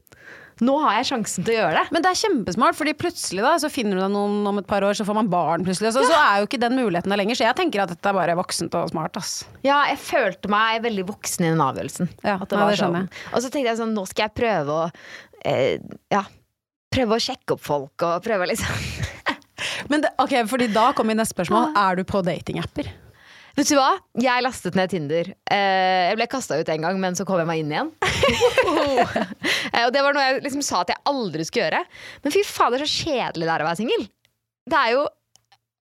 Nå 0.63 0.77
har 0.85 0.99
jeg 1.01 1.09
sjansen 1.11 1.47
til 1.47 1.57
å 1.57 1.59
gjøre 1.59 1.81
det. 1.81 1.93
Men 1.95 2.05
det 2.05 2.11
er 2.13 2.19
kjempesmart, 2.21 2.77
fordi 2.79 2.93
plutselig 2.99 3.43
da, 3.43 3.55
så 3.59 3.71
finner 3.73 3.99
du 3.99 4.03
deg 4.05 4.13
noen 4.15 4.47
om 4.47 4.61
et 4.61 4.69
par 4.69 4.85
år, 4.87 4.95
så 4.95 5.07
får 5.09 5.17
man 5.19 5.31
barn 5.33 5.65
plutselig. 5.67 5.91
Så, 5.97 6.05
så 6.07 6.15
er 6.19 6.39
jo 6.43 6.47
ikke 6.47 6.61
den 6.63 6.77
muligheten 6.79 7.11
der 7.11 7.19
lenger. 7.19 7.39
Så 7.41 7.47
jeg 7.49 7.59
tenker 7.59 7.83
at 7.83 7.91
dette 7.95 8.13
er 8.13 8.17
bare 8.17 8.37
voksent 8.39 8.77
og 8.79 8.93
smart. 8.93 9.19
ass. 9.19 9.33
Ja, 9.67 9.81
jeg 9.91 9.99
følte 10.03 10.51
meg 10.53 10.85
veldig 10.87 11.07
voksen 11.11 11.49
i 11.49 11.51
den 11.51 11.65
avgjørelsen. 11.67 12.13
Ja, 12.23 12.39
At 12.39 12.47
det 12.53 12.61
var 12.63 12.71
det 12.71 12.79
sånn. 12.81 13.01
Og 13.33 13.43
så 13.43 13.51
tenkte 13.51 13.73
jeg 13.73 13.81
sånn, 13.83 13.97
nå 13.99 14.07
skal 14.11 14.29
jeg 14.29 14.37
prøve 14.39 14.79
å 14.79 14.89
eh, 15.45 15.83
Ja. 16.15 16.23
Prøve 16.93 17.17
å 17.17 17.23
sjekke 17.25 17.57
opp 17.57 17.63
folk 17.65 18.05
og 18.05 18.19
prøve 18.23 18.51
liksom 18.51 18.83
Men 19.91 20.03
det, 20.05 20.11
ok, 20.21 20.35
fordi 20.51 20.67
da 20.75 20.91
kommer 20.97 21.17
neste 21.17 21.35
spørsmål. 21.37 21.73
Er 21.79 21.97
du 21.99 22.03
på 22.07 22.21
datingapper? 22.27 22.91
Vet 23.59 23.69
du 23.69 23.77
hva? 23.77 23.91
Jeg 24.21 24.45
lastet 24.45 24.77
ned 24.79 24.93
Tinder. 24.93 25.33
Eh, 25.53 26.09
jeg 26.09 26.19
ble 26.19 26.29
kasta 26.33 26.57
ut 26.57 26.71
en 26.73 26.87
gang, 26.87 27.01
men 27.03 27.17
så 27.19 27.27
kom 27.29 27.41
jeg 27.43 27.49
meg 27.49 27.63
inn 27.63 27.73
igjen. 27.75 27.91
eh, 29.75 29.85
og 29.85 29.93
det 29.93 30.05
var 30.05 30.17
noe 30.17 30.29
jeg 30.29 30.45
liksom 30.47 30.65
sa 30.65 30.83
at 30.83 30.93
jeg 30.95 31.03
aldri 31.11 31.45
skulle 31.49 31.67
gjøre. 31.67 31.83
Men 32.25 32.35
fy 32.35 32.45
fader, 32.49 32.85
så 32.85 33.05
kjedelig 33.05 33.49
det 33.49 33.53
er 33.53 33.65
å 33.65 33.69
være 33.69 33.81
singel. 33.83 34.07
Det 34.73 34.79
er 34.79 34.95
jo 34.95 35.05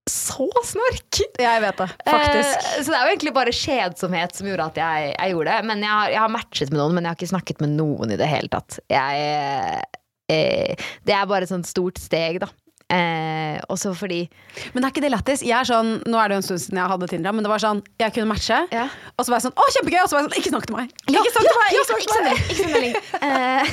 så 0.09 0.47
snork! 0.65 1.21
Jeg 1.39 1.61
vet 1.63 1.77
det, 1.79 1.87
faktisk. 2.03 2.55
Eh, 2.57 2.81
så 2.81 2.89
det 2.89 2.97
er 2.97 3.05
jo 3.05 3.13
egentlig 3.13 3.33
bare 3.35 3.53
kjedsomhet 3.55 4.35
som 4.35 4.49
gjorde 4.49 4.67
at 4.73 4.79
jeg, 4.81 5.11
jeg 5.13 5.35
gjorde 5.35 5.55
det. 5.55 5.67
Men 5.69 5.85
jeg 5.85 5.93
har, 5.93 6.13
jeg 6.15 6.23
har 6.25 6.33
matchet 6.35 6.73
med 6.73 6.81
noen, 6.81 6.97
men 6.97 7.05
jeg 7.05 7.13
har 7.13 7.19
ikke 7.21 7.33
snakket 7.35 7.63
med 7.63 7.75
noen 7.77 8.11
i 8.11 8.19
det 8.19 8.29
hele 8.29 8.51
tatt. 8.51 8.81
Jeg, 8.91 9.85
eh, 10.33 10.89
det 11.07 11.15
er 11.15 11.29
bare 11.29 11.47
et 11.47 11.53
sånt 11.53 11.69
stort 11.69 12.01
steg, 12.01 12.41
da. 12.43 12.51
Eh, 12.91 13.55
også 13.71 13.93
fordi 13.95 14.25
Men 14.73 14.83
er 14.83 14.91
ikke 14.91 15.03
det 15.05 15.11
lættis? 15.13 15.43
Sånn, 15.69 15.93
Nå 16.11 16.19
er 16.19 16.27
det 16.27 16.35
jo 16.35 16.41
en 16.41 16.47
stund 16.47 16.59
siden 16.59 16.79
jeg 16.81 16.91
hadde 16.91 17.07
Tinder, 17.07 17.31
men 17.31 17.45
det 17.45 17.51
var 17.51 17.61
sånn 17.63 17.79
Jeg 18.01 18.11
kunne 18.17 18.27
matche, 18.27 18.57
Ja. 18.73 18.87
og 19.15 19.23
så 19.23 19.31
var 19.31 19.39
jeg 19.39 19.45
sånn 19.45 19.55
Å, 19.55 19.67
kjempegøy! 19.77 19.99
Og 20.01 20.09
så 20.09 20.17
var 20.17 20.21
jeg 20.21 20.27
sånn 20.27 20.39
Ikke 20.41 20.51
snakk 20.51 20.67
til 20.67 20.75
meg! 20.75 20.91
Ikke 21.07 21.31
snakk 21.31 21.47
til 21.47 21.59
meg! 21.61 21.71
Ikke 21.71 21.87
snakk 21.87 22.03
til 22.11 22.25
meg! 22.25 22.41
Ikke 22.51 22.71
melding. 22.73 22.95
Eh, 23.21 23.71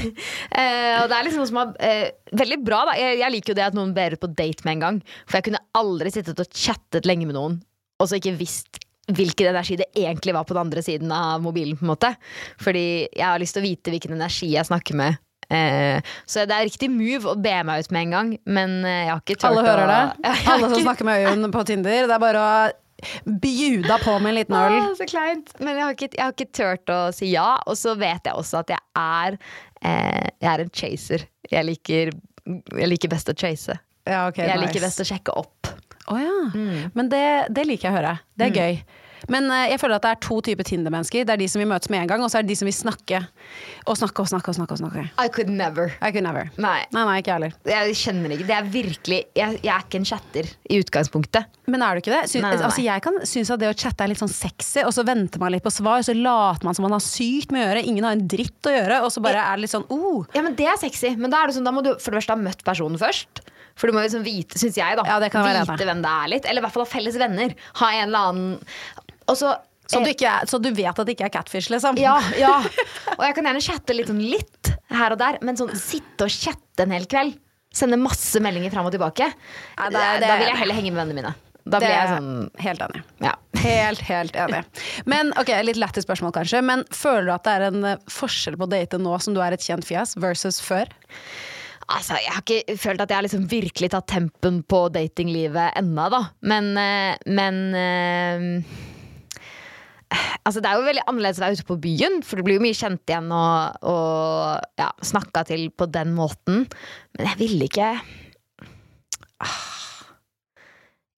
eh, 0.60 0.94
og 1.02 1.08
det 1.10 1.16
er 1.18 1.26
liksom 1.26 1.42
noe 1.42 1.50
som 1.50 1.62
er 1.64 1.72
eh, 1.88 2.10
veldig 2.38 2.58
bra. 2.62 2.84
da 2.90 2.98
jeg, 3.00 3.18
jeg 3.24 3.34
liker 3.34 3.54
jo 3.54 3.58
det 3.58 3.66
at 3.66 3.78
noen 3.78 3.94
ber 3.96 4.14
ut 4.14 4.22
på 4.22 4.30
date 4.38 4.66
med 4.68 4.76
en 4.76 4.84
gang. 4.84 5.00
For 5.26 5.38
jeg 5.40 5.48
kunne 5.48 5.64
aldri 5.80 6.12
sittet 6.14 6.38
og 6.44 6.52
chattet 6.54 7.08
lenge 7.08 7.26
med 7.26 7.34
noen 7.38 7.58
og 7.98 8.06
så 8.06 8.18
ikke 8.20 8.36
visst 8.38 8.78
hvilken 9.08 9.48
energi 9.50 9.78
det 9.80 9.88
egentlig 9.96 10.34
var 10.36 10.44
på 10.46 10.54
den 10.54 10.66
andre 10.66 10.82
siden 10.84 11.10
av 11.14 11.40
mobilen. 11.42 11.78
på 11.78 11.86
en 11.86 11.92
måte 11.94 12.10
Fordi 12.60 13.08
jeg 13.08 13.24
har 13.24 13.40
lyst 13.40 13.56
til 13.56 13.64
å 13.64 13.68
vite 13.68 13.90
hvilken 13.94 14.14
energi 14.14 14.52
jeg 14.52 14.68
snakker 14.68 14.94
med. 14.94 15.18
Eh, 15.48 16.00
så 16.28 16.44
det 16.44 16.56
er 16.56 16.66
riktig 16.68 16.90
move 16.92 17.32
å 17.32 17.38
be 17.40 17.54
meg 17.64 17.84
ut 17.86 17.94
med 17.94 18.06
en 18.06 18.12
gang, 18.16 18.34
men 18.44 18.74
eh, 18.84 19.06
jeg 19.06 19.12
har 19.14 19.22
ikke 19.22 19.38
turt 19.38 19.48
Alle 19.48 19.64
hører 19.64 19.88
det. 19.92 20.02
å 20.28 20.52
Alle 20.54 20.68
som 20.74 20.84
snakker 20.84 21.08
med 21.08 21.24
Øyunn 21.24 21.54
på 21.54 21.64
Tinder. 21.70 22.04
Det 22.10 22.16
er 22.18 22.22
bare 22.22 22.42
å 22.44 22.52
bjuda 23.24 23.98
på 24.02 24.18
med 24.18 24.32
en 24.32 24.38
liten 24.40 24.58
øl. 24.58 24.76
Ah, 24.82 24.92
så 24.98 25.08
kleint. 25.08 25.52
Men 25.62 25.76
jeg 25.76 25.84
har, 25.86 25.96
ikke, 25.96 26.10
jeg 26.16 26.24
har 26.24 26.36
ikke 26.36 26.50
turt 26.60 26.92
å 26.92 27.00
si 27.14 27.32
ja. 27.32 27.48
Og 27.70 27.78
så 27.78 27.94
vet 27.98 28.28
jeg 28.28 28.36
også 28.36 28.62
at 28.64 28.74
jeg 28.74 28.82
er 28.98 29.38
eh, 29.86 30.28
Jeg 30.42 30.50
er 30.52 30.64
en 30.64 30.72
chaser. 30.82 31.26
Jeg 31.48 31.68
liker, 31.68 32.12
jeg 32.48 32.90
liker 32.90 33.12
best 33.12 33.30
å 33.32 33.36
chase. 33.38 33.78
Ja, 34.08 34.26
okay, 34.28 34.48
Jeg 34.48 34.56
nice. 34.56 34.68
liker 34.68 34.84
best 34.88 35.04
å 35.04 35.06
sjekke 35.08 35.36
opp. 35.38 35.72
Å 36.08 36.16
ja. 36.16 36.36
Men 36.96 37.10
det, 37.12 37.26
det 37.52 37.66
liker 37.68 37.88
jeg 37.88 37.94
å 37.94 37.98
høre. 37.98 38.14
Det 38.36 38.48
er 38.48 38.56
gøy. 38.56 38.78
Men 39.32 39.50
eh, 39.50 39.66
jeg 39.72 39.80
føler 39.82 39.98
at 39.98 40.06
det 40.06 40.12
er 40.14 40.20
to 40.24 40.38
typer 40.46 40.66
Tinder-mennesker. 40.68 41.26
Det 41.26 41.34
er 41.34 41.40
de 41.40 41.48
som 41.50 41.62
vil 41.62 41.68
møtes 41.70 41.90
med 41.92 42.04
en 42.04 42.10
gang, 42.12 42.22
og 42.24 42.30
så 42.30 42.40
er 42.40 42.46
det 42.46 42.52
de 42.52 42.58
som 42.60 42.68
vil 42.68 42.76
snakke. 42.76 43.20
Og 43.88 43.98
snakke 43.98 44.22
og 44.22 44.30
snakke 44.30 44.52
og 44.52 44.58
snakke. 44.58 44.76
og 44.76 44.80
snakke 44.82 45.04
I 45.18 45.28
could 45.34 45.50
never. 45.50 45.92
I 45.98 46.12
could 46.14 46.26
never. 46.26 46.50
Nei. 46.60 46.80
Nei, 46.94 47.04
nei, 47.10 47.16
ikke 47.22 47.34
heller. 47.34 47.56
Jeg 47.68 47.96
kjenner 47.98 48.34
ikke 48.34 48.46
Det 48.48 48.56
er 48.56 48.68
virkelig 48.72 49.18
Jeg, 49.36 49.58
jeg 49.64 49.72
er 49.74 49.84
ikke 49.86 50.00
en 50.00 50.08
chatter 50.08 50.50
i 50.68 50.80
utgangspunktet. 50.82 51.58
Men 51.68 51.84
er 51.84 51.96
du 51.96 52.02
ikke 52.02 52.14
det? 52.14 52.22
Syn, 52.30 52.44
Nei. 52.46 52.54
Altså, 52.56 52.84
jeg 52.84 53.04
kan 53.04 53.18
synes 53.28 53.52
at 53.54 53.62
det 53.62 53.70
å 53.72 53.76
chatte 53.76 54.04
er 54.04 54.12
litt 54.12 54.22
sånn 54.22 54.32
sexy, 54.32 54.82
og 54.86 54.94
så 54.94 55.04
venter 55.08 55.42
man 55.42 55.52
litt 55.54 55.66
på 55.66 55.72
svar, 55.74 56.04
så 56.06 56.14
later 56.16 56.68
man 56.68 56.76
som 56.76 56.86
man 56.86 56.96
har 56.96 57.04
sykt 57.04 57.52
med 57.54 57.64
å 57.64 57.68
gjøre, 57.68 57.84
ingen 57.90 58.06
har 58.06 58.16
en 58.16 58.26
dritt 58.30 58.68
å 58.68 58.74
gjøre, 58.74 59.02
og 59.04 59.12
så 59.14 59.22
bare 59.24 59.42
er 59.42 59.58
det 59.58 59.66
litt 59.66 59.74
sånn 59.74 59.86
oh. 59.94 60.24
Ja, 60.36 60.44
men 60.44 60.56
Det 60.58 60.68
er 60.68 60.80
sexy. 60.80 61.14
Men 61.18 61.32
da, 61.32 61.42
er 61.42 61.50
det 61.50 61.58
sånn, 61.58 61.68
da 61.68 61.74
må 61.74 61.84
du 61.84 61.94
for 61.96 62.12
det 62.12 62.22
første 62.22 62.36
ha 62.36 62.40
møtt 62.40 62.64
personen 62.66 63.00
først. 63.00 63.42
For 63.78 63.88
du 63.88 63.94
må 63.94 64.02
liksom 64.02 64.24
vite, 64.26 64.58
syns 64.58 64.78
jeg, 64.78 64.98
da. 64.98 65.04
Ja, 65.06 65.20
det 65.22 65.30
kan 65.30 65.46
være 65.46 65.62
vite 65.68 65.86
hvem 65.86 66.00
det 66.02 66.10
er 66.10 66.32
litt. 66.32 66.48
Eller 66.50 66.62
i 66.62 66.66
hvert 66.66 66.74
fall 66.74 66.82
ha 66.82 66.90
felles 66.90 67.18
venner. 67.20 67.54
Ha 67.78 67.90
en 67.94 68.08
eller 68.08 68.32
annen 68.32 69.04
så 69.36 69.56
Så 69.88 70.00
du, 70.04 70.08
ikke 70.12 70.28
er, 70.28 70.44
så 70.46 70.58
du 70.60 70.68
vet 70.70 70.92
at 70.92 71.06
det 71.08 71.14
ikke 71.16 71.24
er 71.28 71.32
catfish, 71.32 71.70
liksom? 71.72 71.96
Ja, 71.96 72.18
ja. 72.36 72.58
Og 73.16 73.22
jeg 73.24 73.34
kan 73.38 73.46
gjerne 73.48 73.62
chatte 73.64 73.94
litt, 73.96 74.08
sånn 74.10 74.20
litt 74.20 74.72
her 74.92 75.14
og 75.14 75.18
der, 75.20 75.38
men 75.42 75.56
sånn 75.56 75.72
sitte 75.80 76.26
og 76.28 76.32
chatte 76.32 76.84
en 76.84 76.92
hel 76.92 77.06
kveld, 77.08 77.38
sende 77.72 77.96
masse 78.00 78.40
meldinger 78.40 78.72
fram 78.72 78.86
og 78.88 78.92
tilbake, 78.92 79.28
Nei, 79.28 79.88
det 79.92 80.02
det 80.20 80.28
da 80.28 80.36
vil 80.40 80.48
jeg 80.50 80.58
heller 80.60 80.76
henge 80.76 80.92
med 80.92 81.00
vennene 81.02 81.20
mine. 81.22 81.34
Da 81.68 81.80
blir 81.82 81.92
jeg 81.92 82.08
sånn 82.14 82.28
Helt 82.64 82.80
enig. 82.86 83.00
ja. 83.26 83.34
Helt, 83.58 84.00
helt 84.06 84.36
enig. 84.38 84.60
Men 85.10 85.32
ok, 85.40 85.50
litt 85.66 85.76
lættis 85.80 86.04
spørsmål 86.06 86.30
kanskje, 86.36 86.60
men 86.64 86.84
føler 86.94 87.26
du 87.26 87.32
at 87.34 87.44
det 87.48 87.54
er 87.58 87.64
en 87.72 87.84
eh, 87.90 87.96
forskjell 88.12 88.56
på 88.60 88.68
å 88.68 88.70
date 88.70 89.00
nå 89.02 89.16
som 89.20 89.34
du 89.34 89.40
er 89.44 89.56
et 89.56 89.64
kjent 89.64 89.84
fjes, 89.84 90.14
versus 90.22 90.60
før? 90.62 90.88
Altså, 91.88 92.16
jeg 92.20 92.32
har 92.36 92.44
ikke 92.44 92.76
følt 92.78 93.00
at 93.02 93.10
jeg 93.10 93.18
har 93.18 93.24
liksom 93.26 93.48
virkelig 93.50 93.90
tatt 93.96 94.06
tempen 94.12 94.60
på 94.68 94.84
datinglivet 94.94 95.76
ennå, 95.80 96.06
da. 96.12 96.22
Men, 96.44 96.70
eh, 96.78 97.16
men 97.26 97.60
eh, 97.74 98.46
Altså, 100.48 100.62
det 100.64 100.70
er 100.70 100.78
jo 100.78 100.86
veldig 100.86 101.02
annerledes 101.10 101.40
å 101.40 101.44
være 101.44 101.58
ute 101.58 101.68
på 101.68 101.80
byen, 101.82 102.22
for 102.24 102.40
du 102.40 102.46
blir 102.46 102.56
jo 102.56 102.64
mye 102.64 102.76
kjent 102.76 103.10
igjen 103.10 103.26
og, 103.34 103.82
og 103.90 104.80
ja, 104.80 104.88
snakka 105.04 105.42
til 105.50 105.66
på 105.76 105.88
den 105.92 106.14
måten. 106.16 106.64
Men 107.18 107.30
jeg 107.32 107.40
ville 107.42 107.68
ikke 107.68 107.90
Ah. 109.38 109.68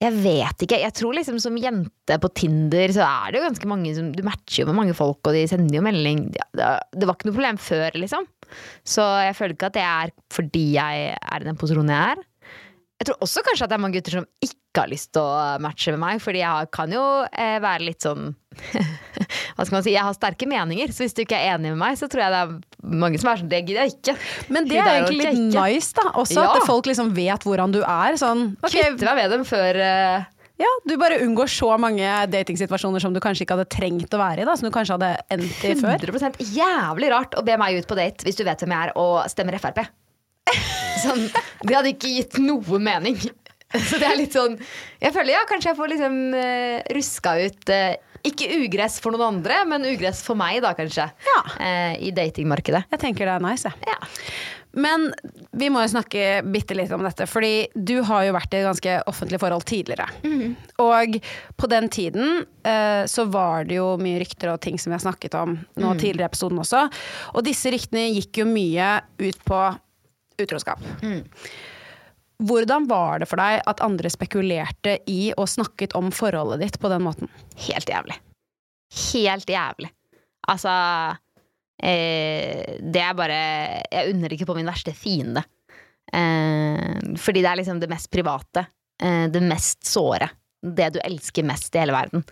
Jeg 0.00 0.16
vet 0.24 0.62
ikke. 0.64 0.78
Jeg 0.80 0.94
tror 0.96 1.12
liksom 1.16 1.36
som 1.42 1.56
jente 1.60 2.16
på 2.22 2.30
Tinder 2.36 2.92
så 2.92 3.04
er 3.04 3.32
det 3.32 3.40
jo 3.40 3.46
ganske 3.46 3.68
mange 3.68 3.92
som 3.96 4.06
Du 4.16 4.22
matcher 4.24 4.62
jo 4.62 4.70
med 4.70 4.78
mange 4.78 4.96
folk, 4.96 5.20
og 5.28 5.36
de 5.36 5.42
sender 5.48 5.76
jo 5.76 5.84
melding. 5.84 6.22
Det 6.56 7.04
var 7.04 7.16
ikke 7.16 7.28
noe 7.28 7.36
problem 7.36 7.60
før, 7.60 7.98
liksom. 8.00 8.24
Så 8.84 9.04
jeg 9.26 9.36
føler 9.36 9.56
ikke 9.56 9.68
at 9.68 9.76
det 9.76 9.84
er 9.84 10.14
fordi 10.32 10.64
jeg 10.78 11.10
er 11.12 11.44
i 11.44 11.48
den 11.48 11.60
posisjonen 11.60 11.92
jeg 11.92 12.14
er. 12.16 12.24
Jeg 13.00 13.08
tror 13.08 13.22
også 13.24 13.40
kanskje 13.46 13.64
at 13.64 13.72
det 13.72 13.76
er 13.78 13.80
mange 13.80 13.96
gutter 13.96 14.14
som 14.18 14.26
ikke 14.44 14.82
har 14.82 14.90
lyst 14.90 15.08
til 15.16 15.24
å 15.24 15.60
matche 15.64 15.92
med 15.94 16.02
meg, 16.02 16.18
fordi 16.20 16.42
jeg 16.42 16.68
kan 16.76 16.92
jo 16.92 17.04
eh, 17.32 17.56
være 17.64 17.86
litt 17.86 18.04
sånn 18.04 18.34
Hva 19.56 19.64
skal 19.64 19.76
man 19.78 19.84
si? 19.86 19.94
Jeg 19.94 20.04
har 20.04 20.16
sterke 20.16 20.48
meninger, 20.50 20.92
så 20.92 21.06
hvis 21.06 21.16
du 21.16 21.22
ikke 21.24 21.38
er 21.38 21.54
enig 21.54 21.72
med 21.72 21.80
meg, 21.80 21.96
så 21.96 22.10
tror 22.12 22.26
jeg 22.26 22.34
det 22.34 22.42
er 22.44 22.90
mange 23.00 23.20
som 23.22 23.30
er 23.32 23.40
sånn 23.40 23.48
Det 23.52 23.62
gidder 23.62 23.86
jeg 23.86 23.94
ikke. 23.94 24.16
Men 24.52 24.68
det 24.68 24.76
Fordi 24.76 24.82
er 24.82 24.98
egentlig 24.98 25.30
litt 25.30 25.56
nice, 25.56 25.94
da. 25.96 26.04
Også 26.20 26.44
Ja. 26.44 26.50
at 26.58 26.68
folk 26.68 26.90
liksom 26.90 27.14
vet 27.16 27.46
hvordan 27.48 27.72
du 27.72 27.80
er. 27.80 28.18
Sånn, 28.20 28.50
ok, 28.60 28.76
Kvitte 28.76 29.08
meg 29.08 29.22
med 29.22 29.32
dem 29.32 29.46
før 29.48 29.80
eh, 29.86 30.28
ja, 30.60 30.68
du 30.84 30.92
bare 31.00 31.22
unngår 31.24 31.48
så 31.48 31.70
mange 31.80 32.04
datingsituasjoner 32.28 33.00
som 33.00 33.14
du 33.16 33.20
kanskje 33.24 33.46
ikke 33.46 33.56
hadde 33.56 33.70
trengt 33.72 34.12
å 34.12 34.20
være 34.20 34.44
i, 34.44 34.48
da, 34.48 34.58
som 34.60 34.68
du 34.68 34.74
kanskje 34.74 34.98
hadde 34.98 35.14
endt 35.32 35.64
i 35.64 35.72
før. 35.78 35.96
100% 35.96 36.36
jævlig 36.52 37.08
rart 37.14 37.38
å 37.40 37.44
be 37.46 37.56
meg 37.60 37.80
ut 37.80 37.88
på 37.88 37.96
date 37.96 38.28
hvis 38.28 38.36
du 38.36 38.44
vet 38.44 38.60
hvem 38.60 38.74
jeg 38.76 38.90
er 38.90 38.92
og 39.00 39.22
stemmer 39.32 39.56
Frp. 39.56 39.80
Sånn, 41.04 41.26
det 41.64 41.76
hadde 41.76 41.94
ikke 41.94 42.12
gitt 42.18 42.38
noe 42.42 42.80
mening. 42.82 43.18
Så 43.70 44.00
det 44.00 44.06
er 44.08 44.16
litt 44.18 44.34
sånn 44.34 44.56
Jeg 44.98 45.12
føler 45.14 45.36
ja, 45.36 45.44
kanskje 45.46 45.70
jeg 45.70 45.78
får 45.78 45.90
liksom 45.92 46.16
uh, 46.34 46.80
ruska 46.96 47.36
ut 47.38 47.70
uh, 47.70 47.92
ikke 48.26 48.48
ugress 48.66 48.98
for 49.00 49.14
noen 49.14 49.38
andre, 49.38 49.62
men 49.68 49.86
ugress 49.88 50.18
for 50.26 50.36
meg, 50.36 50.58
da 50.60 50.74
kanskje. 50.76 51.06
Ja. 51.24 51.40
Uh, 51.56 51.94
I 52.04 52.10
datingmarkedet. 52.12 52.82
Jeg 52.92 53.00
tenker 53.00 53.28
det 53.28 53.36
er 53.38 53.44
nice, 53.44 53.70
jeg. 53.70 53.94
Ja. 53.94 54.10
Men 54.70 55.08
vi 55.58 55.66
må 55.72 55.82
jo 55.82 55.90
snakke 55.90 56.42
bitte 56.46 56.76
litt 56.78 56.92
om 56.94 57.02
dette, 57.02 57.26
fordi 57.26 57.70
du 57.74 57.96
har 58.06 58.28
jo 58.28 58.34
vært 58.36 58.52
i 58.54 58.60
et 58.60 58.68
ganske 58.68 58.96
offentlig 59.10 59.40
forhold 59.42 59.64
tidligere. 59.66 60.06
Og 60.84 61.16
på 61.58 61.70
den 61.72 61.88
tiden 61.90 62.44
uh, 62.44 63.02
så 63.10 63.26
var 63.32 63.66
det 63.66 63.80
jo 63.80 63.94
mye 64.00 64.20
rykter 64.22 64.52
og 64.52 64.60
ting 64.62 64.78
som 64.78 64.92
vi 64.92 64.98
har 64.98 65.06
snakket 65.06 65.34
om 65.40 65.56
nå 65.80 65.94
tidligere 65.98 66.28
i 66.28 66.30
episoden 66.30 66.62
også. 66.62 66.86
Og 67.34 67.46
disse 67.46 67.72
ryktene 67.72 68.10
gikk 68.12 68.44
jo 68.44 68.50
mye 68.50 68.98
ut 69.24 69.40
på 69.48 69.62
utroskap. 70.44 70.82
Hvordan 72.40 72.86
var 72.88 73.20
det 73.20 73.28
for 73.28 73.40
deg 73.40 73.60
at 73.68 73.82
andre 73.84 74.10
spekulerte 74.12 74.96
i 75.10 75.30
og 75.36 75.48
snakket 75.50 75.94
om 75.98 76.08
forholdet 76.14 76.62
ditt 76.64 76.78
på 76.80 76.90
den 76.92 77.04
måten? 77.04 77.28
Helt 77.66 77.88
jævlig. 77.90 78.16
Helt 79.12 79.50
jævlig. 79.50 79.90
Altså 80.50 80.72
eh, 81.84 82.78
Det 82.80 83.02
er 83.04 83.14
bare 83.14 83.40
Jeg 83.84 84.14
unner 84.14 84.32
ikke 84.32 84.48
på 84.48 84.56
min 84.56 84.70
verste 84.70 84.94
fiende. 84.96 85.44
Eh, 86.12 87.16
fordi 87.20 87.42
det 87.44 87.50
er 87.50 87.60
liksom 87.60 87.82
det 87.82 87.90
mest 87.92 88.10
private. 88.10 88.64
Eh, 89.02 89.26
det 89.30 89.42
mest 89.44 89.84
såre. 89.86 90.30
Det 90.60 90.90
du 90.94 91.00
elsker 91.04 91.46
mest 91.46 91.76
i 91.76 91.82
hele 91.82 91.94
verden. 91.96 92.24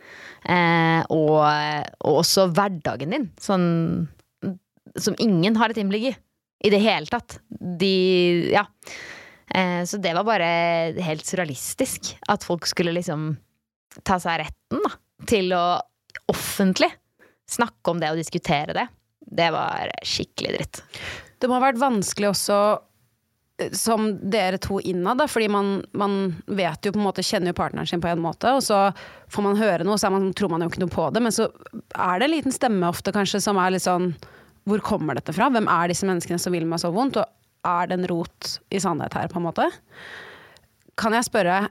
Eh, 0.44 1.04
og, 1.12 1.44
og 2.00 2.22
også 2.24 2.48
hverdagen 2.48 3.12
din. 3.12 3.28
Sånn 3.40 4.08
som 4.98 5.14
ingen 5.20 5.56
har 5.60 5.70
et 5.70 5.78
innblikk 5.80 6.10
i. 6.10 6.16
I 6.64 6.70
det 6.74 6.80
hele 6.82 7.06
tatt. 7.06 7.38
De 7.48 8.50
Ja. 8.52 8.66
Eh, 9.54 9.84
så 9.84 9.96
det 9.96 10.12
var 10.14 10.24
bare 10.24 10.48
helt 11.00 11.26
surrealistisk. 11.26 12.16
At 12.28 12.44
folk 12.44 12.66
skulle 12.66 12.92
liksom 12.92 13.36
ta 14.04 14.18
seg 14.20 14.42
retten 14.42 14.82
da, 14.84 14.90
til 15.26 15.54
å 15.56 15.80
offentlig 16.28 16.90
snakke 17.48 17.90
om 17.90 18.02
det 18.02 18.10
og 18.12 18.20
diskutere 18.20 18.76
det. 18.76 18.86
Det 19.20 19.48
var 19.54 19.90
skikkelig 20.04 20.52
dritt. 20.56 20.82
Det 21.38 21.48
må 21.48 21.56
ha 21.58 21.64
vært 21.68 21.80
vanskelig 21.80 22.30
også 22.32 22.58
eh, 23.62 23.72
som 23.76 24.10
dere 24.30 24.60
to 24.62 24.80
innad, 24.80 25.20
da, 25.22 25.28
fordi 25.30 25.48
man, 25.52 25.78
man 25.96 26.18
vet 26.46 26.84
jo 26.84 26.92
på 26.94 27.00
en 27.00 27.06
måte, 27.08 27.24
kjenner 27.24 27.52
jo 27.52 27.58
partneren 27.60 27.88
sin 27.88 28.02
på 28.04 28.10
en 28.10 28.22
måte, 28.22 28.52
og 28.56 28.64
så 28.64 28.88
får 29.32 29.46
man 29.46 29.60
høre 29.60 29.86
noe, 29.86 29.98
så 30.00 30.10
man, 30.12 30.30
tror 30.36 30.52
man 30.52 30.64
jo 30.64 30.70
ikke 30.72 30.84
noe 30.84 30.92
på 30.92 31.08
det, 31.14 31.22
men 31.24 31.34
så 31.34 31.48
er 31.94 32.18
det 32.18 32.28
en 32.28 32.34
liten 32.36 32.54
stemme 32.54 32.90
ofte 32.90 33.14
kanskje 33.14 33.42
som 33.44 33.60
er 33.60 33.76
litt 33.76 33.86
sånn 33.86 34.12
Hvor 34.68 34.82
kommer 34.84 35.16
dette 35.18 35.32
fra? 35.32 35.48
Hvem 35.52 35.68
er 35.72 35.90
disse 35.90 36.06
menneskene 36.08 36.40
som 36.42 36.54
vil 36.54 36.66
meg 36.68 36.82
så 36.82 36.90
vondt? 36.94 37.18
Og 37.20 37.68
er 37.68 37.88
det 37.90 37.98
en 37.98 38.08
rot 38.10 38.58
i 38.74 38.80
sannhet 38.82 39.16
her, 39.16 39.30
på 39.32 39.40
en 39.40 39.46
måte? 39.48 39.68
Kan 40.98 41.14
jeg 41.16 41.28
spørre, 41.28 41.62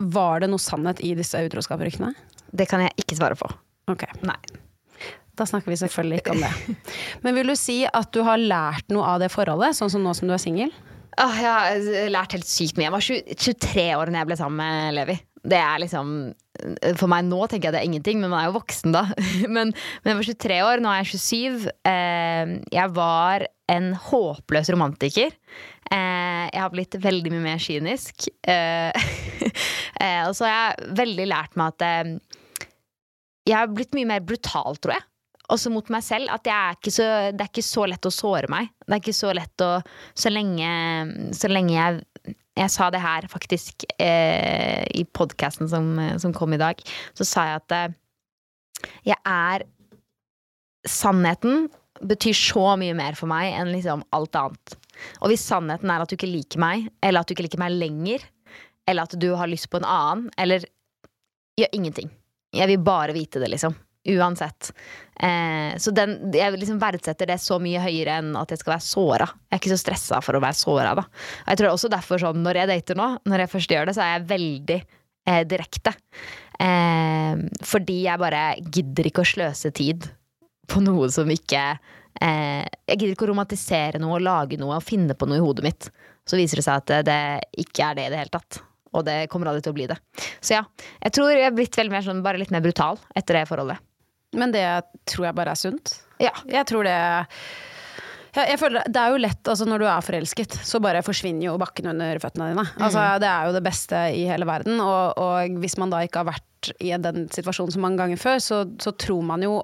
var 0.00 0.42
det 0.42 0.50
noe 0.50 0.62
sannhet 0.62 1.02
i 1.04 1.12
disse 1.18 1.38
utroskapsryktene? 1.46 2.12
Det 2.50 2.66
kan 2.70 2.82
jeg 2.82 2.94
ikke 2.98 3.18
svare 3.18 3.38
på. 3.38 3.48
Ok, 3.90 4.06
Nei. 4.26 4.36
da 5.38 5.46
snakker 5.48 5.72
vi 5.72 5.78
selvfølgelig 5.80 6.20
ikke 6.20 6.34
om 6.34 6.42
det. 6.44 6.76
Men 7.24 7.36
vil 7.38 7.52
du 7.52 7.56
si 7.58 7.82
at 7.86 8.10
du 8.14 8.22
har 8.26 8.40
lært 8.40 8.90
noe 8.92 9.06
av 9.14 9.22
det 9.22 9.30
forholdet, 9.32 9.76
sånn 9.78 9.92
som 9.92 10.02
nå 10.04 10.14
som 10.16 10.30
du 10.30 10.34
er 10.36 10.42
singel? 10.42 10.72
Åh, 11.20 11.38
jeg 11.42 11.50
har 11.50 12.12
lært 12.14 12.36
helt 12.36 12.48
sykt 12.48 12.78
mye. 12.78 12.88
Jeg 12.88 12.94
var 12.94 13.06
23 13.46 13.86
år 13.98 14.10
da 14.10 14.22
jeg 14.22 14.30
ble 14.30 14.38
sammen 14.40 14.60
med 14.62 14.96
Levi. 14.98 15.16
Det 15.40 15.56
er 15.56 15.80
liksom 15.80 16.10
For 16.98 17.08
meg 17.10 17.24
nå 17.28 17.38
tenker 17.48 17.70
jeg 17.70 17.74
det 17.74 17.80
er 17.80 17.88
ingenting, 17.88 18.20
men 18.20 18.32
man 18.32 18.42
er 18.42 18.50
jo 18.50 18.58
voksen 18.58 18.92
da. 18.92 19.06
Men, 19.54 19.72
men 19.72 20.12
jeg 20.12 20.18
var 20.18 20.28
23 20.28 20.58
år, 20.66 20.82
nå 20.84 20.92
er 20.92 21.02
jeg 21.02 21.20
27. 21.20 21.70
Eh, 21.88 22.52
jeg 22.76 22.94
var 22.96 23.46
en 23.70 23.92
håpløs 24.08 24.70
romantiker. 24.74 25.32
Eh, 25.90 26.44
jeg 26.50 26.60
har 26.60 26.72
blitt 26.74 26.98
veldig 27.00 27.32
mye 27.32 27.44
mer 27.44 27.62
kynisk. 27.62 28.28
Eh, 28.42 28.90
eh, 30.04 30.22
og 30.26 30.34
så 30.36 30.46
har 30.46 30.52
jeg 30.52 30.90
veldig 31.00 31.28
lært 31.30 31.56
meg 31.60 31.72
at 31.74 31.86
eh, 31.86 32.12
jeg 33.48 33.56
har 33.56 33.72
blitt 33.72 33.96
mye 33.96 34.10
mer 34.12 34.26
brutal, 34.26 34.76
tror 34.76 34.98
jeg. 34.98 35.06
Også 35.50 35.72
mot 35.72 35.88
meg 35.90 36.04
selv. 36.06 36.30
At 36.30 36.46
er 36.46 36.76
så, 36.92 37.08
det 37.34 37.42
er 37.42 37.50
ikke 37.50 37.66
så 37.66 37.86
lett 37.90 38.06
å 38.06 38.14
såre 38.14 38.50
meg. 38.52 38.70
Det 38.84 38.94
er 38.94 39.02
ikke 39.02 39.16
så 39.16 39.32
lett 39.34 39.64
å 39.66 39.72
Så 40.14 40.30
lenge, 40.30 40.70
så 41.34 41.50
lenge 41.50 41.74
jeg 41.74 42.36
Jeg 42.60 42.72
sa 42.74 42.90
det 42.92 43.00
her 43.00 43.26
faktisk 43.32 43.86
eh, 43.96 44.84
i 44.92 45.06
podkasten 45.08 45.70
som, 45.70 45.94
som 46.20 46.34
kom 46.36 46.52
i 46.52 46.60
dag. 46.60 46.80
Så 47.16 47.24
sa 47.28 47.46
jeg 47.48 47.62
at 47.62 47.76
eh, 47.76 47.98
jeg 49.12 49.20
er 49.24 49.68
Sannheten 50.88 51.66
betyr 52.00 52.32
så 52.32 52.62
mye 52.80 52.94
mer 52.96 53.16
for 53.18 53.28
meg 53.28 53.52
enn 53.52 53.72
liksom 53.74 54.04
alt 54.16 54.36
annet. 54.38 54.76
Og 55.20 55.32
hvis 55.32 55.44
sannheten 55.44 55.90
er 55.92 56.00
at 56.00 56.08
du 56.08 56.16
ikke 56.16 56.30
liker 56.30 56.62
meg, 56.62 56.86
eller 57.04 57.20
at 57.20 57.28
du 57.28 57.34
ikke 57.34 57.44
liker 57.44 57.60
meg 57.60 57.74
lenger, 57.76 58.24
eller 58.88 59.04
at 59.04 59.16
du 59.20 59.28
har 59.36 59.50
lyst 59.50 59.68
på 59.70 59.80
en 59.80 59.88
annen, 59.88 60.30
eller 60.40 60.64
gjør 61.60 61.76
ingenting. 61.76 62.08
Jeg 62.56 62.70
vil 62.72 62.80
bare 62.82 63.14
vite 63.14 63.42
det, 63.42 63.50
liksom. 63.52 63.76
Uansett. 64.08 64.70
Eh, 65.20 65.76
så 65.76 65.92
den, 65.92 66.14
jeg 66.32 66.56
liksom 66.56 66.78
verdsetter 66.80 67.28
det 67.28 67.36
så 67.42 67.58
mye 67.60 67.82
høyere 67.84 68.16
enn 68.22 68.30
at 68.40 68.52
jeg 68.52 68.62
skal 68.62 68.74
være 68.74 68.86
såra. 68.86 69.26
Jeg 69.28 69.52
er 69.52 69.60
ikke 69.60 69.72
så 69.74 69.80
stressa 69.82 70.20
for 70.24 70.38
å 70.38 70.40
være 70.40 70.56
såra, 70.56 70.94
da. 70.96 71.04
Og 71.04 71.50
jeg 71.52 71.60
tror 71.60 71.74
også 71.74 71.90
derfor 71.92 72.22
sånn, 72.22 72.40
når 72.44 72.62
jeg 72.62 72.70
dater 72.70 73.00
nå, 73.00 73.10
når 73.28 73.44
jeg 73.44 73.52
først 73.56 73.74
gjør 73.76 73.90
det, 73.90 73.96
så 73.98 74.04
er 74.06 74.14
jeg 74.14 74.30
veldig 74.30 74.78
eh, 74.80 75.42
direkte. 75.50 75.92
Eh, 76.60 77.44
fordi 77.68 77.98
jeg 78.06 78.22
bare 78.24 78.44
gidder 78.72 79.10
ikke 79.10 79.24
å 79.26 79.30
sløse 79.34 79.72
tid 79.76 80.08
på 80.70 80.80
noe 80.84 81.08
som 81.12 81.28
ikke 81.32 81.62
eh, 82.20 82.64
Jeg 82.64 82.96
gidder 82.96 83.14
ikke 83.14 83.26
å 83.26 83.30
romantisere 83.32 84.00
noe 84.00 84.16
og 84.18 84.24
lage 84.24 84.58
noe 84.60 84.78
og 84.78 84.86
finne 84.86 85.16
på 85.18 85.28
noe 85.28 85.40
i 85.40 85.44
hodet 85.44 85.66
mitt. 85.66 85.90
Så 86.24 86.40
viser 86.40 86.60
det 86.60 86.66
seg 86.66 86.80
at 86.80 86.88
det, 86.88 87.04
det 87.10 87.64
ikke 87.66 87.90
er 87.90 88.00
det 88.00 88.08
i 88.08 88.14
det 88.14 88.24
hele 88.24 88.32
tatt. 88.32 88.62
Og 88.96 89.04
det 89.06 89.28
kommer 89.30 89.50
aldri 89.50 89.62
til 89.64 89.74
å 89.74 89.76
bli 89.76 89.86
det. 89.90 90.00
Så 90.40 90.56
ja, 90.56 90.64
jeg 91.04 91.14
tror 91.14 91.30
jeg 91.34 91.46
er 91.46 91.54
blitt 91.54 91.76
veldig 91.78 91.92
mer 91.92 92.04
sånn, 92.06 92.24
bare 92.24 92.40
litt 92.40 92.52
mer 92.54 92.64
brutal 92.64 92.98
etter 93.14 93.38
det 93.38 93.46
forholdet. 93.50 93.82
Men 94.36 94.54
det 94.54 94.66
tror 95.10 95.30
jeg 95.30 95.38
bare 95.38 95.54
er 95.56 95.58
sunt. 95.58 95.96
Ja. 96.22 96.32
Jeg 96.50 96.68
tror 96.70 96.86
det 96.86 96.96
jeg, 98.30 98.46
jeg 98.52 98.58
føler, 98.60 98.84
Det 98.86 99.00
er 99.00 99.10
jo 99.10 99.22
lett, 99.24 99.40
altså 99.50 99.66
når 99.66 99.82
du 99.82 99.86
er 99.90 100.06
forelsket, 100.06 100.54
så 100.66 100.78
bare 100.82 101.02
forsvinner 101.02 101.48
jo 101.48 101.56
bakken 101.58 101.90
under 101.90 102.20
føttene 102.22 102.52
dine. 102.52 102.66
Altså, 102.78 103.02
det 103.22 103.26
er 103.26 103.48
jo 103.48 103.56
det 103.56 103.64
beste 103.66 104.04
i 104.14 104.22
hele 104.28 104.46
verden. 104.46 104.78
Og, 104.84 105.18
og 105.18 105.58
hvis 105.62 105.74
man 105.82 105.90
da 105.90 106.04
ikke 106.06 106.22
har 106.22 106.30
vært 106.30 106.70
i 106.78 106.92
den 106.94 107.26
situasjonen 107.32 107.74
så 107.74 107.82
mange 107.82 107.98
ganger 108.02 108.20
før, 108.20 108.38
så, 108.44 108.62
så 108.82 108.94
tror 108.94 109.26
man 109.26 109.42
jo 109.46 109.58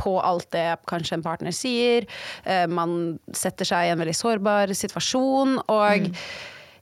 på 0.00 0.16
alt 0.18 0.48
det 0.54 0.64
kanskje 0.90 1.18
en 1.18 1.26
partner 1.26 1.54
sier. 1.54 2.08
Eh, 2.48 2.64
man 2.70 3.18
setter 3.36 3.68
seg 3.68 3.86
i 3.86 3.92
en 3.92 4.00
veldig 4.00 4.16
sårbar 4.16 4.72
situasjon. 4.74 5.58
Og 5.70 6.08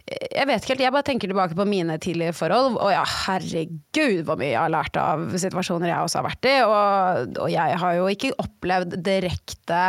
jeg 0.08 0.46
vet 0.48 0.62
ikke 0.62 0.72
helt, 0.72 0.82
jeg 0.82 0.94
bare 0.94 1.06
tenker 1.06 1.30
tilbake 1.30 1.56
på 1.58 1.66
mine 1.68 1.96
tidligere 2.02 2.34
forhold, 2.34 2.78
og 2.80 2.90
ja, 2.92 3.02
herregud 3.26 4.24
hvor 4.26 4.38
mye 4.40 4.52
jeg 4.52 4.60
har 4.60 4.72
lært 4.72 4.96
av 4.98 5.26
situasjoner 5.38 5.90
jeg 5.90 6.06
også 6.06 6.20
har 6.20 6.26
vært 6.26 6.48
i. 6.50 6.54
Og, 6.66 7.36
og 7.44 7.52
jeg 7.52 7.76
har 7.82 7.98
jo 7.98 8.08
ikke 8.10 8.32
opplevd 8.42 8.96
direkte 9.06 9.82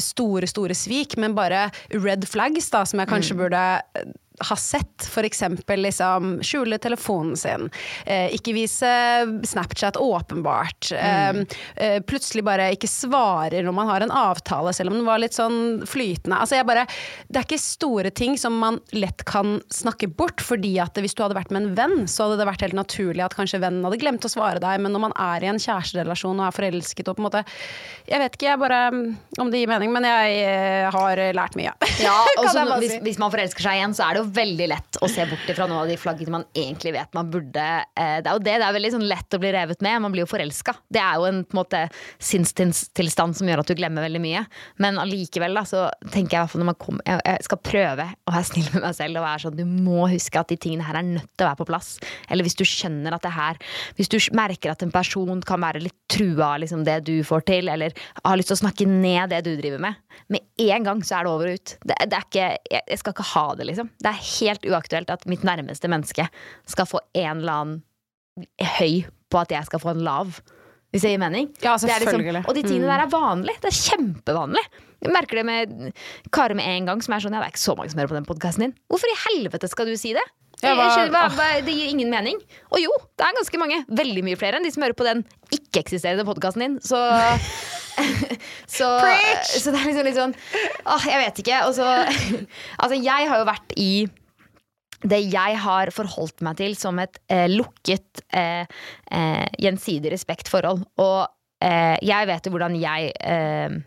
store, 0.00 0.48
store 0.50 0.76
svik, 0.78 1.18
men 1.20 1.36
bare 1.36 1.66
red 1.92 2.24
flags, 2.28 2.70
da, 2.72 2.84
som 2.88 3.02
jeg 3.02 3.10
kanskje 3.10 3.38
burde 3.38 3.64
ha 4.40 4.56
sett. 4.56 5.08
Eksempel 5.18 5.82
liksom 5.82 6.38
skjule 6.46 6.78
telefonen 6.78 7.36
sin. 7.36 7.66
Eh, 8.06 8.30
ikke 8.36 8.54
vise 8.56 8.90
Snapchat 9.44 9.96
åpenbart. 9.96 10.92
mm. 10.92 11.46
eh, 11.76 11.98
plutselig 12.02 12.44
bare 12.46 12.70
ikke 12.74 12.88
svarer 12.90 13.66
når 13.66 13.74
man 13.74 13.90
har 13.90 14.04
en 14.04 14.14
avtale, 14.14 14.72
selv 14.72 14.92
om 14.92 15.00
den 15.00 15.08
var 15.08 15.20
litt 15.22 15.36
sånn 15.36 15.82
flytende. 15.86 16.38
Altså 16.38 16.58
jeg 16.58 16.68
bare, 16.68 16.86
det 17.28 17.40
er 17.40 17.48
ikke 17.48 17.60
store 17.60 18.12
ting 18.14 18.38
som 18.38 18.56
man 18.62 18.80
lett 18.94 19.24
kan 19.28 19.58
snakke 19.74 20.08
bort, 20.08 20.42
fordi 20.44 20.76
at 20.82 20.98
hvis 20.98 21.16
du 21.18 21.24
hadde 21.24 21.38
vært 21.38 21.52
med 21.54 21.66
en 21.66 21.76
venn, 21.78 21.96
så 22.08 22.26
hadde 22.26 22.40
det 22.40 22.48
vært 22.48 22.64
helt 22.66 22.78
naturlig 22.78 23.24
at 23.26 23.36
kanskje 23.38 23.60
vennen 23.62 23.84
hadde 23.86 24.00
glemt 24.00 24.24
å 24.24 24.32
svare 24.32 24.62
deg, 24.62 24.80
men 24.84 24.94
når 24.94 25.08
man 25.08 25.16
er 25.18 25.44
i 25.44 25.50
en 25.50 25.60
kjæresterelasjon 25.62 26.38
og 26.38 26.46
er 26.48 26.56
forelsket 26.56 27.10
og 27.10 27.18
på 27.18 27.24
en 27.24 27.28
måte 27.28 27.44
Jeg 28.08 28.20
vet 28.22 28.36
ikke 28.36 28.48
jeg 28.48 28.60
bare 28.60 28.80
om 29.42 29.50
det 29.52 29.62
gir 29.62 29.70
mening, 29.70 29.92
men 29.94 30.06
jeg 30.06 30.40
eh, 30.46 30.88
har 30.94 31.20
lært 31.36 31.58
mye. 31.58 31.74
Ja, 32.02 32.16
og 32.38 32.44
Kan 32.44 32.52
så 32.52 32.62
jeg 32.62 32.70
bare 32.70 32.82
hvis, 32.84 32.96
hvis 33.04 33.20
man 33.20 33.34
forelsker 33.34 33.68
seg 33.68 33.80
igjen, 33.80 33.96
så 33.96 34.06
er 34.08 34.16
det 34.16 34.22
jo 34.22 34.27
veldig 34.34 34.68
lett 34.70 34.98
å 35.02 35.08
se 35.10 35.24
bort 35.28 35.48
fra 35.48 35.66
noen 35.66 35.82
av 35.82 35.90
de 35.90 35.96
flaggene 36.00 36.34
man 36.34 36.46
egentlig 36.56 36.92
vet 36.94 37.14
man 37.16 37.30
burde 37.32 37.64
eh, 37.64 38.18
Det 38.22 38.30
er 38.30 38.36
jo 38.36 38.42
det, 38.44 38.56
det 38.60 38.66
er 38.66 38.76
veldig 38.76 38.92
sånn 38.94 39.06
lett 39.08 39.36
å 39.36 39.40
bli 39.42 39.52
revet 39.54 39.82
med. 39.84 40.02
Man 40.04 40.14
blir 40.14 40.24
jo 40.24 40.30
forelska. 40.30 40.74
Det 40.92 41.00
er 41.02 41.18
jo 41.18 41.28
en 41.28 41.42
på 41.44 41.56
en 41.56 41.60
måte 41.60 41.82
sinnstilstand 42.22 43.38
som 43.38 43.48
gjør 43.48 43.62
at 43.62 43.70
du 43.70 43.76
glemmer 43.78 44.06
veldig 44.06 44.22
mye. 44.22 44.44
Men 44.82 45.00
allikevel 45.00 45.56
da, 45.58 45.64
så 45.68 45.86
tenker 46.12 46.38
jeg 46.38 46.60
når 46.60 46.70
man 46.72 46.78
kommer 46.80 47.06
jeg 47.08 47.46
skal 47.46 47.60
prøve 47.64 48.08
å 48.28 48.34
være 48.34 48.48
snill 48.48 48.68
med 48.74 48.84
meg 48.84 48.96
selv 48.96 49.20
og 49.20 49.26
være 49.26 49.42
sånn 49.44 49.58
Du 49.58 49.64
må 49.68 50.08
huske 50.10 50.40
at 50.40 50.50
de 50.52 50.58
tingene 50.60 50.86
her 50.86 50.98
er 51.00 51.06
nødt 51.06 51.30
til 51.34 51.46
å 51.46 51.50
være 51.50 51.60
på 51.62 51.68
plass. 51.70 51.94
Eller 52.28 52.46
hvis 52.46 52.58
du 52.58 52.64
skjønner 52.68 53.16
at 53.16 53.24
det 53.24 53.34
her 53.34 53.60
Hvis 53.98 54.10
du 54.12 54.18
merker 54.36 54.72
at 54.72 54.82
en 54.84 54.94
person 54.94 55.42
kan 55.46 55.62
være 55.62 55.82
litt 55.84 55.96
trua 56.08 56.54
av 56.54 56.62
liksom, 56.62 56.84
det 56.86 57.00
du 57.06 57.16
får 57.26 57.44
til, 57.48 57.68
eller 57.68 57.94
har 58.24 58.38
lyst 58.38 58.52
til 58.52 58.58
å 58.58 58.62
snakke 58.62 58.86
ned 58.88 59.32
det 59.32 59.42
du 59.46 59.52
driver 59.58 59.82
med, 59.82 59.98
med 60.32 60.44
en 60.68 60.86
gang 60.86 61.02
så 61.04 61.18
er 61.18 61.26
det 61.26 61.32
over 61.32 61.50
og 61.50 61.58
ut. 61.58 61.74
Det, 61.84 61.96
det 62.08 62.16
er 62.16 62.26
ikke, 62.26 62.46
jeg, 62.72 62.82
jeg 62.92 63.00
skal 63.02 63.14
ikke 63.14 63.28
ha 63.32 63.44
det, 63.58 63.66
liksom. 63.70 63.90
Det 64.00 64.10
er 64.10 64.17
helt 64.22 64.66
uaktuelt 64.68 65.10
at 65.14 65.26
mitt 65.30 65.44
nærmeste 65.46 65.90
menneske 65.90 66.28
skal 66.68 66.88
få 66.88 67.02
en 67.18 67.42
eller 67.42 67.52
annen 67.52 67.82
høy 68.78 69.04
på 69.28 69.40
at 69.40 69.52
jeg 69.52 69.68
skal 69.68 69.82
få 69.82 69.92
en 69.94 70.04
lav. 70.06 70.38
Hvis 70.88 71.04
det 71.04 71.10
gir 71.12 71.20
mening? 71.20 71.50
Ja, 71.60 71.74
Det 71.76 71.90
er 71.92 72.00
liksom, 72.00 72.22
og 72.48 72.54
de 72.56 72.62
tingene 72.64 72.88
der 72.88 73.02
er 73.04 73.10
vanlig. 73.12 73.58
Det 73.60 73.68
er 73.68 73.76
kjempevanlig. 73.76 74.62
Jeg 75.04 75.12
merker 75.14 75.38
det 75.38 75.44
med 75.46 75.74
karer 76.34 76.56
med 76.56 76.64
en 76.64 76.88
gang, 76.88 77.02
som 77.04 77.14
er 77.14 77.22
sånn 77.22 77.36
Ja, 77.36 77.42
det 77.42 77.50
er 77.50 77.54
ikke 77.54 77.66
så 77.66 77.76
mange 77.76 77.92
som 77.92 78.00
hører 78.00 78.10
på 78.14 78.16
den 78.16 78.28
podkasten 78.28 78.64
din. 78.64 78.72
Hvorfor 78.88 79.12
i 79.12 79.18
helvete 79.26 79.68
skal 79.70 79.90
du 79.90 79.98
si 80.00 80.14
det? 80.16 80.24
Skjønner, 80.58 81.10
hva, 81.14 81.24
hva, 81.36 81.48
det 81.62 81.74
gir 81.74 81.92
ingen 81.92 82.10
mening. 82.10 82.38
Og 82.72 82.80
jo, 82.82 82.90
det 83.18 83.26
er 83.26 83.36
ganske 83.36 83.60
mange. 83.62 83.82
Veldig 84.00 84.24
mye 84.26 84.38
flere 84.40 84.58
enn 84.58 84.66
de 84.66 84.72
som 84.74 84.82
hører 84.82 84.98
på 84.98 85.06
den 85.06 85.22
ikke-eksisterende 85.54 86.26
podkasten 86.26 86.64
din. 86.64 86.78
Så 86.82 86.98
så, 88.78 88.88
så 88.98 89.72
det 89.74 89.80
er 89.80 89.88
liksom 89.88 90.06
litt 90.06 90.18
sånn 90.18 90.34
Åh, 90.86 91.06
jeg 91.10 91.20
vet 91.22 91.42
ikke. 91.42 91.60
Og 91.68 91.76
så 91.78 91.86
Altså, 92.82 92.98
jeg 92.98 93.30
har 93.30 93.42
jo 93.42 93.48
vært 93.48 93.76
i 93.78 93.92
det 95.06 95.20
jeg 95.30 95.58
har 95.62 95.92
forholdt 95.94 96.42
meg 96.42 96.58
til 96.58 96.72
som 96.74 96.98
et 96.98 97.20
eh, 97.30 97.46
lukket, 97.52 98.24
eh, 98.34 98.66
eh, 99.14 99.44
gjensidig 99.62 100.10
respekt-forhold. 100.10 100.82
Og 100.98 101.20
eh, 101.62 101.94
jeg 102.02 102.26
vet 102.26 102.48
jo 102.48 102.54
hvordan 102.56 102.74
jeg 102.80 103.12
eh, 103.22 103.78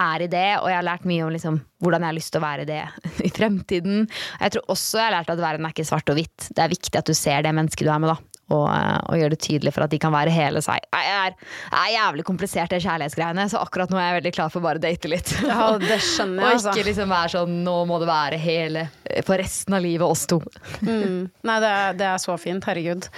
er 0.00 0.24
i 0.24 0.30
det, 0.30 0.48
og 0.60 0.68
jeg 0.70 0.78
har 0.78 0.86
lært 0.86 1.08
mye 1.08 1.24
om 1.26 1.32
liksom, 1.34 1.58
hvordan 1.84 2.04
jeg 2.04 2.10
har 2.10 2.18
lyst 2.18 2.32
til 2.34 2.42
å 2.42 2.44
være 2.44 2.66
i 2.66 2.70
det 2.70 2.82
i 3.28 3.32
fremtiden. 3.34 4.06
Jeg 4.40 4.54
tror 4.54 4.70
også 4.74 5.00
jeg 5.00 5.08
har 5.08 5.18
lært 5.18 5.34
at 5.34 5.42
verden 5.42 5.66
er 5.66 5.74
ikke 5.74 5.88
svart 5.88 6.10
og 6.12 6.18
hvitt. 6.18 6.48
Det 6.50 6.64
er 6.64 6.72
viktig 6.72 7.00
at 7.00 7.10
du 7.10 7.16
ser 7.16 7.44
det 7.46 7.54
mennesket 7.56 7.86
du 7.86 7.92
er 7.92 8.00
med, 8.02 8.14
da. 8.14 8.30
Og, 8.52 8.66
eh, 8.68 8.98
og 9.08 9.16
gjør 9.16 9.32
det 9.32 9.38
tydelig 9.40 9.72
for 9.72 9.86
at 9.86 9.92
de 9.94 9.98
kan 10.02 10.12
være 10.12 10.32
hele 10.34 10.60
seg. 10.64 10.84
Det 10.92 11.12
er, 11.14 11.36
er 11.78 11.92
jævlig 11.94 12.26
komplisert, 12.28 12.74
det 12.74 12.82
kjærlighetsgreiene, 12.84 13.46
så 13.48 13.62
akkurat 13.64 13.92
nå 13.92 13.96
er 13.96 14.10
jeg 14.10 14.18
veldig 14.18 14.34
klar 14.36 14.52
for 14.52 14.64
bare 14.66 14.82
å 14.82 14.84
date 14.84 15.10
litt. 15.10 15.32
Ja, 15.48 15.70
det 15.80 15.96
skjønner 16.04 16.50
jeg, 16.50 16.58
Og 16.58 16.60
ikke 16.60 16.74
altså. 16.74 16.88
liksom 16.90 17.14
være 17.14 17.32
sånn 17.38 17.56
Nå 17.64 17.78
må 17.88 18.02
det 18.02 18.10
være 18.10 18.40
hele 18.42 18.88
for 19.24 19.40
resten 19.40 19.78
av 19.78 19.84
livet, 19.84 20.04
oss 20.04 20.26
to. 20.28 20.42
Mm. 20.84 21.32
Nei, 21.48 21.58
det 21.64 21.72
er, 21.72 21.98
det 22.02 22.10
er 22.10 22.20
så 22.20 22.36
fint. 22.40 22.68
Herregud. 22.68 23.08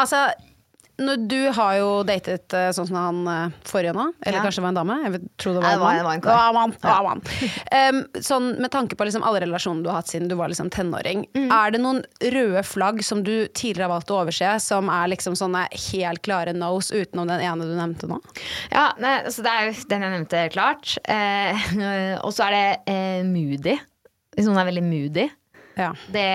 Altså, 0.00 0.24
du 0.96 1.50
har 1.50 1.74
jo 1.80 1.88
datet 2.06 2.52
eh, 2.54 2.68
sånn 2.76 2.86
som 2.86 2.96
han 2.96 3.16
eh, 3.26 3.54
forrige 3.66 3.94
nå, 3.96 4.04
eller 4.22 4.38
Ja. 4.38 4.42
kanskje 4.44 4.60
det 4.60 4.62
var 4.62 4.68
en 4.68 4.78
dame? 4.78 4.96
Jeg 5.04 5.20
tror 5.42 5.54
det 5.56 5.62
var 5.64 5.72
en 5.72 5.80
var- 5.80 5.94
mann. 5.94 6.14
en. 6.14 6.70
Det 6.70 6.80
var 6.84 7.12
en. 7.12 7.94
Um, 7.96 8.22
sånn, 8.22 8.46
med 8.60 8.70
tanke 8.70 8.94
på 8.96 9.04
liksom 9.08 9.24
alle 9.26 9.40
relasjoner 9.42 9.82
du 9.82 9.88
har 9.90 9.96
hatt 10.02 10.06
siden 10.12 10.28
du 10.28 10.36
var 10.36 10.48
liksom 10.48 10.70
tenåring, 10.70 11.26
Mm. 11.34 11.50
er 11.50 11.70
det 11.72 11.80
noen 11.80 12.04
røde 12.20 12.62
flagg 12.64 13.02
som 13.02 13.22
du 13.24 13.48
tidligere 13.48 13.88
har 13.88 14.00
valgt 14.00 14.10
å 14.14 14.20
overse, 14.22 14.60
som 14.62 14.88
er 14.88 15.08
liksom 15.08 15.34
sånne 15.34 15.66
helt 15.90 16.22
klare 16.22 16.54
nos 16.54 16.90
utenom 16.92 17.26
den 17.26 17.40
ene 17.40 17.62
du 17.66 17.74
nevnte 17.74 18.06
nå? 18.08 18.20
Ja, 18.70 18.92
nei, 18.98 19.18
altså 19.24 19.42
det 19.42 19.50
er 19.50 19.66
jo 19.72 19.88
den 19.88 20.02
jeg 20.02 20.12
nevnte, 20.14 20.52
klart. 20.52 20.98
Eh, 21.08 22.18
og 22.24 22.30
så 22.32 22.46
er 22.46 22.50
det 22.50 22.80
eh, 22.86 23.22
moody. 23.24 23.78
Hvis 24.36 24.46
noen 24.46 24.58
er 24.58 24.70
veldig 24.70 24.82
moody. 24.82 25.30
Ja. 25.76 25.90
Det, 26.14 26.26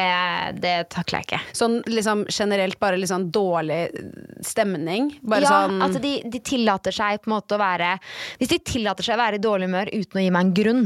det 0.59 0.73
takler 0.91 1.21
jeg 1.21 1.27
ikke. 1.27 1.39
Sånn 1.55 1.79
liksom 1.87 2.25
generelt 2.27 2.79
bare 2.81 2.99
litt 2.99 3.11
sånn 3.11 3.29
dårlig 3.33 3.81
stemning? 4.45 5.13
Bare 5.23 5.45
ja, 5.45 5.53
sånn 5.53 5.83
at 5.85 5.99
de, 6.03 6.13
de 6.27 6.41
tillater 6.43 6.95
seg 6.95 7.21
på 7.23 7.31
en 7.31 7.37
måte 7.37 7.55
å 7.55 7.61
være 7.61 7.93
Hvis 8.39 8.51
de 8.51 8.59
tillater 8.67 9.05
seg 9.05 9.15
å 9.15 9.21
være 9.23 9.39
i 9.39 9.43
dårlig 9.43 9.69
humør 9.69 9.91
uten 9.93 10.19
å 10.19 10.23
gi 10.25 10.31
meg 10.35 10.47
en 10.47 10.55
grunn. 10.59 10.85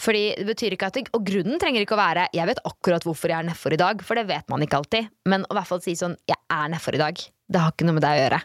Fordi 0.00 0.24
det 0.38 0.48
betyr 0.48 0.76
ikke 0.76 0.90
at 0.90 0.98
det, 0.98 1.06
Og 1.16 1.24
grunnen 1.26 1.60
trenger 1.60 1.84
ikke 1.84 1.96
å 1.96 2.02
være 2.02 2.28
'jeg 2.32 2.50
vet 2.50 2.64
akkurat 2.64 3.04
hvorfor 3.04 3.32
jeg 3.32 3.38
er 3.38 3.48
nedfor 3.48 3.72
i 3.72 3.80
dag', 3.80 4.02
for 4.02 4.14
det 4.14 4.28
vet 4.28 4.48
man 4.48 4.62
ikke 4.62 4.80
alltid. 4.80 5.08
Men 5.26 5.46
å 5.48 5.56
hvert 5.56 5.70
fall 5.70 5.80
si 5.80 5.96
sånn 5.96 6.16
'jeg 6.28 6.40
er 6.50 6.68
nedfor 6.68 6.94
i 6.94 7.02
dag'. 7.02 7.28
Det 7.50 7.60
har 7.60 7.72
ikke 7.72 7.86
noe 7.86 7.98
med 7.98 8.02
deg 8.02 8.18
å 8.18 8.22
gjøre. 8.24 8.40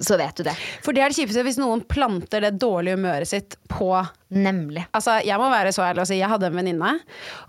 Så 0.00 0.16
vet 0.16 0.36
du 0.36 0.44
det. 0.46 0.54
For 0.82 0.92
det 0.92 1.02
er 1.02 1.10
det 1.10 1.18
kjipeste 1.18 1.42
hvis 1.42 1.58
noen 1.58 1.82
planter 1.82 2.40
det 2.40 2.58
dårlige 2.58 2.96
humøret 2.96 3.28
sitt 3.28 3.56
på 3.68 4.06
Nemlig. 4.30 4.86
Altså, 4.92 5.24
jeg 5.24 5.38
må 5.40 5.48
være 5.48 5.72
så 5.72 5.82
ærlig 5.82 6.00
og 6.04 6.06
si 6.06 6.18
jeg 6.18 6.28
hadde 6.28 6.46
en 6.46 6.58
venninne, 6.58 7.00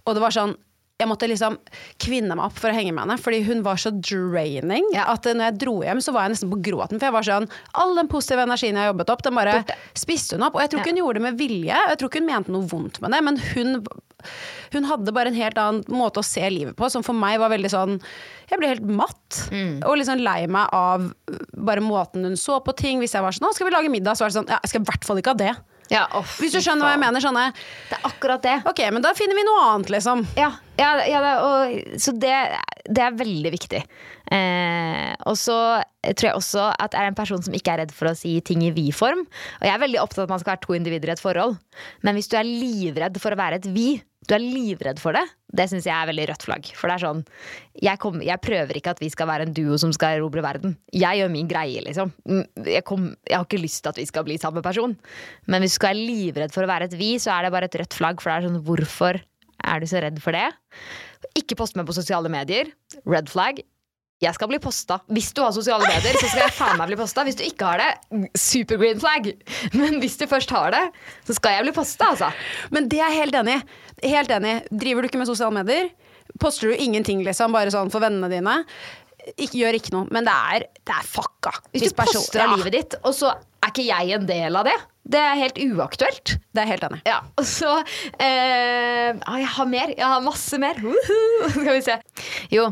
og 0.05 0.15
det 0.15 0.21
var 0.23 0.31
sånn 0.31 0.55
jeg 0.99 1.07
måtte 1.07 1.29
liksom 1.31 1.55
kvinne 2.03 2.35
meg 2.35 2.49
opp 2.49 2.57
for 2.59 2.71
å 2.71 2.75
henge 2.75 2.91
med 2.91 3.05
henne, 3.05 3.15
fordi 3.23 3.39
hun 3.47 3.61
var 3.63 3.79
så 3.79 3.91
draining. 3.95 4.89
At 4.99 5.29
eh, 5.29 5.37
når 5.37 5.47
jeg 5.53 5.59
dro 5.63 5.77
hjem, 5.85 6.01
så 6.03 6.11
var 6.15 6.27
jeg 6.27 6.35
nesten 6.35 6.51
på 6.51 6.59
gråten. 6.65 6.99
For 6.99 7.07
jeg 7.07 7.15
var 7.15 7.27
sånn 7.27 7.47
All 7.79 7.95
den 7.95 8.09
positive 8.11 8.43
energien 8.43 8.75
jeg 8.75 8.83
har 8.83 8.91
jobbet 8.91 9.13
opp, 9.13 9.23
den 9.23 9.39
bare 9.39 9.61
spiste 9.97 10.35
hun 10.35 10.43
opp. 10.49 10.57
Og 10.59 10.65
jeg 10.65 10.73
tror 10.73 10.83
ikke 10.83 10.91
hun 10.91 11.01
gjorde 11.03 11.21
det 11.21 11.25
med 11.29 11.39
vilje, 11.39 11.79
jeg 11.93 12.01
tror 12.01 12.11
ikke 12.11 12.21
hun 12.23 12.27
mente 12.27 12.55
noe 12.55 12.67
vondt 12.67 12.99
med 13.03 13.15
det, 13.15 13.23
men 13.29 13.39
hun 13.53 13.79
hun 14.73 14.83
hadde 14.83 15.13
bare 15.15 15.31
en 15.31 15.37
helt 15.37 15.55
annen 15.57 15.95
måte 15.95 16.19
å 16.19 16.25
se 16.27 16.43
livet 16.51 16.75
på, 16.75 16.89
som 16.91 17.05
for 17.07 17.15
meg 17.15 17.37
var 17.39 17.53
veldig 17.53 17.69
sånn 17.71 17.93
Jeg 18.49 18.59
ble 18.59 18.67
helt 18.73 18.83
matt. 18.83 19.37
Og 19.87 19.95
liksom 20.01 20.19
lei 20.19 20.41
meg 20.51 20.67
av 20.75 21.05
bare 21.55 21.79
måten 21.85 22.27
hun 22.27 22.35
så 22.35 22.57
på 22.59 22.75
ting. 22.75 22.99
Hvis 22.99 23.15
jeg 23.15 23.23
var 23.23 23.31
sånn 23.31 23.47
'Nå 23.47 23.53
skal 23.55 23.69
vi 23.69 23.75
lage 23.77 23.93
middag', 23.93 24.19
så 24.19 24.25
var 24.27 24.33
det 24.33 24.39
sånn 24.41 24.51
Ja, 24.51 24.59
jeg 24.59 24.69
skal 24.73 24.81
i 24.81 24.89
hvert 24.91 25.05
fall 25.07 25.17
ikke 25.23 25.31
ha 25.31 25.39
det. 25.45 25.55
Ja, 25.89 26.05
Hvis 26.37 26.53
du 26.53 26.59
skjønner 26.61 26.85
hva 26.85 26.93
jeg 26.93 27.01
mener. 27.01 27.23
Sånne 27.23 27.49
Det 27.89 27.97
er 27.97 28.07
akkurat 28.07 28.43
det. 28.45 28.55
Ok, 28.69 28.81
men 28.93 29.03
da 29.03 29.13
finner 29.17 29.37
vi 29.37 29.45
noe 29.47 29.63
annet, 29.71 29.91
liksom. 29.93 30.21
Ja, 30.37 30.51
ja, 30.79 30.91
ja 31.09 31.21
det, 31.23 31.31
og, 31.45 31.95
så 32.01 32.13
det, 32.13 32.35
det 32.85 33.05
er 33.05 33.17
veldig 33.17 33.53
viktig. 33.55 33.81
Eh, 34.29 35.13
og 35.25 35.37
så 35.41 35.57
tror 36.05 36.29
jeg 36.29 36.37
også 36.37 36.67
at 36.75 36.93
jeg 36.93 37.01
er 37.01 37.11
en 37.11 37.17
person 37.17 37.41
som 37.43 37.55
ikke 37.57 37.73
er 37.73 37.83
redd 37.83 37.95
for 37.95 38.11
å 38.11 38.17
si 38.17 38.35
ting 38.45 38.61
i 38.67 38.73
vi-form. 38.75 39.25
Og 39.25 39.65
jeg 39.65 39.73
er 39.73 39.81
veldig 39.81 40.01
opptatt 40.03 40.23
av 40.23 40.29
at 40.29 40.35
man 40.35 40.43
skal 40.43 40.55
være 40.55 40.65
to 40.67 40.77
individer 40.77 41.11
i 41.11 41.15
et 41.17 41.23
forhold. 41.23 41.57
Men 42.05 42.17
hvis 42.17 42.29
du 42.29 42.37
er 42.37 42.47
livredd 42.47 43.17
for 43.21 43.33
å 43.33 43.41
være 43.41 43.61
et 43.61 43.69
vi, 43.73 43.89
du 44.29 44.35
er 44.37 44.43
livredd 44.43 44.99
for 45.01 45.17
det, 45.17 45.23
det 45.57 45.65
syns 45.71 45.87
jeg 45.87 45.95
er 45.95 46.09
veldig 46.11 46.27
rødt 46.29 46.43
flagg. 46.45 46.67
For 46.77 46.91
det 46.91 46.97
er 46.99 47.03
sånn 47.07 47.23
jeg, 47.81 47.97
kom, 48.01 48.19
jeg 48.25 48.41
prøver 48.45 48.77
ikke 48.77 48.93
at 48.93 49.01
vi 49.01 49.09
skal 49.09 49.29
være 49.31 49.47
en 49.47 49.55
duo 49.57 49.79
som 49.81 49.93
skal 49.95 50.19
erobre 50.19 50.43
verden. 50.45 50.75
Jeg 50.93 51.21
gjør 51.21 51.31
min 51.33 51.49
greie, 51.49 51.81
liksom. 51.85 52.11
Mm, 52.29 52.43
Jeg, 52.67 52.83
kom, 52.87 53.09
jeg 53.25 53.39
har 53.39 53.47
ikke 53.47 53.61
lyst 53.63 53.81
til 53.83 53.93
at 53.93 54.01
vi 54.01 54.05
skal 54.09 54.27
bli 54.27 54.37
samme 54.41 54.61
person. 54.65 54.93
Men 55.49 55.65
hvis 55.65 55.73
du 55.73 55.79
skal 55.81 55.95
være 55.95 56.05
livredd 56.11 56.53
for 56.53 56.67
å 56.67 56.69
være 56.69 56.91
et 56.91 56.97
vi, 56.99 57.15
så 57.21 57.33
er 57.35 57.47
det 57.47 57.53
bare 57.57 57.71
et 57.71 57.79
rødt 57.81 57.97
flagg. 57.97 58.21
For 58.21 58.29
det 58.29 58.37
er 58.37 58.47
sånn, 58.49 58.61
hvorfor 58.69 59.19
er 59.19 59.81
du 59.81 59.89
så 59.89 60.03
redd 60.05 60.21
for 60.23 60.37
det? 60.37 60.45
Ikke 61.39 61.57
poste 61.59 61.79
meg 61.79 61.89
på 61.89 61.97
sosiale 61.97 62.29
medier. 62.31 62.69
Red 63.09 63.33
flag. 63.33 63.63
Jeg 64.19 64.35
skal 64.35 64.49
bli 64.51 64.59
posta. 64.59 64.97
Hvis 65.15 65.29
du 65.31 65.39
har 65.45 65.53
sosiale 65.55 65.87
medier, 65.87 66.17
så 66.19 66.27
skal 66.27 66.41
jeg 66.43 66.55
faen 66.57 66.79
meg 66.81 66.89
bli 66.91 66.97
posta. 66.99 67.23
Hvis 67.23 67.37
du 67.39 67.45
ikke 67.45 67.69
har 67.69 67.79
det, 67.79 68.25
super 68.35 68.79
green 68.81 68.99
flag. 68.99 69.29
Men 69.79 70.01
hvis 70.03 70.17
du 70.19 70.25
først 70.27 70.51
har 70.51 70.73
det, 70.75 70.81
så 71.27 71.37
skal 71.37 71.55
jeg 71.55 71.69
bli 71.69 71.75
posta, 71.77 72.11
altså. 72.11 72.31
Men 72.75 72.89
det 72.91 72.99
er 72.99 73.13
jeg 73.13 73.23
helt 73.23 73.39
enig 73.39 73.55
i. 73.55 73.61
Helt 74.11 74.33
enig. 74.35 74.55
Driver 74.83 75.03
du 75.05 75.09
ikke 75.09 75.21
med 75.21 75.29
sosiale 75.31 75.55
medier, 75.55 75.87
poster 76.39 76.67
du 76.67 76.75
ingenting, 76.83 77.23
liksom, 77.23 77.55
bare 77.55 77.71
sånn 77.73 77.91
for 77.93 78.03
vennene 78.03 78.27
dine, 78.31 78.57
ikke, 79.35 79.59
gjør 79.61 79.77
ikke 79.79 79.93
noe. 79.95 80.09
Men 80.15 80.27
det 80.27 80.35
er, 80.35 80.67
det 80.87 80.95
er 80.95 81.07
fucka. 81.07 81.53
Hvis 81.71 81.87
du 81.87 81.95
poster 81.97 82.43
av 82.43 82.57
livet 82.57 82.75
ditt, 82.75 82.97
og 83.03 83.15
så 83.15 83.31
er 83.35 83.71
ikke 83.71 83.87
jeg 83.87 84.15
en 84.17 84.27
del 84.29 84.59
av 84.59 84.67
det. 84.67 84.75
Det 85.09 85.21
er 85.25 85.39
helt 85.39 85.57
uaktuelt. 85.63 86.35
Det 86.53 86.63
er 86.63 86.69
helt 86.69 86.85
enig. 86.85 86.99
Ja, 87.07 87.21
og 87.39 87.47
så 87.47 87.71
eh, 88.21 89.15
ah, 89.15 89.39
Jeg 89.39 89.49
har 89.55 89.71
mer. 89.71 89.95
Jeg 89.95 90.05
har 90.05 90.21
masse 90.27 90.59
mer. 90.61 90.79
Woohoo! 90.83 91.49
Skal 91.55 91.71
vi 91.71 91.81
se. 91.87 91.97
Jo. 92.53 92.69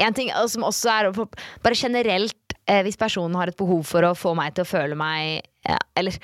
En 0.00 0.16
ting 0.16 0.30
som 0.48 0.64
også 0.68 0.92
er 0.92 1.10
Bare 1.14 1.76
generelt, 1.76 2.54
eh, 2.66 2.82
hvis 2.86 3.00
personen 3.00 3.36
har 3.38 3.50
et 3.50 3.58
behov 3.58 3.84
for 3.88 4.06
å 4.06 4.14
få 4.18 4.34
meg 4.38 4.54
til 4.54 4.66
å 4.66 4.70
føle 4.70 4.98
meg 4.98 5.44
Eller 5.96 6.16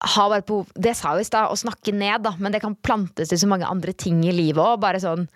har 0.00 0.30
bare 0.30 0.40
et 0.40 0.48
behov 0.48 0.70
Det 0.74 0.94
sa 0.96 1.14
jo 1.14 1.24
i 1.24 1.28
stad, 1.28 1.50
å 1.50 1.58
snakke 1.58 1.92
ned, 1.92 2.22
da, 2.24 2.34
men 2.38 2.54
det 2.54 2.62
kan 2.62 2.76
plantes 2.76 3.32
til 3.32 3.40
så 3.40 3.48
mange 3.50 3.68
andre 3.68 3.92
ting 3.92 4.22
i 4.24 4.32
livet 4.32 4.62
òg. 4.62 4.80
Bare 4.82 5.02
sånn 5.02 5.26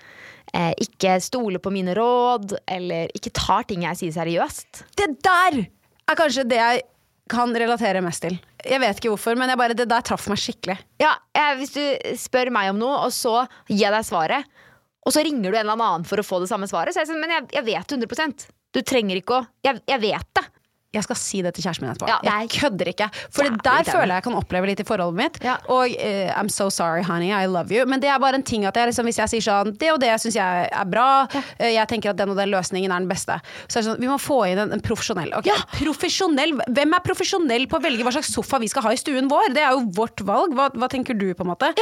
eh, 0.54 0.72
Ikke 0.84 1.18
stole 1.24 1.60
på 1.62 1.72
mine 1.74 1.96
råd, 1.96 2.56
eller 2.66 3.12
ikke 3.16 3.34
tar 3.36 3.68
ting 3.68 3.84
jeg 3.88 4.00
sier 4.00 4.16
seriøst. 4.16 4.84
Det 4.96 5.10
der 5.24 5.64
er 5.64 6.18
kanskje 6.18 6.48
det 6.48 6.60
jeg 6.60 6.84
kan 7.32 7.54
relatere 7.56 8.02
mest 8.04 8.24
til. 8.24 8.36
Jeg 8.64 8.80
vet 8.82 8.98
ikke 9.00 9.12
hvorfor, 9.14 9.36
men 9.40 9.48
jeg 9.48 9.60
bare, 9.60 9.76
det 9.76 9.86
der 9.88 10.04
traff 10.04 10.26
meg 10.28 10.40
skikkelig. 10.40 10.76
Ja, 11.00 11.14
eh, 11.36 11.54
Hvis 11.60 11.72
du 11.76 11.82
spør 12.20 12.52
meg 12.52 12.72
om 12.72 12.80
noe, 12.80 12.98
og 13.06 13.12
så 13.16 13.44
gir 13.68 13.86
jeg 13.86 13.94
deg 13.94 14.04
svaret, 14.08 14.50
og 15.04 15.14
så 15.14 15.24
ringer 15.24 15.50
du 15.52 15.56
en 15.56 15.62
eller 15.66 15.76
annen 15.76 16.08
for 16.08 16.20
å 16.20 16.26
få 16.26 16.40
det 16.42 16.50
samme 16.50 16.68
svaret, 16.70 16.94
så 16.94 17.02
jeg 17.02 17.12
sånn, 17.12 17.22
men 17.22 17.36
jeg, 17.36 17.48
jeg 17.58 17.68
vet 17.70 17.96
100% 17.98 18.46
Du 18.74 18.82
trenger 18.82 19.20
ikke 19.20 19.40
å 19.40 19.46
jeg, 19.66 19.82
jeg 19.88 20.02
vet 20.02 20.30
det. 20.40 20.48
Jeg 20.94 21.02
skal 21.08 21.18
si 21.18 21.40
det 21.42 21.50
til 21.56 21.64
kjæresten 21.64 21.84
min 21.84 21.92
etterpå. 21.92 22.06
Ja, 22.06 22.38
jeg 22.38 22.50
kødder 22.54 22.90
ikke. 22.92 23.08
For 23.34 23.46
det 23.46 23.58
der 23.66 23.86
føler 23.88 24.12
jeg 24.12 24.20
jeg 24.20 24.26
kan 24.28 24.36
oppleve 24.38 24.68
litt 24.70 24.82
i 24.82 24.86
forholdet 24.86 25.18
mitt. 25.18 25.38
Ja. 25.42 25.56
Og 25.72 25.90
uh, 25.90 26.30
I'm 26.38 26.50
so 26.52 26.68
sorry, 26.70 27.02
honey, 27.02 27.32
I 27.34 27.48
love 27.50 27.74
you. 27.74 27.82
Men 27.90 28.02
det 28.02 28.12
er 28.12 28.20
bare 28.22 28.38
en 28.38 28.46
ting 28.46 28.66
at 28.68 28.78
jeg 28.78 28.92
liksom, 28.92 29.08
hvis 29.10 29.18
jeg 29.18 29.32
sier 29.32 29.44
sånn 29.44 29.72
Det 29.80 29.90
og 29.90 29.98
det 30.02 30.12
syns 30.22 30.38
jeg 30.38 30.68
er 30.70 30.86
bra, 30.90 31.08
eh, 31.58 31.74
jeg 31.74 31.90
tenker 31.90 32.12
at 32.12 32.20
den 32.20 32.30
og 32.30 32.38
den 32.38 32.52
løsningen 32.54 32.94
er 32.94 33.02
den 33.02 33.10
beste. 33.10 33.40
Så 33.66 33.82
sånn, 33.82 33.98
vi 34.02 34.10
må 34.10 34.20
få 34.22 34.44
inn 34.52 34.62
en, 34.62 34.74
en 34.76 34.84
profesjonell. 34.84 35.34
Ok, 35.40 35.50
Profesjonell? 35.80 36.54
Hvem 36.70 36.94
er 36.96 37.04
profesjonell 37.04 37.66
på 37.70 37.80
å 37.80 37.84
velge 37.84 38.06
hva 38.06 38.14
slags 38.14 38.30
sofa 38.34 38.62
vi 38.62 38.70
skal 38.70 38.86
ha 38.86 38.94
i 38.94 39.00
stuen 39.00 39.28
vår? 39.32 39.50
Det 39.56 39.66
er 39.66 39.74
jo 39.74 39.88
vårt 39.98 40.22
valg. 40.26 40.54
Hva, 40.54 40.70
hva 40.78 40.90
tenker 40.92 41.18
du, 41.18 41.32
på 41.34 41.46
en 41.46 41.52
måte? 41.56 41.74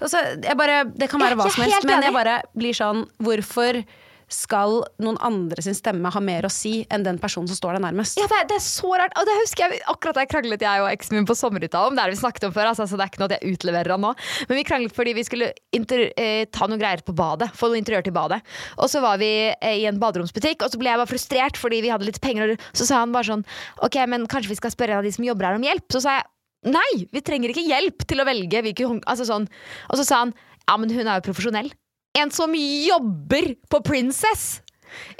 Altså, 0.00 0.24
jeg 0.42 0.56
bare, 0.58 0.82
Det 0.94 1.08
kan 1.10 1.20
være 1.20 1.38
hva 1.40 1.48
som 1.50 1.64
helst, 1.66 1.84
men 1.88 2.02
jeg 2.08 2.14
bare 2.16 2.40
blir 2.56 2.76
sånn 2.76 3.06
Hvorfor 3.22 3.82
skal 4.28 4.82
noen 5.00 5.16
andre 5.24 5.62
sin 5.64 5.72
stemme 5.72 6.10
ha 6.12 6.20
mer 6.20 6.44
å 6.44 6.50
si 6.52 6.82
enn 6.92 7.00
den 7.00 7.16
personen 7.16 7.48
som 7.48 7.56
står 7.56 7.78
deg 7.78 7.84
nærmest? 7.86 8.18
Ja, 8.20 8.26
det, 8.28 8.36
er- 8.42 8.48
det 8.50 8.58
er 8.58 8.64
så 8.66 8.90
rart. 9.00 9.14
Og 9.16 9.24
det 9.24 9.36
husker 9.38 9.72
jeg 9.72 9.80
akkurat 9.88 10.18
da 10.18 10.24
jeg 10.26 10.28
kranglet 10.34 10.60
jeg 10.66 10.82
og 10.84 10.88
eksen 10.90 11.16
min 11.16 11.24
på 11.30 11.32
sommerhytta 11.38 11.80
om. 11.86 11.96
Det 11.96 12.02
er 12.04 12.12
det 12.12 12.18
vi 12.18 12.20
snakket 12.20 12.44
om 12.44 12.52
før, 12.52 12.68
altså, 12.68 12.84
så 12.90 12.98
det 13.00 13.06
er 13.06 13.12
ikke 13.14 13.22
noe 13.22 13.30
at 13.32 13.36
jeg 13.38 13.54
utleverer 13.56 13.94
han 13.96 14.04
nå. 14.04 14.12
Men 14.50 14.60
vi 14.60 14.66
kranglet 14.68 14.92
fordi 15.00 15.14
vi 15.16 15.24
skulle 15.24 15.48
eh, 15.48 16.44
ta 16.52 16.68
noen 16.68 16.82
greier 16.82 17.00
på 17.08 17.16
badet. 17.16 17.48
Få 17.56 17.72
noe 17.72 17.80
interiør 17.80 18.04
til 18.04 18.12
badet. 18.20 18.42
Og 18.76 18.92
så 18.92 19.00
var 19.00 19.16
vi 19.24 19.32
eh, 19.48 19.78
i 19.80 19.86
en 19.88 19.96
baderomsbutikk, 20.04 20.60
og 20.68 20.76
så 20.76 20.82
ble 20.84 20.92
jeg 20.92 21.00
bare 21.00 21.12
frustrert 21.14 21.56
fordi 21.56 21.80
vi 21.88 21.94
hadde 21.96 22.04
litt 22.12 22.20
penger. 22.20 22.58
Og 22.58 22.76
så 22.76 22.84
sa 22.84 23.00
han 23.00 23.16
bare 23.16 23.30
sånn 23.32 23.46
Ok, 23.80 23.96
men 24.12 24.28
kanskje 24.28 24.52
vi 24.52 24.60
skal 24.60 24.76
spørre 24.76 24.92
en 24.98 25.00
av 25.00 25.08
de 25.08 25.16
som 25.16 25.24
jobber 25.24 25.48
her 25.48 25.56
om 25.56 25.64
hjelp? 25.64 25.88
Så 25.88 26.04
sa 26.04 26.18
jeg 26.20 26.28
nei, 26.72 27.06
vi 27.14 27.22
trenger 27.24 27.52
ikke 27.52 27.66
hjelp 27.66 28.06
til 28.08 28.22
å 28.22 28.26
velge 28.28 28.62
hvilken. 28.64 29.02
Altså 29.08 29.26
sånn. 29.28 29.48
Og 29.88 30.00
så 30.00 30.06
sa 30.06 30.22
han 30.24 30.34
ja, 30.68 30.76
men 30.76 30.92
hun 30.92 31.06
er 31.06 31.20
jo 31.20 31.28
profesjonell. 31.30 31.70
En 32.18 32.32
som 32.34 32.52
jobber 32.54 33.54
på 33.72 33.80
Princess! 33.86 34.60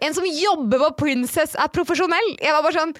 En 0.02 0.14
som 0.16 0.24
jobber 0.24 0.80
på 0.86 0.90
Princess 1.04 1.54
er 1.60 1.70
profesjonell! 1.72 2.34
Jeg 2.40 2.54
var 2.56 2.64
bare 2.64 2.78
sånn 2.78 2.94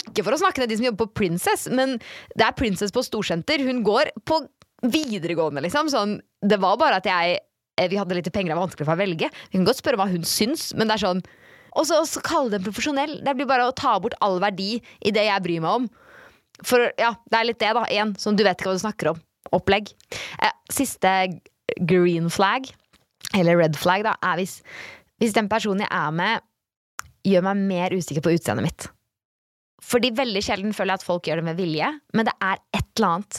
Ikke 0.00 0.24
for 0.26 0.34
å 0.34 0.40
snakke 0.40 0.62
ned 0.62 0.72
de 0.72 0.78
som 0.78 0.88
jobber 0.88 1.06
på 1.06 1.22
Princess, 1.22 1.66
men 1.72 1.96
det 2.36 2.44
er 2.44 2.56
Princess 2.58 2.92
på 2.94 3.04
storsenter. 3.06 3.62
Hun 3.64 3.80
går 3.86 4.12
på 4.28 4.42
videregående, 4.84 5.62
liksom. 5.64 5.88
Sånn, 5.90 6.18
det 6.44 6.58
var 6.62 6.76
bare 6.78 7.00
at 7.00 7.08
jeg 7.08 7.38
eh, 7.38 7.88
Vi 7.90 7.98
hadde 7.98 8.18
litt 8.18 8.30
penger, 8.34 8.52
det 8.52 8.58
var 8.58 8.66
vanskelig 8.68 8.86
for 8.86 8.98
å 8.98 9.00
velge. 9.00 9.30
Vi 9.48 9.56
kan 9.56 9.66
godt 9.66 9.80
spørre 9.80 10.00
hva 10.00 10.10
hun 10.10 10.26
syns, 10.28 10.70
men 10.76 10.90
det 10.90 10.98
er 10.98 11.06
sånn 11.06 11.24
Og 11.78 11.88
så 11.88 12.22
kalle 12.26 12.52
dem 12.54 12.66
profesjonell. 12.66 13.18
Det 13.24 13.34
blir 13.38 13.48
bare 13.48 13.70
å 13.70 13.74
ta 13.76 13.96
bort 14.02 14.18
all 14.24 14.38
verdi 14.42 14.76
i 14.78 15.14
det 15.14 15.26
jeg 15.30 15.46
bryr 15.46 15.64
meg 15.64 15.82
om. 15.82 15.88
For 16.66 16.90
ja, 16.98 17.12
det 17.30 17.38
er 17.38 17.48
litt 17.48 17.60
det, 17.62 17.72
da. 17.76 17.86
Én 17.92 18.14
som 18.18 18.36
du 18.36 18.44
vet 18.46 18.58
ikke 18.58 18.72
hva 18.72 18.78
du 18.78 18.82
snakker 18.82 19.12
om. 19.12 19.22
Opplegg. 19.54 19.92
Eh, 20.42 20.54
siste 20.72 21.14
green 21.80 22.28
flag, 22.32 22.68
eller 23.36 23.58
red 23.60 23.76
flag, 23.78 24.04
da, 24.06 24.16
er 24.24 24.40
hvis, 24.40 24.58
hvis 25.20 25.36
den 25.36 25.50
personen 25.52 25.84
jeg 25.84 25.92
er 25.92 26.14
med, 26.14 26.46
gjør 27.28 27.50
meg 27.50 27.66
mer 27.68 27.98
usikker 27.98 28.24
på 28.24 28.36
utseendet 28.36 28.68
mitt. 28.68 28.88
Fordi 29.88 30.10
veldig 30.12 30.40
sjelden 30.42 30.74
føler 30.74 30.96
jeg 30.96 31.00
at 31.00 31.06
folk 31.06 31.28
gjør 31.28 31.40
det 31.40 31.46
med 31.46 31.58
vilje, 31.60 31.88
men 32.16 32.26
det 32.26 32.34
er 32.44 32.58
et 32.74 32.88
eller 32.98 33.12
annet. 33.14 33.38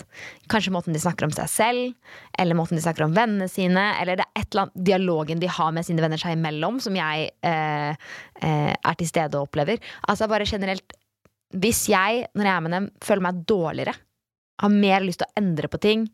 Kanskje 0.50 0.72
måten 0.74 0.96
de 0.96 1.02
snakker 1.04 1.28
om 1.28 1.34
seg 1.36 1.52
selv, 1.52 2.14
eller 2.40 2.58
måten 2.58 2.80
de 2.80 2.84
snakker 2.84 3.06
om 3.06 3.14
vennene 3.16 3.50
sine, 3.52 3.84
eller 4.00 4.22
det 4.22 4.26
er 4.26 4.40
et 4.40 4.48
eller 4.48 4.66
annet 4.66 4.86
dialogen 4.88 5.44
de 5.44 5.52
har 5.52 5.76
med 5.76 5.86
sine 5.86 6.02
venner 6.06 6.22
seg 6.22 6.38
imellom, 6.38 6.80
som 6.82 6.96
jeg 6.96 7.28
eh, 7.46 7.92
eh, 7.92 8.72
er 8.72 9.00
til 9.02 9.12
stede 9.12 9.36
og 9.36 9.50
opplever. 9.50 9.84
Altså 10.08 10.30
bare 10.32 10.48
generelt 10.50 10.96
Hvis 11.58 11.88
jeg, 11.90 12.28
når 12.38 12.46
jeg 12.46 12.56
er 12.56 12.64
med 12.66 12.76
dem, 12.76 12.88
føler 13.02 13.26
meg 13.26 13.42
dårligere, 13.50 13.96
har 14.60 14.74
mer 14.74 15.06
lyst 15.06 15.22
til 15.22 15.30
å 15.30 15.40
endre 15.40 15.70
på 15.72 15.80
ting, 15.82 16.06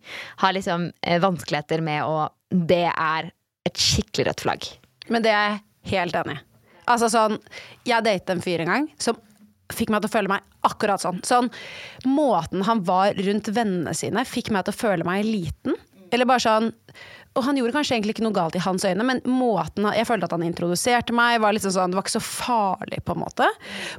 har 0.44 0.56
liksom 0.56 0.90
eh, 1.02 1.20
vanskeligheter 1.22 1.82
med 1.84 2.06
å 2.06 2.28
Det 2.50 2.86
er 2.88 3.32
et 3.66 3.80
skikkelig 3.82 4.30
rødt 4.30 4.44
flagg. 4.46 4.68
Men 5.10 5.26
det 5.26 5.32
er 5.34 5.48
jeg 5.50 5.96
helt 5.96 6.18
enig 6.22 6.38
i. 6.38 6.44
Altså 6.94 7.10
sånn, 7.10 7.40
jeg 7.90 8.06
datet 8.06 8.30
en 8.30 8.44
fyr 8.46 8.62
en 8.62 8.70
gang 8.70 8.86
som 9.02 9.18
fikk 9.74 9.90
meg 9.90 10.04
til 10.04 10.12
å 10.12 10.14
føle 10.14 10.30
meg 10.30 10.46
akkurat 10.68 11.02
sånn. 11.02 11.24
Sånn, 11.26 11.50
Måten 12.06 12.62
han 12.68 12.84
var 12.86 13.18
rundt 13.18 13.50
vennene 13.50 13.96
sine, 13.98 14.22
fikk 14.30 14.52
meg 14.54 14.68
til 14.68 14.76
å 14.76 14.78
føle 14.78 15.08
meg 15.08 15.26
liten. 15.26 15.74
Eller 16.14 16.30
bare 16.30 16.44
sånn 16.46 16.70
Og 17.36 17.44
han 17.44 17.58
gjorde 17.60 17.76
kanskje 17.76 17.98
egentlig 17.98 18.16
ikke 18.16 18.24
noe 18.26 18.36
galt 18.36 18.56
i 18.56 18.64
hans 18.64 18.86
øyne, 18.88 19.04
men 19.08 19.20
måten 19.28 19.88
jeg 19.92 20.08
følte 20.08 20.30
at 20.30 20.36
han 20.36 20.46
introduserte 20.48 21.16
meg, 21.16 21.42
var 21.44 21.56
liksom 21.56 21.74
sånn, 21.76 21.92
det 21.92 22.00
var 22.00 22.06
ikke 22.06 22.16
så 22.16 22.24
farlig, 22.24 23.02
på 23.04 23.16
en 23.16 23.22
måte. 23.26 23.50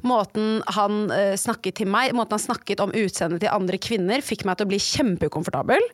Måten 0.09 0.63
han 0.77 1.05
uh, 1.13 1.35
snakket 1.39 1.83
til 1.83 1.91
meg, 1.93 2.17
måten 2.17 2.39
han 2.39 2.47
snakket 2.47 2.81
om 2.85 2.95
utseendet 2.97 3.45
til 3.45 3.53
andre 3.53 3.81
kvinner, 3.83 4.25
fikk 4.25 4.47
meg 4.49 4.57
til 4.57 4.69
å 4.69 4.73
bli 4.73 4.81
kjempeukomfortabel. 4.81 5.85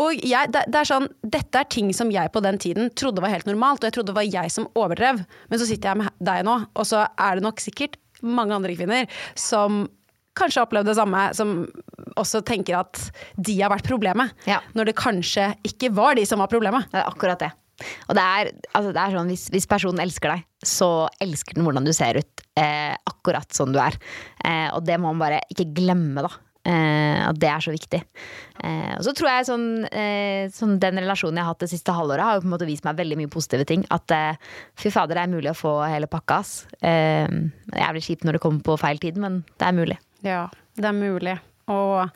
Og 0.00 0.24
jeg, 0.26 0.50
det, 0.54 0.64
det 0.72 0.80
er 0.80 0.88
sånn, 0.88 1.06
Dette 1.22 1.60
er 1.60 1.68
ting 1.70 1.92
som 1.94 2.08
jeg 2.10 2.32
på 2.34 2.42
den 2.42 2.56
tiden 2.62 2.88
trodde 2.98 3.22
var 3.22 3.34
helt 3.34 3.46
normalt, 3.46 3.82
og 3.82 3.90
jeg 3.90 3.98
trodde 3.98 4.10
det 4.10 4.18
var 4.18 4.26
jeg 4.26 4.54
som 4.54 4.70
overdrev. 4.72 5.20
Men 5.50 5.60
så 5.60 5.68
sitter 5.68 5.92
jeg 5.92 6.02
med 6.02 6.24
deg 6.30 6.48
nå, 6.48 6.56
og 6.72 6.88
så 6.88 7.04
er 7.12 7.38
det 7.38 7.46
nok 7.46 7.62
sikkert 7.62 8.00
mange 8.24 8.56
andre 8.56 8.74
kvinner 8.78 9.20
som 9.38 9.84
kanskje 10.38 10.60
har 10.60 10.68
opplevd 10.68 10.90
det 10.90 10.96
samme, 10.98 11.26
som 11.36 11.56
også 12.20 12.42
tenker 12.46 12.78
at 12.78 13.00
de 13.36 13.58
har 13.60 13.72
vært 13.72 13.88
problemet. 13.88 14.34
Ja. 14.50 14.60
Når 14.74 14.90
det 14.90 14.98
kanskje 15.00 15.52
ikke 15.66 15.92
var 15.94 16.18
de 16.18 16.26
som 16.28 16.42
var 16.42 16.52
problemet. 16.52 16.90
Det 16.92 17.00
er 17.02 17.10
akkurat 17.10 17.42
det. 17.46 17.52
Og 18.08 18.14
det 18.14 18.22
er, 18.22 18.50
altså 18.70 18.92
det 18.94 19.02
er 19.02 19.16
sånn, 19.16 19.30
hvis, 19.32 19.48
hvis 19.50 19.68
personen 19.70 20.02
elsker 20.04 20.30
deg, 20.30 20.44
så 20.64 21.08
elsker 21.22 21.56
den 21.56 21.66
hvordan 21.66 21.86
du 21.86 21.92
ser 21.96 22.20
ut. 22.20 22.44
Eh, 22.60 22.94
akkurat 23.10 23.50
sånn 23.54 23.74
du 23.74 23.80
er. 23.82 23.96
Eh, 24.44 24.68
og 24.74 24.84
det 24.86 24.98
må 25.00 25.10
man 25.10 25.24
bare 25.24 25.40
ikke 25.50 25.72
glemme, 25.74 26.22
da. 26.26 26.30
Eh, 26.64 27.18
at 27.26 27.36
det 27.42 27.50
er 27.50 27.64
så 27.64 27.74
viktig. 27.74 28.00
Eh, 28.64 28.94
og 28.94 29.02
så 29.04 29.12
tror 29.16 29.28
jeg 29.28 29.48
sånn, 29.50 29.66
eh, 29.90 30.46
sånn 30.54 30.78
Den 30.80 31.02
relasjonen 31.02 31.36
jeg 31.36 31.44
har 31.44 31.52
hatt 31.52 31.66
det 31.66 31.72
siste 31.74 31.92
halvåret, 31.92 32.24
har 32.24 32.38
jo 32.38 32.44
på 32.44 32.48
en 32.48 32.54
måte 32.54 32.70
vist 32.70 32.86
meg 32.86 32.96
veldig 33.02 33.18
mye 33.20 33.32
positive 33.34 33.66
ting. 33.68 33.84
At 33.92 34.14
eh, 34.14 34.40
fy 34.80 34.94
fader, 34.94 35.18
det 35.18 35.26
er 35.26 35.34
mulig 35.34 35.52
å 35.52 35.58
få 35.58 35.74
hele 35.90 36.08
pakka, 36.08 36.40
ass. 36.40 36.54
Eh, 36.80 37.28
jævlig 37.74 38.06
kjipt 38.06 38.24
når 38.24 38.38
det 38.38 38.44
kommer 38.46 38.64
på 38.64 38.78
feil 38.80 39.02
tid, 39.02 39.20
men 39.20 39.42
det 39.58 39.68
er 39.68 39.76
mulig. 39.76 39.98
Ja, 40.24 40.46
det 40.76 40.88
er 40.90 40.96
mulig. 40.96 41.36
Og 41.72 42.10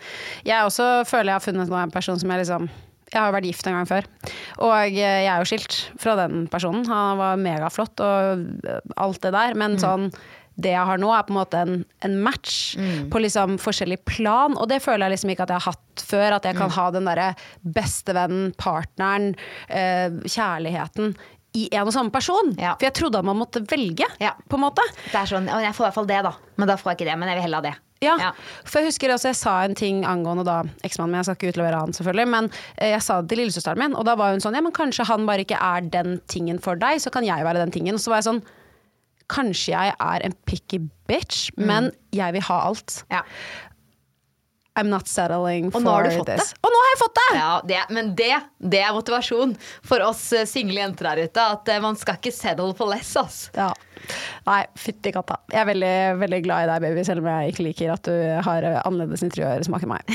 jeg 0.45 0.65
også 0.67 1.05
føler 1.09 1.31
jeg 1.33 1.39
har 1.39 1.45
funnet 1.47 1.71
en 1.73 1.95
person 1.95 2.19
som 2.21 2.31
jeg 2.35 2.43
liksom 2.45 2.69
jeg 3.09 3.23
har 3.25 3.33
vært 3.33 3.47
gift 3.49 3.65
en 3.71 3.73
gang 3.79 3.87
før, 3.89 4.05
og 4.61 4.75
jeg 4.93 5.23
er 5.25 5.39
jo 5.41 5.47
skilt 5.49 5.77
fra 5.97 6.13
den 6.19 6.43
personen. 6.53 6.83
Han 6.91 7.17
var 7.17 7.39
megaflott 7.41 8.03
og 8.05 8.43
alt 9.01 9.23
det 9.25 9.31
der, 9.33 9.55
men 9.57 9.79
sånn 9.81 10.11
det 10.61 10.75
jeg 10.75 10.85
har 10.91 10.99
nå, 11.01 11.09
er 11.15 11.23
på 11.25 11.33
en 11.33 11.39
måte 11.39 11.63
en, 11.63 11.75
en 12.05 12.17
match 12.21 12.75
på 13.09 13.23
liksom 13.23 13.57
forskjellig 13.63 14.01
plan, 14.11 14.59
og 14.59 14.69
det 14.69 14.83
føler 14.85 15.07
jeg 15.07 15.15
liksom 15.15 15.33
ikke 15.33 15.47
at 15.47 15.55
jeg 15.55 15.63
har 15.63 15.73
hatt 15.73 16.05
før. 16.11 16.37
At 16.37 16.49
jeg 16.51 16.59
kan 16.59 16.75
ha 16.75 16.87
den 16.93 17.07
derre 17.09 17.29
bestevennen, 17.79 18.53
partneren, 18.61 19.31
eh, 19.71 20.11
kjærligheten 20.29 21.15
i 21.57 21.69
en 21.73 21.87
og 21.89 21.95
samme 21.95 22.13
person. 22.13 22.53
Ja. 22.61 22.75
For 22.77 22.89
jeg 22.91 22.97
trodde 22.99 23.23
at 23.23 23.29
man 23.31 23.39
måtte 23.41 23.63
velge, 23.71 24.05
Ja. 24.21 24.35
på 24.51 24.59
en 24.59 24.67
måte. 24.67 24.85
Det 25.09 25.15
er 25.17 25.31
sånn, 25.31 25.47
Jeg 25.49 25.73
får 25.75 25.87
i 25.87 25.89
hvert 25.89 25.95
fall 26.03 26.11
det, 26.11 26.23
da. 26.27 26.35
Men 26.59 26.69
da 26.69 26.77
får 26.77 26.93
jeg 26.93 26.99
ikke 26.99 27.11
det. 27.13 27.19
Men 27.23 27.29
jeg 27.31 27.37
vil 27.39 27.47
heller 27.49 27.63
ha 27.63 27.71
det. 27.71 27.77
Ja, 28.01 28.15
Ja. 28.21 28.31
for 28.65 28.79
jeg 28.79 28.93
husker 28.93 29.11
også 29.11 29.33
jeg 29.33 29.37
sa 29.41 29.55
en 29.65 29.75
ting 29.75 30.05
angående 30.07 30.45
da 30.47 30.61
eksmannen 30.87 31.11
min, 31.11 31.19
jeg 31.19 31.25
skal 31.27 31.37
ikke 31.41 31.49
utlevere 31.55 31.81
han 31.83 31.93
selvfølgelig, 31.97 32.29
men 32.31 32.51
eh, 32.77 32.93
jeg 32.93 33.03
sa 33.03 33.21
det 33.21 33.29
til 33.33 33.39
lillesøsteren 33.43 33.79
min, 33.83 33.97
og 33.99 34.05
da 34.07 34.15
var 34.15 34.31
hun 34.37 34.41
sånn, 34.45 34.55
ja 34.55 34.63
men 34.63 34.73
kanskje 34.77 35.07
han 35.09 35.27
bare 35.27 35.43
ikke 35.47 35.59
er 35.59 35.89
den 35.91 36.21
tingen 36.31 36.61
for 36.63 36.79
deg, 36.79 37.01
så 37.03 37.11
kan 37.11 37.27
jeg 37.27 37.43
være 37.45 37.59
den 37.65 37.75
tingen. 37.75 37.95
Og 37.99 38.01
så 38.05 38.11
var 38.15 38.23
jeg 38.23 38.29
sånn, 38.31 38.43
kanskje 39.29 39.75
jeg 39.75 39.93
er 40.01 40.25
en 40.25 40.35
picky 40.49 40.79
bitch, 41.11 41.51
men 41.59 41.91
jeg 42.17 42.33
vil 42.33 42.43
ha 42.47 42.61
alt. 42.71 43.03
Ja. 43.13 43.21
I'm 44.79 44.91
not 44.91 45.09
settling 45.09 45.73
for 45.73 45.81
this. 45.81 45.83
Og 45.83 45.85
nå 45.85 45.95
har 45.97 46.05
du 46.07 46.11
fått 46.21 46.31
this. 46.31 46.53
det. 46.53 46.59
Og 46.63 46.71
nå 46.71 46.81
har 46.85 46.93
jeg 46.93 46.99
fått 47.01 47.17
det! 47.19 47.27
Ja, 47.35 47.51
det, 47.67 47.79
men 47.97 48.11
det, 48.19 48.31
det 48.75 48.83
er 48.87 48.95
motivasjon 48.95 49.57
for 49.91 50.05
oss 50.07 50.21
eh, 50.37 50.47
single 50.47 50.79
jenter 50.79 51.09
der 51.11 51.25
ute. 51.27 51.47
At 51.57 51.71
eh, 51.73 51.81
man 51.83 51.99
skal 51.99 52.21
ikke 52.21 52.31
settle 52.35 52.71
for 52.79 52.93
less, 52.93 53.11
ass. 53.19 53.39
Ja. 53.57 53.73
Nei, 54.47 54.61
fytti 54.79 55.11
katta. 55.15 55.41
Jeg 55.51 55.61
er 55.65 55.69
veldig, 55.73 55.95
veldig 56.21 56.41
glad 56.45 56.67
i 56.67 56.69
deg, 56.71 56.85
baby, 56.87 57.05
selv 57.09 57.25
om 57.25 57.31
jeg 57.33 57.55
ikke 57.55 57.67
liker 57.67 57.95
at 57.97 58.07
du 58.07 58.15
har 58.47 58.69
eh, 58.69 58.79
annerledes 58.85 59.25
interiørsmak 59.27 59.87
enn 59.87 59.95
meg. 59.97 60.15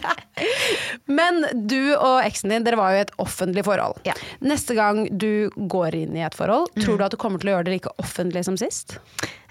Men 1.20 1.44
du 1.68 1.92
og 1.98 2.22
eksen 2.24 2.54
din, 2.54 2.64
dere 2.64 2.80
var 2.80 2.94
jo 2.94 3.02
i 3.02 3.04
et 3.04 3.12
offentlig 3.20 3.66
forhold. 3.68 4.00
Ja. 4.08 4.16
Neste 4.40 4.78
gang 4.78 5.04
du 5.12 5.50
går 5.70 6.00
inn 6.00 6.16
i 6.16 6.24
et 6.24 6.38
forhold, 6.38 6.72
tror 6.80 6.96
du 6.96 7.06
at 7.10 7.12
du 7.12 7.20
kommer 7.20 7.42
til 7.42 7.52
å 7.52 7.58
gjøre 7.58 7.68
det 7.68 7.76
like 7.76 7.92
offentlig 8.00 8.46
som 8.48 8.56
sist? 8.60 8.96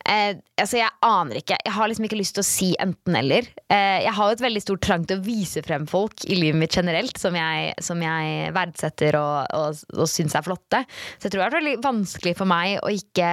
Eh, 0.10 0.39
altså 0.57 0.80
Jeg 0.80 0.89
aner 1.05 1.39
ikke. 1.39 1.57
Jeg 1.66 1.76
har 1.76 1.89
liksom 1.89 2.07
ikke 2.07 2.18
lyst 2.18 2.36
til 2.38 2.43
å 2.43 2.47
si 2.47 2.70
enten-eller. 2.82 3.49
Eh, 3.70 3.99
jeg 4.05 4.16
har 4.18 4.30
jo 4.30 4.38
et 4.38 4.43
veldig 4.45 4.64
stort 4.64 4.84
trang 4.86 5.05
til 5.05 5.20
å 5.20 5.26
vise 5.26 5.62
frem 5.66 5.86
folk 5.89 6.26
i 6.26 6.38
livet 6.39 6.60
mitt 6.64 6.76
generelt 6.76 7.20
som 7.22 7.38
jeg, 7.38 7.76
som 7.86 8.01
jeg 8.01 8.49
verdsetter 8.55 9.20
og, 9.20 9.53
og, 9.60 9.84
og 9.93 10.10
syns 10.10 10.36
er 10.38 10.45
flotte. 10.47 10.82
Så 11.18 11.28
jeg 11.28 11.36
tror 11.36 11.43
det 11.43 11.47
er 11.51 11.57
veldig 11.60 11.78
vanskelig 11.86 12.36
for 12.39 12.49
meg 12.49 12.80
å 12.82 12.93
ikke 12.93 13.32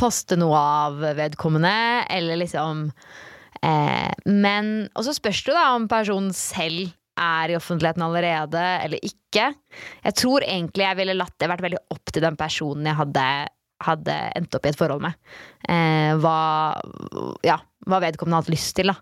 poste 0.00 0.38
noe 0.40 0.58
av 0.58 1.00
vedkommende, 1.18 1.76
eller 2.10 2.42
liksom 2.42 2.88
eh, 3.62 4.12
Men 4.26 4.88
Og 4.96 5.06
så 5.06 5.14
spørs 5.14 5.44
det 5.46 5.54
da 5.54 5.68
om 5.76 5.86
personen 5.90 6.34
selv 6.34 6.90
er 7.16 7.48
i 7.48 7.56
offentligheten 7.56 8.02
allerede 8.04 8.60
eller 8.84 9.00
ikke. 9.06 9.46
Jeg 10.04 10.16
tror 10.20 10.44
egentlig 10.44 10.84
jeg 10.84 10.98
ville 10.98 11.16
latt 11.16 11.36
det 11.40 11.48
vært 11.48 11.64
veldig 11.64 11.84
opp 11.94 12.12
til 12.12 12.24
den 12.26 12.36
personen 12.36 12.90
jeg 12.90 12.98
hadde, 12.98 13.28
hadde 13.84 14.14
endt 14.38 14.56
opp 14.56 14.66
i 14.66 14.72
et 14.72 14.78
forhold 14.78 15.04
med. 15.04 15.16
Eh, 15.68 16.12
hva, 16.22 16.38
ja, 17.46 17.58
hva 17.86 18.02
vedkommende 18.04 18.40
hadde 18.40 18.48
hatt 18.48 18.56
lyst 18.56 18.76
til. 18.78 18.92
da 18.92 18.96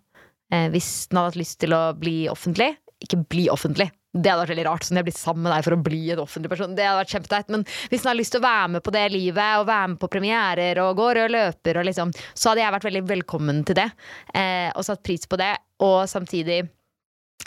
eh, 0.51 0.71
Hvis 0.75 1.09
den 1.11 1.21
hadde 1.21 1.35
hatt 1.35 1.43
lyst 1.43 1.61
til 1.63 1.77
å 1.77 1.85
bli 1.99 2.25
offentlig, 2.33 2.73
ikke 3.05 3.23
bli 3.31 3.47
offentlig. 3.53 3.91
Det 4.15 4.31
hadde 4.31 4.45
vært 4.45 4.53
veldig 4.55 4.67
rart. 4.69 4.87
Sånn 4.87 5.01
jeg 5.01 5.09
blitt 5.09 5.19
sammen 5.19 5.47
med 5.47 5.53
deg 5.53 5.65
for 5.67 5.75
å 5.75 5.83
bli 5.89 6.03
en 6.15 6.23
offentlig 6.23 6.53
person. 6.53 6.77
Det 6.79 6.87
hadde 6.87 7.01
vært 7.01 7.15
kjempeteit. 7.17 7.51
Men 7.51 7.65
hvis 7.91 8.05
den 8.05 8.13
har 8.13 8.19
lyst 8.19 8.35
til 8.35 8.43
å 8.43 8.47
være 8.47 8.69
med 8.77 8.85
på 8.87 8.95
det 8.95 9.05
livet, 9.11 9.59
og 9.59 9.67
være 9.71 9.91
med 9.95 10.01
på 10.03 10.11
premierer 10.13 10.81
og 10.85 10.95
gå 11.01 11.09
rød 11.19 11.35
løper, 11.35 11.81
og 11.81 11.89
liksom, 11.89 12.15
så 12.33 12.53
hadde 12.53 12.63
jeg 12.63 12.77
vært 12.77 12.89
veldig 12.89 13.05
velkommen 13.11 13.65
til 13.67 13.79
det. 13.81 13.89
Eh, 14.31 14.71
og 14.71 14.87
satt 14.87 15.03
pris 15.07 15.27
på 15.27 15.41
det. 15.41 15.51
Og 15.83 16.05
samtidig 16.11 16.63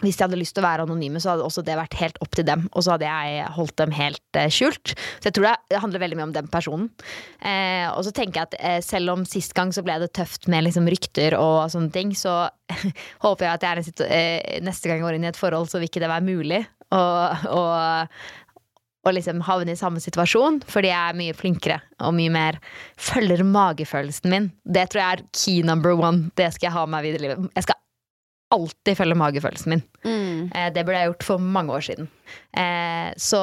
hvis 0.04 0.20
de 0.20 0.28
hadde 0.28 0.38
lyst 0.38 0.54
til 0.54 0.62
å 0.62 0.68
være 0.68 0.86
anonyme, 0.86 1.18
så 1.22 1.32
hadde 1.32 1.46
også 1.48 1.64
det 1.66 1.78
vært 1.80 1.96
helt 1.98 2.20
opp 2.22 2.36
til 2.38 2.46
dem. 2.46 2.68
Og 2.78 2.86
så 2.86 2.94
hadde 2.94 3.08
jeg 3.10 3.48
holdt 3.56 3.78
dem 3.82 3.94
helt 3.98 4.38
eh, 4.38 4.50
skjult. 4.54 4.94
Så 4.94 5.30
jeg 5.30 5.38
tror 5.38 5.48
det 5.72 5.82
handler 5.82 6.04
veldig 6.04 6.20
mye 6.20 6.28
om 6.28 6.36
den 6.36 6.50
personen. 6.54 6.92
Eh, 7.42 7.88
og 7.90 8.04
så 8.06 8.14
tenker 8.14 8.44
jeg 8.44 8.50
at 8.52 8.58
eh, 8.60 8.80
selv 8.86 9.16
om 9.16 9.26
sist 9.26 9.56
gang 9.58 9.74
så 9.74 9.82
ble 9.86 9.98
det 10.04 10.12
tøft 10.18 10.46
med 10.54 10.68
liksom, 10.68 10.90
rykter 10.94 11.38
og 11.40 11.72
sånne 11.74 11.90
ting, 11.96 12.14
så 12.18 12.44
håper 13.26 13.48
jeg 13.48 13.54
at 13.56 13.66
jeg 13.66 13.88
en 13.88 14.04
eh, 14.06 14.60
neste 14.68 14.92
gang 14.92 15.02
jeg 15.02 15.08
går 15.08 15.18
inn 15.18 15.26
i 15.26 15.32
et 15.32 15.40
forhold, 15.40 15.72
så 15.72 15.82
vil 15.82 15.90
ikke 15.90 16.04
det 16.06 16.14
være 16.14 16.30
mulig. 16.30 16.62
og, 16.96 17.50
og, 17.52 18.22
og 19.08 19.16
liksom 19.16 19.42
havne 19.48 19.74
i 19.74 19.80
samme 19.80 20.02
situasjon, 20.04 20.62
fordi 20.68 20.92
jeg 20.92 21.00
er 21.00 21.18
mye 21.18 21.36
flinkere 21.36 21.80
og 22.04 22.16
mye 22.18 22.32
mer 22.34 22.62
følger 23.00 23.44
magefølelsen 23.48 24.32
min. 24.32 24.50
Det 24.64 24.90
tror 24.92 25.02
jeg 25.04 25.18
er 25.18 25.28
key 25.32 25.66
number 25.66 25.96
one. 25.96 26.30
Det 26.38 26.52
skal 26.54 26.70
jeg 26.70 26.78
ha 26.78 26.86
med 26.86 26.98
meg 27.00 27.10
videre 27.10 27.24
i 27.24 27.28
livet. 27.30 27.52
Jeg 27.56 27.68
skal 27.68 27.82
alltid 28.54 28.98
følge 29.00 29.18
magefølelsen 29.20 29.74
min. 29.74 29.82
Eh, 30.56 30.70
det 30.76 30.84
burde 30.88 31.02
jeg 31.02 31.12
gjort 31.12 31.26
for 31.28 31.43
mange 31.58 31.74
år 31.76 31.84
siden. 31.89 32.08
Eh, 32.58 33.10
så, 33.20 33.41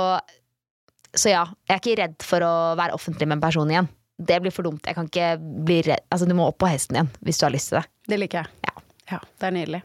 så 1.15 1.33
ja, 1.33 1.43
jeg 1.69 1.75
er 1.77 1.83
ikke 1.83 1.99
redd 2.03 2.17
for 2.25 2.45
å 2.47 2.55
være 2.81 2.97
offentlig 2.97 3.29
med 3.29 3.39
en 3.39 3.45
person 3.45 3.71
igjen. 3.75 3.91
Det 4.15 4.39
blir 4.45 4.55
for 4.55 4.63
dumt. 4.67 4.85
Jeg 4.87 4.95
kan 4.97 5.09
ikke 5.11 5.33
bli 5.67 5.81
redd. 5.89 6.05
Altså, 6.15 6.29
du 6.31 6.35
må 6.39 6.47
opp 6.49 6.61
på 6.63 6.71
hesten 6.71 6.97
igjen 7.01 7.11
hvis 7.27 7.41
du 7.41 7.47
har 7.49 7.53
lyst 7.55 7.73
til 7.73 7.81
det. 7.81 7.87
Det 8.15 8.21
liker 8.23 8.45
jeg. 8.45 8.61
Ja. 8.69 8.81
Ja, 9.13 9.19
det 9.41 9.49
er 9.51 9.53
nydelig. 9.53 9.81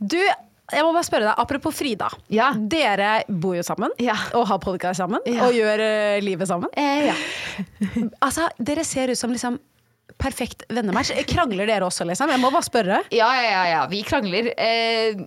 Du, 0.00 0.16
jeg 0.18 0.82
må 0.82 0.90
bare 0.96 1.06
spørre 1.06 1.28
deg, 1.28 1.36
apropos 1.38 1.76
Frida. 1.78 2.08
Ja. 2.34 2.48
Dere 2.58 3.20
bor 3.30 3.54
jo 3.54 3.62
sammen, 3.62 3.92
Ja. 4.02 4.16
og 4.34 4.48
har 4.50 4.58
podkast 4.64 4.98
sammen, 4.98 5.22
Ja. 5.30 5.44
og 5.46 5.54
gjør 5.54 5.84
uh, 5.84 6.18
livet 6.24 6.50
sammen. 6.50 6.72
Eh, 6.74 7.12
ja. 7.12 7.14
Altså, 8.26 8.48
dere 8.58 8.82
ser 8.88 9.12
ut 9.14 9.20
som 9.20 9.30
liksom 9.30 9.60
perfekt 10.20 10.64
vennematch. 10.72 11.12
Krangler 11.28 11.68
dere 11.68 11.86
også, 11.86 12.06
liksom? 12.08 12.30
Jeg 12.32 12.42
må 12.42 12.50
bare 12.54 12.66
spørre. 12.66 13.00
Ja, 13.14 13.28
ja, 13.36 13.48
ja, 13.50 13.64
ja. 13.70 13.80
Vi 13.90 14.02
krangler. 14.06 14.48
Eh, 14.56 15.18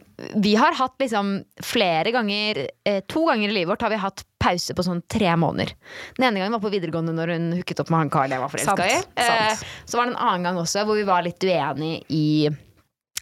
vi 0.41 0.55
har 0.59 0.77
hatt 0.77 0.95
liksom 1.01 1.35
flere 1.63 2.11
ganger 2.15 2.63
eh, 2.87 2.99
To 3.09 3.25
ganger 3.29 3.49
i 3.49 3.55
livet 3.55 3.71
vårt 3.71 3.85
har 3.85 3.93
vi 3.93 3.99
hatt 4.01 4.23
pause 4.39 4.75
på 4.75 4.85
sånn 4.85 5.03
tre 5.11 5.31
måneder. 5.39 5.73
Den 6.17 6.29
ene 6.29 6.41
gangen 6.41 6.55
var 6.57 6.63
på 6.63 6.71
videregående 6.73 7.13
når 7.15 7.35
hun 7.35 7.51
hooket 7.59 7.83
opp 7.83 7.91
med 7.93 8.05
han 8.05 8.13
Carl 8.13 8.33
jeg 8.33 8.41
var 8.43 8.53
forelska 8.53 8.87
i. 8.87 8.97
Eh, 9.25 9.67
så 9.85 9.99
var 9.99 10.07
det 10.07 10.15
en 10.15 10.23
annen 10.29 10.49
gang 10.49 10.59
også 10.61 10.85
hvor 10.87 10.99
vi 10.99 11.05
var 11.07 11.25
litt 11.27 11.43
uenige 11.43 12.01
i 12.15 12.25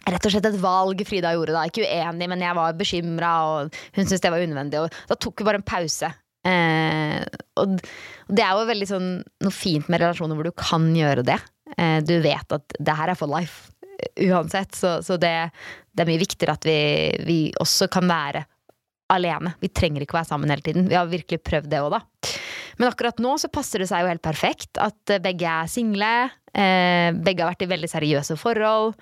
Rett 0.08 0.24
og 0.24 0.32
slett 0.32 0.46
et 0.48 0.60
valg 0.62 1.02
Frida 1.04 1.34
gjorde 1.36 1.52
da. 1.52 1.66
Ikke 1.68 1.84
uenig, 1.84 2.28
men 2.32 2.40
jeg 2.40 2.56
var 2.56 2.76
bekymra, 2.78 3.32
og 3.44 3.74
hun 3.92 4.06
syntes 4.06 4.22
det 4.24 4.30
var 4.32 4.40
unødvendig. 4.40 4.80
Og 4.80 5.10
da 5.10 5.18
tok 5.20 5.42
vi 5.42 5.46
bare 5.50 5.60
en 5.60 5.66
pause. 5.68 6.08
Eh, 6.48 7.18
og 7.58 7.80
det 8.30 8.44
er 8.44 8.54
jo 8.54 8.68
veldig 8.68 8.88
sånn 8.88 9.08
noe 9.44 9.54
fint 9.54 9.88
med 9.90 10.00
relasjoner 10.02 10.38
hvor 10.38 10.48
du 10.48 10.54
kan 10.56 10.86
gjøre 10.96 11.26
det. 11.26 11.36
Eh, 11.76 11.98
du 12.04 12.18
vet 12.24 12.54
at 12.54 12.78
det 12.78 12.96
her 12.96 13.12
er 13.12 13.18
for 13.18 13.30
life 13.30 13.72
eh, 13.98 14.28
uansett. 14.30 14.74
Så, 14.76 14.98
så 15.04 15.18
det, 15.20 15.34
det 15.92 16.04
er 16.04 16.10
mye 16.10 16.22
viktigere 16.22 16.56
at 16.58 16.68
vi, 16.68 16.78
vi 17.26 17.38
også 17.60 17.90
kan 17.92 18.08
være 18.08 18.44
alene. 19.12 19.54
Vi 19.62 19.72
trenger 19.72 20.04
ikke 20.04 20.16
å 20.16 20.20
være 20.20 20.30
sammen 20.30 20.52
hele 20.52 20.64
tiden. 20.64 20.88
Vi 20.90 20.98
har 20.98 21.08
virkelig 21.08 21.40
prøvd 21.44 21.70
det 21.72 21.82
òg, 21.84 21.96
da. 21.96 22.02
Men 22.78 22.90
akkurat 22.92 23.18
nå 23.22 23.32
så 23.40 23.48
passer 23.50 23.82
det 23.82 23.88
seg 23.90 24.04
jo 24.04 24.10
helt 24.12 24.24
perfekt 24.24 24.80
at 24.82 25.14
eh, 25.14 25.22
begge 25.22 25.48
er 25.48 25.70
single. 25.70 26.12
Begge 26.58 27.44
har 27.44 27.52
vært 27.52 27.60
i 27.62 27.68
veldig 27.70 27.88
seriøse 27.92 28.34
forhold. 28.40 28.96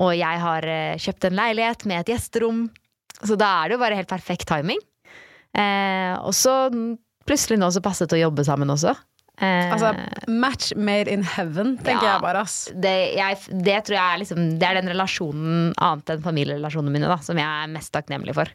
Og 0.00 0.12
jeg 0.16 0.38
har 0.40 0.64
kjøpt 1.02 1.26
en 1.28 1.34
leilighet 1.36 1.82
med 1.90 1.98
et 2.00 2.12
gjesterom. 2.14 2.62
Så 3.18 3.36
da 3.36 3.50
er 3.58 3.68
det 3.68 3.76
jo 3.76 3.80
bare 3.82 3.98
helt 3.98 4.08
perfekt 4.08 4.46
timing. 4.48 4.80
Og 6.22 6.32
så 6.38 6.54
plutselig 7.28 7.58
nå 7.60 7.68
så 7.74 7.82
passet 7.84 8.08
det 8.08 8.16
å 8.16 8.22
jobbe 8.22 8.46
sammen 8.46 8.72
også. 8.72 8.94
Eh, 9.40 9.72
Altså, 9.72 9.94
match 10.28 10.72
made 10.76 11.08
in 11.10 11.22
heaven, 11.24 11.76
tenker 11.78 12.04
Ja. 12.04 12.12
jeg 12.14 12.22
bare, 12.22 12.42
ass. 12.44 12.70
det, 12.74 13.14
jeg, 13.16 13.38
det 13.64 13.78
tror 13.86 13.96
jeg 13.96 14.14
er 14.14 14.18
liksom 14.20 14.58
Det 14.58 14.68
er 14.68 14.74
den 14.80 14.90
relasjonen, 14.92 15.72
annet 15.80 16.10
enn 16.10 16.22
familierelasjonene 16.22 16.92
mine, 16.92 17.08
da, 17.10 17.16
som 17.24 17.36
jeg 17.40 17.46
er 17.48 17.72
mest 17.72 17.92
takknemlig 17.96 18.34
for. 18.36 18.52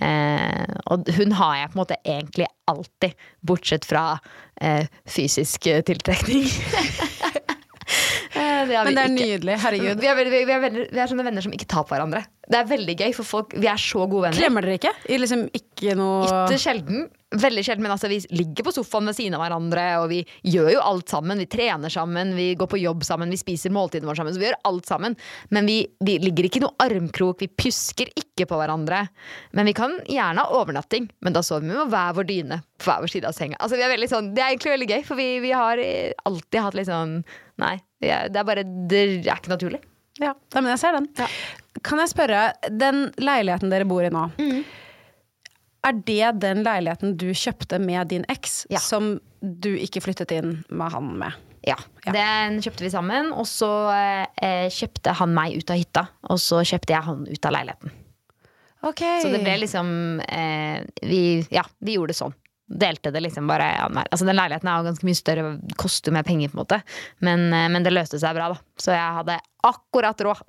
Eh, 0.00 0.66
og 0.90 1.08
hun 1.16 1.32
har 1.38 1.54
jeg 1.62 1.70
på 1.70 1.78
en 1.78 1.82
måte 1.84 2.00
egentlig 2.04 2.46
alltid, 2.68 3.14
bortsett 3.46 3.86
fra 3.88 4.18
eh, 4.60 4.84
fysisk 5.08 5.66
eh, 5.70 5.80
tiltrekning. 5.86 6.44
Det 8.58 8.74
er 8.76 8.88
vi 8.88 8.90
Men 8.90 8.96
det 8.98 9.04
er 9.04 9.12
ikke. 9.12 9.28
nydelig. 9.28 9.58
Herregud. 9.62 10.00
Vi 10.02 10.10
er, 10.10 10.24
vi, 10.32 10.42
er 10.42 10.64
venner, 10.64 10.88
vi 10.90 11.02
er 11.04 11.12
sånne 11.12 11.26
venner 11.28 11.44
som 11.44 11.54
ikke 11.54 11.68
tar 11.70 11.86
på 11.86 11.94
hverandre. 11.94 12.24
Det 12.48 12.56
er 12.56 12.68
veldig 12.70 12.94
gøy, 12.96 13.10
for 13.12 13.28
folk, 13.28 13.54
vi 13.60 13.68
er 13.68 13.76
så 13.80 14.06
gode 14.08 14.24
venner. 14.28 14.38
Klemmer 14.40 14.64
dere 14.64 14.78
ikke? 14.80 14.92
I 15.12 15.18
liksom 15.20 15.46
ikke 15.52 15.94
noe 15.98 16.24
Ikke 16.48 16.58
sjelden. 16.62 17.06
Veldig 17.28 17.60
sjelden, 17.66 17.84
men 17.84 17.92
altså, 17.92 18.08
vi 18.08 18.22
ligger 18.32 18.64
på 18.64 18.72
sofaen 18.72 19.04
ved 19.10 19.18
siden 19.18 19.34
av 19.36 19.42
hverandre, 19.42 19.82
og 20.00 20.06
vi 20.08 20.22
gjør 20.48 20.70
jo 20.72 20.80
alt 20.80 21.12
sammen. 21.12 21.42
Vi 21.42 21.48
trener 21.52 21.92
sammen, 21.92 22.30
vi 22.38 22.54
går 22.56 22.70
på 22.72 22.80
jobb 22.80 23.04
sammen, 23.04 23.28
vi 23.28 23.36
spiser 23.36 23.74
måltidene 23.74 24.08
våre 24.08 24.16
sammen. 24.22 24.32
Så 24.32 24.40
vi 24.40 24.48
gjør 24.48 24.56
alt 24.70 24.88
sammen. 24.88 25.16
Men 25.52 25.68
vi, 25.68 25.82
vi 26.08 26.16
ligger 26.24 26.48
ikke 26.48 26.62
i 26.62 26.64
noe 26.64 26.72
armkrok, 26.86 27.44
vi 27.44 27.50
pjusker 27.52 28.08
ikke 28.16 28.48
på 28.48 28.56
hverandre. 28.62 29.02
Men 29.52 29.68
vi 29.68 29.76
kan 29.76 29.98
gjerne 30.08 30.40
ha 30.40 30.56
overnatting, 30.62 31.10
men 31.20 31.36
da 31.36 31.44
sover 31.44 31.68
vi 31.68 31.74
med 31.76 31.92
hver 31.92 32.16
vår 32.16 32.30
dyne 32.32 32.62
på 32.80 32.88
hver 32.88 33.04
vår 33.04 33.12
side 33.12 33.28
av 33.28 33.36
senga. 33.36 33.60
Altså, 33.60 33.76
vi 33.76 33.84
er 33.84 33.92
veldig 33.92 34.08
sånn, 34.08 34.32
det 34.32 34.40
er 34.40 34.54
egentlig 34.54 34.72
veldig 34.78 34.90
gøy, 34.94 35.04
for 35.04 35.20
vi, 35.20 35.28
vi 35.44 35.52
har 35.52 35.84
alltid 36.24 36.60
hatt 36.64 36.80
litt 36.80 36.88
sånn 36.88 37.18
Nei, 37.58 37.74
vi 37.74 37.87
det 38.00 38.36
er 38.36 38.44
bare 38.46 38.64
Det 38.64 39.26
er 39.26 39.36
ikke 39.36 39.50
naturlig. 39.54 39.80
Ja, 40.20 40.32
men 40.54 40.66
jeg 40.72 40.78
ser 40.82 40.92
den. 40.98 41.06
Kan 41.86 41.98
jeg 42.02 42.10
spørre, 42.10 42.52
den 42.74 43.12
leiligheten 43.22 43.70
dere 43.70 43.86
bor 43.86 44.02
i 44.02 44.10
nå, 44.10 44.24
Mm. 44.38 44.64
er 45.86 45.92
det 46.04 46.40
den 46.42 46.64
leiligheten 46.66 47.16
du 47.16 47.28
kjøpte 47.30 47.78
med 47.80 48.08
din 48.08 48.24
eks, 48.28 48.66
Ja. 48.70 48.78
som 48.78 49.20
du 49.42 49.76
ikke 49.76 50.02
flyttet 50.02 50.32
inn 50.34 50.64
med 50.70 50.90
han 50.92 51.12
med? 51.18 51.32
Ja, 51.66 51.76
Den 52.06 52.60
kjøpte 52.62 52.80
vi 52.86 52.90
sammen, 52.90 53.32
og 53.32 53.44
så 53.46 53.68
eh, 54.40 54.68
kjøpte 54.70 55.12
han 55.14 55.34
meg 55.34 55.56
ut 55.58 55.70
av 55.70 55.76
hytta. 55.76 56.08
Og 56.30 56.38
så 56.38 56.62
kjøpte 56.64 56.94
jeg 56.94 57.02
han 57.02 57.26
ut 57.28 57.44
av 57.46 57.52
leiligheten. 57.52 57.90
Okay. 58.82 59.20
Så 59.22 59.30
det 59.32 59.40
ble 59.42 59.56
liksom 59.58 60.20
eh, 60.28 60.84
vi, 61.02 61.46
Ja, 61.50 61.62
vi 61.82 61.96
gjorde 61.96 62.14
det 62.14 62.16
sånn. 62.20 62.34
Delte 62.68 63.12
det 63.14 63.22
liksom 63.24 63.48
bare 63.48 63.66
annenhver. 63.80 64.10
Altså 64.12 64.26
Den 64.28 64.36
leiligheten 64.36 64.68
er 64.68 64.80
jo 64.80 64.88
ganske 64.90 65.08
mye 65.08 65.18
større, 65.18 65.44
koster 65.80 66.12
jo 66.12 66.16
mer 66.18 66.26
penger, 66.28 66.50
på 66.52 66.58
en 66.58 66.62
måte. 66.62 66.80
Men, 67.24 67.46
eh, 67.52 67.68
men 67.72 67.86
det 67.86 67.94
løste 67.94 68.20
seg 68.20 68.36
bra, 68.36 68.50
da. 68.52 68.60
Så 68.78 68.92
jeg 68.92 69.16
hadde 69.20 69.38
akkurat 69.68 70.20
råd 70.26 70.42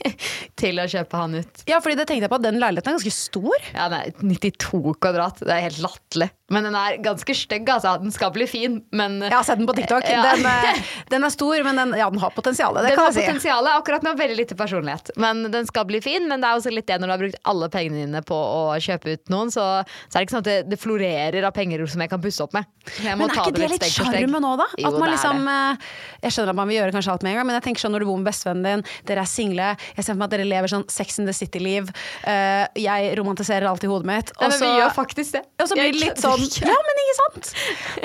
til 0.60 0.80
å 0.80 0.86
kjøpe 0.90 1.20
han 1.20 1.34
ut. 1.40 1.64
Ja, 1.68 1.80
fordi 1.84 1.98
det 1.98 2.06
tenkte 2.08 2.28
jeg 2.28 2.32
på, 2.32 2.38
at 2.40 2.46
den 2.46 2.60
leiligheten 2.62 2.94
er 2.94 2.98
ganske 2.98 3.14
stor. 3.16 3.68
Ja, 3.74 3.88
den 3.92 4.00
er 4.00 4.38
92 4.38 4.94
kvadrat. 5.02 5.42
Det 5.42 5.52
er 5.52 5.66
helt 5.66 5.82
latterlig. 5.84 6.30
Men 6.52 6.66
den 6.66 6.74
er 6.76 6.98
ganske 7.00 7.32
stygg, 7.32 7.68
altså. 7.72 7.94
Den 8.02 8.12
skal 8.12 8.28
bli 8.34 8.44
fin, 8.44 8.76
men 8.92 9.16
Jeg 9.22 9.32
har 9.32 9.46
sett 9.48 9.56
den 9.56 9.68
på 9.68 9.72
TikTok. 9.78 10.04
Ja. 10.04 10.20
Den, 10.34 10.44
eh, 10.44 10.80
den 11.14 11.24
er 11.24 11.32
stor, 11.32 11.56
men 11.64 11.80
den, 11.80 11.94
ja, 11.96 12.10
den 12.12 12.20
har 12.20 12.34
potensial. 12.36 12.76
Den 12.76 12.92
kan 12.92 13.06
har 13.06 13.14
si. 13.16 13.22
potensial, 13.24 13.68
akkurat 13.72 14.04
med 14.04 14.18
veldig 14.20 14.36
lite 14.36 14.56
personlighet. 14.58 15.08
Men 15.16 15.46
den 15.54 15.64
skal 15.66 15.86
bli 15.88 16.02
fin. 16.04 16.28
Men 16.28 16.44
det 16.44 16.50
er 16.50 16.60
også 16.60 16.72
litt 16.74 16.86
det 16.90 16.98
når 17.00 17.08
du 17.08 17.14
har 17.14 17.22
brukt 17.22 17.38
alle 17.48 17.68
pengene 17.72 18.02
dine 18.04 18.22
på 18.28 18.36
å 18.36 18.76
kjøpe 18.76 19.16
ut 19.16 19.32
noen, 19.32 19.52
så, 19.54 19.64
så 19.86 20.18
er 20.18 20.18
det 20.18 20.26
ikke 20.26 20.36
sånn 20.36 20.44
at 20.44 20.50
det, 20.50 20.58
det 20.74 20.80
florerer 20.82 21.48
av 21.48 21.54
penger 21.56 21.86
som 21.88 22.04
jeg 22.04 22.12
kan 22.12 22.20
pusse 22.20 22.44
opp 22.44 22.52
med. 22.56 22.68
Men 23.00 23.24
er 23.24 23.40
ikke 23.40 23.56
det 23.56 23.70
litt 23.72 23.88
sjarmen 23.88 24.44
òg, 24.44 24.60
da? 24.60 24.68
Jo, 24.84 24.92
at 24.92 25.00
man 25.00 25.14
liksom, 25.14 25.48
eh, 25.48 25.88
jeg 26.26 26.36
skjønner 26.36 26.52
at 26.52 26.60
man 26.60 26.68
vil 26.68 26.80
gjøre 26.82 26.96
kanskje 26.98 27.16
alt 27.16 27.24
med 27.24 27.32
en 27.32 27.40
gang, 27.40 27.48
men 27.48 27.58
jeg 27.58 27.66
tenker 27.70 27.86
sånn 27.86 27.96
når 27.96 28.04
du 28.04 28.10
bor 28.10 28.20
med 28.20 28.28
bestevennen 28.28 28.68
din, 28.68 28.84
dere 29.08 29.24
er 29.24 29.32
single, 29.32 29.72
jeg 29.96 30.04
ser 30.04 30.12
for 30.12 30.20
meg 30.20 30.28
at 30.28 30.36
dere 30.36 30.48
lever 30.50 30.74
sånn 30.76 30.84
Sex 30.92 31.18
in 31.22 31.28
the 31.28 31.32
City-liv. 31.36 31.88
Eh, 32.28 32.68
jeg 32.84 33.16
romantiserer 33.16 33.68
alt 33.70 33.88
i 33.88 33.90
hodet 33.90 34.10
mitt. 34.12 34.34
Nei, 34.36 34.44
og 34.44 34.52
men 34.52 34.60
vi 34.60 34.72
gjør 34.82 34.94
faktisk 35.00 35.38
det. 35.38 35.44
og 35.56 35.70
så 35.70 35.80
blir 35.80 35.94
det 35.94 36.02
litt 36.02 36.20
kødder 36.33 36.33
sånn. 36.42 36.68
Ja, 36.70 36.76
men 36.88 37.00
ikke 37.04 37.16
sant? 37.20 37.50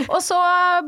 Og 0.08 0.20
så 0.24 0.40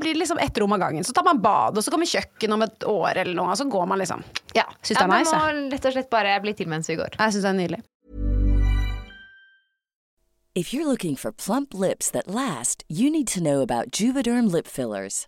blir 0.02 0.14
det 0.16 0.22
liksom 0.24 0.42
ett 0.44 0.58
rom 0.62 0.76
av 0.78 0.82
gangen. 0.84 1.04
Så 1.08 1.16
tar 1.18 1.26
man 1.28 1.42
bad, 1.42 1.78
og 1.78 1.86
så 1.86 1.94
kommer 1.94 2.10
kjøkken 2.10 2.54
om 2.58 2.66
et 2.68 2.88
år 2.88 3.24
eller 3.24 3.38
noe, 3.38 3.54
og 3.54 3.58
så 3.60 3.68
går 3.70 3.88
man 3.90 4.02
liksom. 4.02 4.24
Ja, 4.58 4.68
Syns 4.82 4.98
det 4.98 5.06
er 5.06 5.12
man 5.12 5.24
nice, 5.24 5.38
må 5.38 5.72
rett 5.76 5.88
og 5.90 5.96
slett 5.98 6.12
bare 6.14 6.36
bli 6.44 6.54
til 6.58 6.70
mens 6.72 6.90
vi 6.92 7.00
går. 7.00 7.18
Jeg 7.18 7.38
syns 7.38 7.48
det 7.48 7.54
er 7.54 7.60
nydelig. 7.64 7.82
If 10.54 10.74
you're 10.74 10.86
looking 10.86 11.16
for 11.16 11.32
plump 11.32 11.74
lips 11.74 12.12
that 12.12 12.28
last, 12.28 12.84
you 12.90 13.10
need 13.10 13.28
to 13.30 13.40
know 13.40 13.62
about 13.62 13.92
Juvederm 13.92 14.52
lip 14.52 14.68
fillers. 14.68 15.28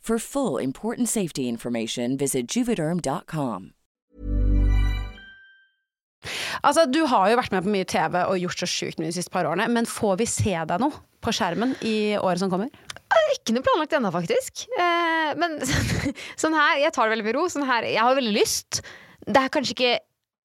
For 0.01 0.17
full 0.17 0.57
important 0.57 1.09
safety 1.09 1.47
information, 1.47 2.17
visit 2.17 2.47
juvederm.com. 2.55 3.69
Altså, 6.61 6.85
du 6.89 7.03
har 7.09 7.29
jo 7.29 7.37
vært 7.37 7.53
med 7.53 7.65
på 7.65 7.73
mye 7.73 7.87
TV 7.89 8.17
og 8.21 8.39
gjort 8.41 8.63
så 8.63 8.69
sjukt 8.69 8.99
mye 9.01 9.09
de 9.09 9.15
siste 9.17 9.33
par 9.33 9.45
årene, 9.49 9.67
men 9.69 9.89
får 9.89 10.17
vi 10.21 10.27
se 10.29 10.53
deg 10.53 10.81
noe 10.81 10.97
på 11.21 11.33
skjermen 11.33 11.75
i 11.85 12.17
året 12.17 12.41
som 12.41 12.49
kommer? 12.49 12.69
Ikke 13.35 13.53
noe 13.53 13.65
planlagt 13.65 13.93
ennå, 13.97 14.09
faktisk. 14.13 14.65
Eh, 14.73 15.31
men 15.37 15.59
sånn 16.41 16.57
her, 16.57 16.79
jeg 16.81 16.93
tar 16.95 17.05
det 17.05 17.15
veldig 17.15 17.27
med 17.27 17.37
ro. 17.37 17.45
Sånn 17.53 17.67
her, 17.69 17.85
jeg 17.89 18.01
har 18.01 18.17
veldig 18.17 18.33
lyst. 18.35 18.81
Det 19.27 19.37
er 19.37 19.53
kanskje 19.53 19.77
ikke 19.77 19.99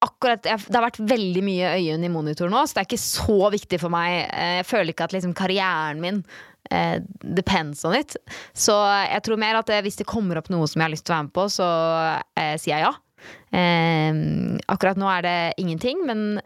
akkurat 0.05 0.43
Det 0.45 0.75
har 0.75 0.83
vært 0.83 0.99
veldig 1.09 1.41
mye 1.41 1.71
øyne 1.79 2.05
i 2.05 2.11
monitor 2.13 2.51
nå, 2.53 2.59
så 2.69 2.77
det 2.77 2.83
er 2.83 2.87
ikke 2.91 3.01
så 3.01 3.49
viktig 3.53 3.79
for 3.81 3.93
meg. 3.93 4.27
Eh, 4.29 4.59
jeg 4.59 4.67
føler 4.69 4.93
ikke 4.93 5.07
at 5.09 5.17
liksom, 5.17 5.33
karrieren 5.37 6.03
min 6.03 6.21
eh, 6.71 6.99
depends 7.23 7.83
on 7.87 7.95
it. 7.97 8.15
Så 8.57 8.75
jeg 9.07 9.23
tror 9.25 9.39
mer 9.41 9.59
at 9.61 9.71
hvis 9.85 9.99
det 9.99 10.07
kommer 10.09 10.39
opp 10.41 10.49
noe 10.53 10.67
som 10.67 10.81
jeg 10.81 10.87
har 10.89 10.93
lyst 10.95 11.05
til 11.07 11.13
å 11.13 11.17
være 11.17 11.27
med 11.29 11.35
på, 11.37 11.47
så 11.53 11.69
eh, 12.37 12.55
sier 12.61 12.77
jeg 12.77 12.85
ja. 12.87 12.93
Eh, 13.51 14.13
akkurat 14.71 14.99
nå 14.99 15.07
er 15.11 15.25
det 15.25 15.37
ingenting, 15.63 16.03
men 16.07 16.39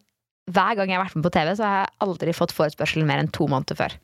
hver 0.51 0.75
gang 0.79 0.89
jeg 0.91 0.97
har 0.99 1.05
vært 1.05 1.17
med 1.19 1.25
på 1.27 1.33
TV, 1.33 1.51
så 1.57 1.67
har 1.67 1.83
jeg 1.83 1.93
aldri 2.07 2.33
fått 2.35 2.55
forespørsel 2.55 3.05
mer 3.07 3.21
enn 3.23 3.31
to 3.33 3.47
måneder 3.51 3.77
før. 3.79 3.97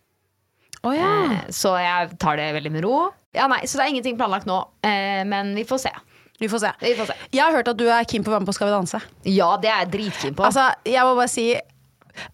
Oh, 0.86 0.94
ja. 0.96 1.08
Eh, 1.34 1.48
Så 1.52 1.74
jeg 1.82 2.18
tar 2.22 2.38
det 2.40 2.52
veldig 2.56 2.72
med 2.76 2.86
ro. 2.86 3.08
Ja, 3.36 3.48
nei, 3.52 3.64
Så 3.66 3.78
det 3.78 3.88
er 3.88 3.94
ingenting 3.96 4.18
planlagt 4.20 4.48
nå, 4.50 4.60
eh, 4.86 5.24
men 5.28 5.56
vi 5.58 5.66
får 5.68 5.82
se. 5.88 5.94
Vi 6.40 6.48
får 6.48 6.62
se. 6.62 6.72
Vi 6.84 6.94
får 6.94 7.08
se. 7.10 7.16
Jeg 7.34 7.42
har 7.42 7.52
hørt 7.56 7.68
at 7.72 7.80
du 7.80 7.88
er 7.90 8.06
keen 8.06 8.24
på 8.24 8.30
å 8.30 8.36
være 8.36 8.44
med 8.46 8.52
på 8.52 8.54
Skal 8.54 8.70
vi 8.70 8.76
danse. 8.76 9.00
Ja, 9.26 9.50
det 9.58 9.72
er 9.74 9.80
jeg 9.82 9.92
dritkeen 9.96 10.36
på. 10.38 10.46
Altså, 10.46 10.68
jeg 10.86 11.02
må 11.08 11.16
bare 11.18 11.32
si 11.34 11.48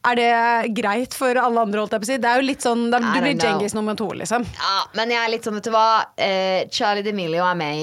er 0.05 0.15
det 0.19 0.73
greit 0.75 1.13
for 1.17 1.35
alle 1.39 1.59
andre? 1.65 1.79
holdt 1.83 1.91
jeg 1.97 2.01
på 2.03 2.07
å 2.07 2.11
si? 2.13 2.17
Det 2.23 2.29
er 2.31 2.41
jo 2.41 2.47
litt 2.47 2.61
sånn, 2.65 2.89
da- 2.91 2.99
Du 2.99 3.09
blir. 3.19 3.35
Djengis 3.37 3.73
nummer 3.75 3.95
to, 3.95 4.07
liksom. 4.13 4.45
ja, 4.45 4.75
men 4.95 5.09
jeg 5.09 5.19
er 5.25 5.31
litt 5.33 5.43
sånn, 5.43 5.55
vet 5.59 5.63
du 5.63 5.71
hva. 5.71 6.05
Eh, 6.17 6.65
Charlie 6.71 7.03
D'Amelio 7.03 7.43
er 7.49 7.55
med 7.55 7.75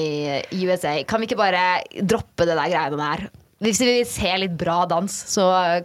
i 0.53 0.65
USA. 0.67 1.03
Kan 1.05 1.21
vi 1.21 1.27
ikke 1.29 1.37
bare 1.41 1.83
droppe 2.01 2.47
det 2.47 2.57
der 2.57 2.71
greiene 2.73 2.97
der? 2.97 3.29
Hvis 3.61 3.79
vi 3.81 3.87
vil 3.99 4.07
se 4.09 4.37
litt 4.39 4.57
bra 4.57 4.87
dans, 4.87 5.13
så 5.13 5.85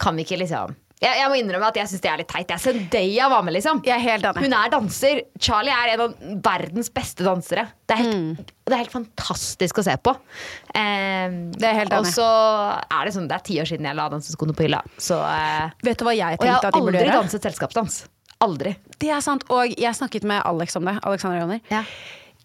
kan 0.00 0.16
vi 0.16 0.24
ikke 0.24 0.38
liksom 0.40 0.74
Jeg, 1.00 1.16
jeg 1.16 1.28
må 1.32 1.36
innrømme 1.40 1.68
at 1.72 1.78
jeg 1.80 1.88
syns 1.88 2.02
det 2.04 2.10
er 2.12 2.18
litt 2.20 2.28
teit. 2.28 2.50
Jeg 2.52 2.60
Zendaya 2.60 3.28
var 3.32 3.44
med, 3.46 3.54
liksom. 3.56 3.78
Jeg 3.86 3.94
er 3.96 4.02
helt 4.04 4.26
enig. 4.28 4.42
Hun 4.44 4.52
er 4.58 4.72
danser. 4.74 5.22
Charlie 5.40 5.72
er 5.72 5.94
en 5.94 6.02
av 6.04 6.16
verdens 6.44 6.90
beste 6.92 7.24
dansere. 7.24 7.64
Det 7.88 7.96
er 7.96 8.02
helt, 8.04 8.52
det 8.68 8.76
er 8.76 8.82
helt 8.82 8.92
fantastisk 8.92 9.80
å 9.80 9.84
se 9.86 9.94
på. 10.04 10.12
Eh, 10.76 11.38
Det 11.56 11.64
er 11.70 11.78
helt 11.78 11.94
helt 11.94 11.96
og 12.02 12.10
så 12.12 12.26
er 12.84 13.08
det 13.08 13.14
sånn, 13.16 13.28
det 13.32 13.38
er 13.38 13.46
ti 13.48 13.56
år 13.62 13.70
siden 13.72 13.88
jeg 13.88 13.96
la 13.96 14.08
danseskoene 14.12 14.52
på 14.58 14.66
hylla. 14.68 14.82
Så, 15.00 15.16
eh, 15.24 15.72
Vet 15.88 15.98
du 15.98 16.04
hva 16.04 16.12
jeg 16.16 16.36
og 16.36 16.44
jeg 16.44 16.52
tenkte 16.52 16.68
at 16.68 16.74
de 16.76 16.80
burde 16.84 16.98
gjøre? 16.98 17.04
Jeg 17.06 17.12
har 17.14 17.16
aldri 17.16 17.30
danset 17.32 17.48
selskapsdans. 17.48 17.98
Aldri. 18.40 18.76
Det 19.00 19.10
er 19.16 19.20
sant, 19.24 19.44
og 19.52 19.72
jeg 19.80 19.96
snakket 19.96 20.24
med 20.28 20.42
Alex 20.44 20.76
om 20.76 20.84
det. 20.84 20.98
Alexander 21.04 21.40
Joner. 21.40 21.60
Ja. 21.72 21.84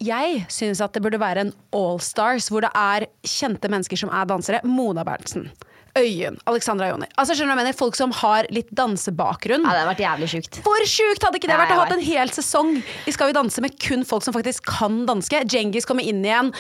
Jeg 0.04 0.46
syns 0.52 0.82
at 0.84 0.92
det 0.96 1.04
burde 1.04 1.20
være 1.22 1.46
en 1.46 1.54
All 1.76 2.00
Stars, 2.04 2.50
hvor 2.52 2.64
det 2.66 2.72
er 2.76 3.06
kjente 3.24 3.70
mennesker 3.72 4.00
som 4.00 4.10
er 4.12 4.26
dansere. 4.28 4.60
Mona 4.68 5.04
Berntsen. 5.08 5.52
Øyunn. 5.96 6.36
Alexandra 6.50 6.90
Joni. 6.90 7.08
Altså, 7.16 7.38
skjønner 7.38 7.54
du 7.54 7.56
hva 7.56 7.62
jeg 7.62 7.70
mener? 7.70 7.78
Folk 7.80 7.96
som 7.96 8.12
har 8.20 8.48
litt 8.52 8.72
dansebakgrunn. 8.76 9.64
Ja, 9.64 9.72
det 9.72 9.80
hadde 9.80 9.92
vært 9.94 10.04
jævlig 10.04 10.28
sjukt. 10.34 10.60
Hvor 10.66 10.84
sjukt 10.92 11.24
hadde 11.24 11.40
ikke 11.40 11.48
det 11.48 11.60
vært 11.62 11.72
å 11.72 11.78
ha 11.78 11.86
hatt 11.86 11.96
en 11.96 12.04
hel 12.04 12.32
sesong 12.36 12.72
i 12.84 13.14
Skal 13.16 13.30
vi 13.32 13.36
danse 13.38 13.64
med 13.64 13.78
kun 13.80 14.04
folk 14.08 14.26
som 14.26 14.36
faktisk 14.36 14.68
kan 14.68 15.06
danske? 15.08 15.46
Djengis 15.48 15.88
kommer 15.88 16.04
inn 16.04 16.20
igjen. 16.26 16.52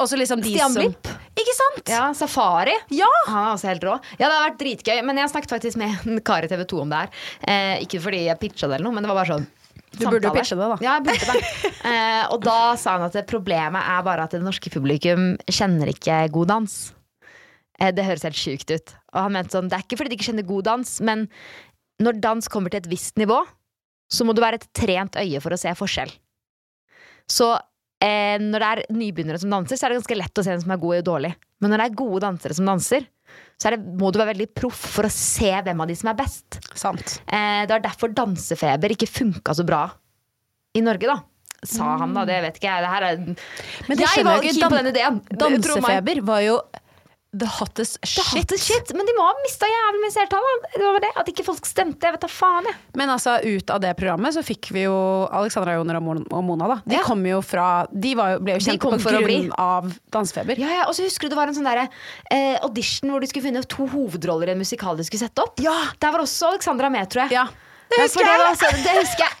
Og 0.00 0.08
så 0.10 0.18
liksom 0.18 0.42
de 0.42 0.56
Stian 0.56 0.74
som 0.74 0.82
Blipp. 0.82 1.10
Ikke 1.38 1.54
sant? 1.56 1.82
Ja, 1.94 2.08
Safari. 2.16 2.74
Ja. 2.90 3.10
Han 3.28 3.44
er 3.44 3.52
også 3.52 3.70
helt 3.70 3.86
rå. 3.86 3.94
Ja, 4.16 4.26
det 4.26 4.32
har 4.34 4.46
vært 4.48 4.58
dritgøy. 4.64 4.98
Men 5.06 5.20
jeg 5.22 5.30
snakket 5.30 5.54
faktisk 5.54 5.78
med 5.78 6.02
en 6.02 6.18
kar 6.26 6.42
i 6.42 6.50
TV 6.50 6.64
2 6.72 6.80
om 6.82 6.90
det 6.90 7.04
her. 7.04 7.12
Eh, 7.46 7.74
ikke 7.86 8.00
fordi 8.02 8.24
jeg 8.26 8.40
pitcha 8.40 8.66
det 8.66 8.80
eller 8.80 8.88
noe, 8.88 8.96
men 8.98 9.06
det 9.06 9.12
var 9.12 9.20
bare 9.22 9.36
sånn 9.36 9.46
Du 9.94 10.08
burde 10.08 10.26
jo 10.26 10.34
pitche 10.34 10.58
det, 10.58 10.72
da. 10.72 10.80
Ja, 10.82 10.96
jeg 10.98 11.06
burde 11.06 11.38
det. 11.38 11.70
eh, 11.92 12.24
og 12.34 12.42
da 12.42 12.58
sa 12.80 12.96
han 12.98 13.06
at 13.06 13.20
problemet 13.30 13.94
er 13.94 14.02
bare 14.10 14.26
at 14.26 14.34
det 14.34 14.42
norske 14.42 14.74
publikum 14.74 15.36
kjenner 15.46 15.94
ikke 15.94 16.24
god 16.34 16.50
dans. 16.56 16.80
Eh, 17.82 17.90
det 17.94 18.06
høres 18.06 18.24
helt 18.26 18.38
sjukt 18.38 18.70
ut. 18.70 18.94
Og 19.12 19.24
han 19.24 19.34
mente 19.34 19.56
sånn, 19.56 19.70
det 19.70 19.78
er 19.78 19.86
ikke 19.86 19.98
fordi 20.00 20.12
de 20.12 20.18
ikke 20.20 20.30
kjenner 20.30 20.48
god 20.48 20.68
dans, 20.70 20.94
men 21.04 21.26
når 22.02 22.22
dans 22.22 22.50
kommer 22.50 22.72
til 22.72 22.82
et 22.82 22.90
visst 22.90 23.18
nivå, 23.20 23.42
så 24.12 24.26
må 24.28 24.34
du 24.36 24.42
være 24.44 24.60
et 24.60 24.68
trent 24.76 25.16
øye 25.18 25.40
for 25.42 25.54
å 25.54 25.60
se 25.60 25.72
forskjell. 25.78 26.10
Så 27.30 27.48
eh, 28.02 28.36
når 28.42 28.64
det 28.64 28.68
er 28.68 28.82
nybegynnere 28.92 29.40
som 29.40 29.52
danser, 29.54 29.78
så 29.78 29.86
er 29.86 29.92
det 29.92 30.02
ganske 30.02 30.20
lett 30.20 30.38
å 30.38 30.44
se 30.44 30.52
hvem 30.52 30.62
som 30.66 30.74
er 30.74 30.84
god 30.84 31.00
og 31.00 31.08
dårlig. 31.08 31.32
Men 31.62 31.72
når 31.72 31.82
det 31.82 31.88
er 31.88 31.98
gode 32.02 32.22
dansere 32.26 32.58
som 32.58 32.68
danser, 32.68 33.08
så 33.60 33.70
er 33.70 33.76
det, 33.76 33.96
må 34.00 34.10
du 34.12 34.18
være 34.20 34.34
veldig 34.34 34.48
proff 34.58 34.86
for 34.96 35.08
å 35.08 35.12
se 35.14 35.50
hvem 35.64 35.82
av 35.82 35.88
de 35.88 35.96
som 35.96 36.10
er 36.12 36.18
best. 36.18 36.58
Sant. 36.76 37.18
Eh, 37.26 37.62
det 37.64 37.72
var 37.72 37.84
derfor 37.84 38.12
dansefeber 38.14 38.96
ikke 38.96 39.08
funka 39.08 39.54
så 39.56 39.66
bra 39.66 39.86
i 40.76 40.82
Norge, 40.84 41.08
da. 41.08 41.20
Sa 41.62 41.92
han 42.00 42.10
da, 42.16 42.24
det 42.26 42.40
vet 42.42 42.56
ikke 42.58 42.66
jeg. 42.66 42.82
Det 42.82 42.90
her 42.90 43.04
er 43.06 43.18
Men 43.22 43.98
det 43.98 44.02
Jeg 44.02 44.24
var 44.26 44.40
jo 44.40 44.48
keen 44.48 44.64
på 44.64 44.78
den 44.80 44.88
ideen. 44.90 45.18
Dansefeber 45.38 46.20
var 46.26 46.40
jo 46.42 46.56
the 47.32 47.46
hottest 47.48 47.96
Det 48.02 48.10
The 48.12 48.22
hottest 48.28 48.66
shit, 48.68 48.90
men 48.92 49.06
de 49.08 49.12
må 49.16 49.24
ha 49.24 49.32
mista 49.40 49.64
jævlig 49.68 50.00
mye 50.02 50.12
seertall. 50.12 50.48
Det 50.74 50.90
det, 51.04 51.10
At 51.16 51.28
ikke 51.32 51.44
folk 51.46 51.64
stemte. 51.68 52.04
Jeg 52.04 52.12
vet 52.16 52.24
da 52.26 52.28
faen, 52.28 52.66
jeg. 52.68 52.76
Men 53.00 53.08
altså, 53.14 53.38
ut 53.40 53.70
av 53.72 53.80
det 53.80 53.94
programmet 53.96 54.34
så 54.36 54.42
fikk 54.44 54.68
vi 54.76 54.82
jo 54.84 54.96
Alexandra 55.32 55.78
Joner 55.78 55.96
og 55.96 56.44
Mona, 56.44 56.68
da. 56.74 56.76
De 56.84 56.96
Ja. 56.98 57.02
kom 57.06 57.24
jo 57.26 57.40
fra 57.40 57.86
De 57.92 58.14
var 58.18 58.34
jo, 58.34 58.40
ble 58.44 58.58
jo 58.58 58.64
kjent 58.66 58.80
på 58.84 58.92
grunn 59.00 59.52
av 59.58 59.88
dansefeber. 60.12 60.58
Ja, 60.60 60.68
ja, 60.82 60.84
Og 60.88 60.94
så 60.94 61.06
husker 61.08 61.28
du 61.28 61.34
det 61.34 61.40
var 61.40 61.48
en 61.48 61.54
sånn 61.56 61.64
derre 61.68 61.88
eh, 62.30 62.58
audition 62.62 63.10
hvor 63.10 63.20
de 63.24 63.26
skulle 63.32 63.48
finne 63.48 63.64
to 63.64 63.86
hovedroller 63.86 64.48
i 64.48 64.52
en 64.52 64.58
musikal 64.60 64.96
de 64.96 65.04
skulle 65.08 65.24
sette 65.24 65.40
opp. 65.42 65.56
Ja. 65.64 65.78
Der 66.00 66.12
var 66.12 66.20
også 66.20 66.52
Alexandra 66.52 66.90
med, 66.92 67.08
tror 67.08 67.24
jeg. 67.28 67.32
Ja. 67.40 67.46
Det 67.92 67.98
husker, 68.06 68.24
det, 68.24 68.36
var, 68.44 68.54
så- 68.60 68.76
det 68.76 68.94
husker 69.00 69.24
jeg. 69.24 69.32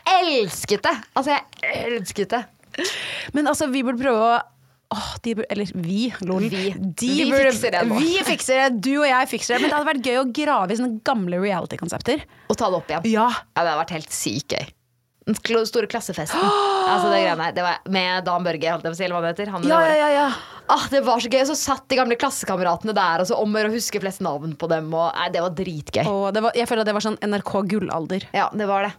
Elsket 0.42 0.82
det! 0.88 0.96
Altså, 1.16 1.36
jeg 1.36 1.86
elsket 1.92 2.28
det. 2.30 2.42
Men 3.34 3.46
altså, 3.52 3.66
vi 3.72 3.82
burde 3.84 4.00
prøve 4.00 4.16
å 4.32 4.40
Åh, 4.92 5.08
de 5.24 5.34
eller 5.48 5.72
vi, 5.86 6.02
lol. 6.28 6.44
Vi. 6.52 6.74
De 6.76 7.08
Vi 7.08 7.30
burde, 7.30 7.50
fikser 7.50 7.72
det 7.74 7.82
nå. 7.88 7.98
Vi 8.02 8.18
fikser 8.26 8.60
det, 8.60 8.68
du 8.84 8.92
og 8.98 9.08
jeg 9.08 9.30
fikser 9.30 9.56
det. 9.56 9.62
Men 9.62 9.72
det 9.72 9.78
hadde 9.78 9.90
vært 9.92 10.10
gøy 10.10 10.20
å 10.20 10.28
grave 10.36 10.74
i 10.74 10.78
sånne 10.80 11.00
gamle 11.06 11.40
reality-konsepter. 11.40 12.26
Og 12.52 12.60
ta 12.60 12.68
det 12.68 12.80
opp 12.82 12.92
igjen. 12.92 13.10
Ja. 13.14 13.26
Ja, 13.32 13.62
det 13.62 13.68
hadde 13.72 13.82
vært 13.82 13.96
helt 13.96 14.14
sykt 14.14 14.56
gøy. 14.56 14.70
Den 15.22 15.66
store 15.68 15.86
klassefesten. 15.86 16.40
altså 16.42 17.10
det 17.12 17.20
greiene 17.22 17.44
her. 17.46 17.52
Det 17.54 17.62
var 17.62 17.84
med 17.94 18.24
Dan 18.26 18.42
Børge, 18.42 18.72
holdt 18.74 18.88
jeg 18.88 18.90
på 18.90 18.96
å 18.96 18.98
si, 18.98 19.04
eller 19.06 19.16
hva 19.16 19.22
det 19.28 19.34
heter. 19.36 19.52
Han 19.54 19.68
Ja, 19.70 19.78
ja, 19.86 19.94
ja, 20.00 20.08
ja. 20.16 20.26
Ah, 20.72 20.88
det 20.90 21.02
var 21.06 21.22
så 21.22 21.30
gøy. 21.30 21.44
Så 21.46 21.54
satt 21.58 21.86
de 21.90 21.98
gamle 21.98 22.18
klassekameratene 22.18 22.94
der, 22.96 23.22
og 23.22 23.30
så 23.30 23.38
om 23.38 23.54
å 23.54 23.62
huske 23.70 24.02
flest 24.02 24.22
navn 24.24 24.56
på 24.58 24.68
dem. 24.72 24.90
Og, 24.90 25.12
nei, 25.14 25.28
det 25.34 25.44
var 25.44 25.54
dritgøy. 25.54 26.02
Og 26.10 26.26
det 26.34 26.42
var, 26.42 26.58
jeg 26.58 26.70
føler 26.70 26.82
at 26.82 26.90
det 26.90 26.96
var 26.98 27.06
sånn 27.06 27.20
NRK 27.22 27.54
gullalder. 27.70 28.26
Ja, 28.34 28.48
det 28.50 28.66
var 28.70 28.88
det. 28.88 28.92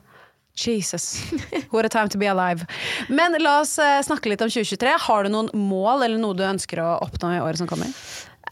Jesus. 0.55 1.31
What 1.73 1.85
a 1.85 1.89
time 1.89 2.09
to 2.09 2.17
be 2.17 2.27
alive. 2.29 2.65
Men 3.09 3.35
la 3.41 3.59
oss 3.61 3.77
eh, 3.81 4.01
snakke 4.05 4.29
litt 4.29 4.43
om 4.45 4.51
2023. 4.51 4.97
Har 5.07 5.25
du 5.25 5.33
noen 5.33 5.49
mål 5.57 6.05
eller 6.05 6.21
noe 6.21 6.37
du 6.37 6.45
ønsker 6.45 6.81
å 6.83 6.97
oppnå 7.05 7.33
i 7.33 7.41
året 7.41 7.61
som 7.61 7.69
kommer? 7.69 7.89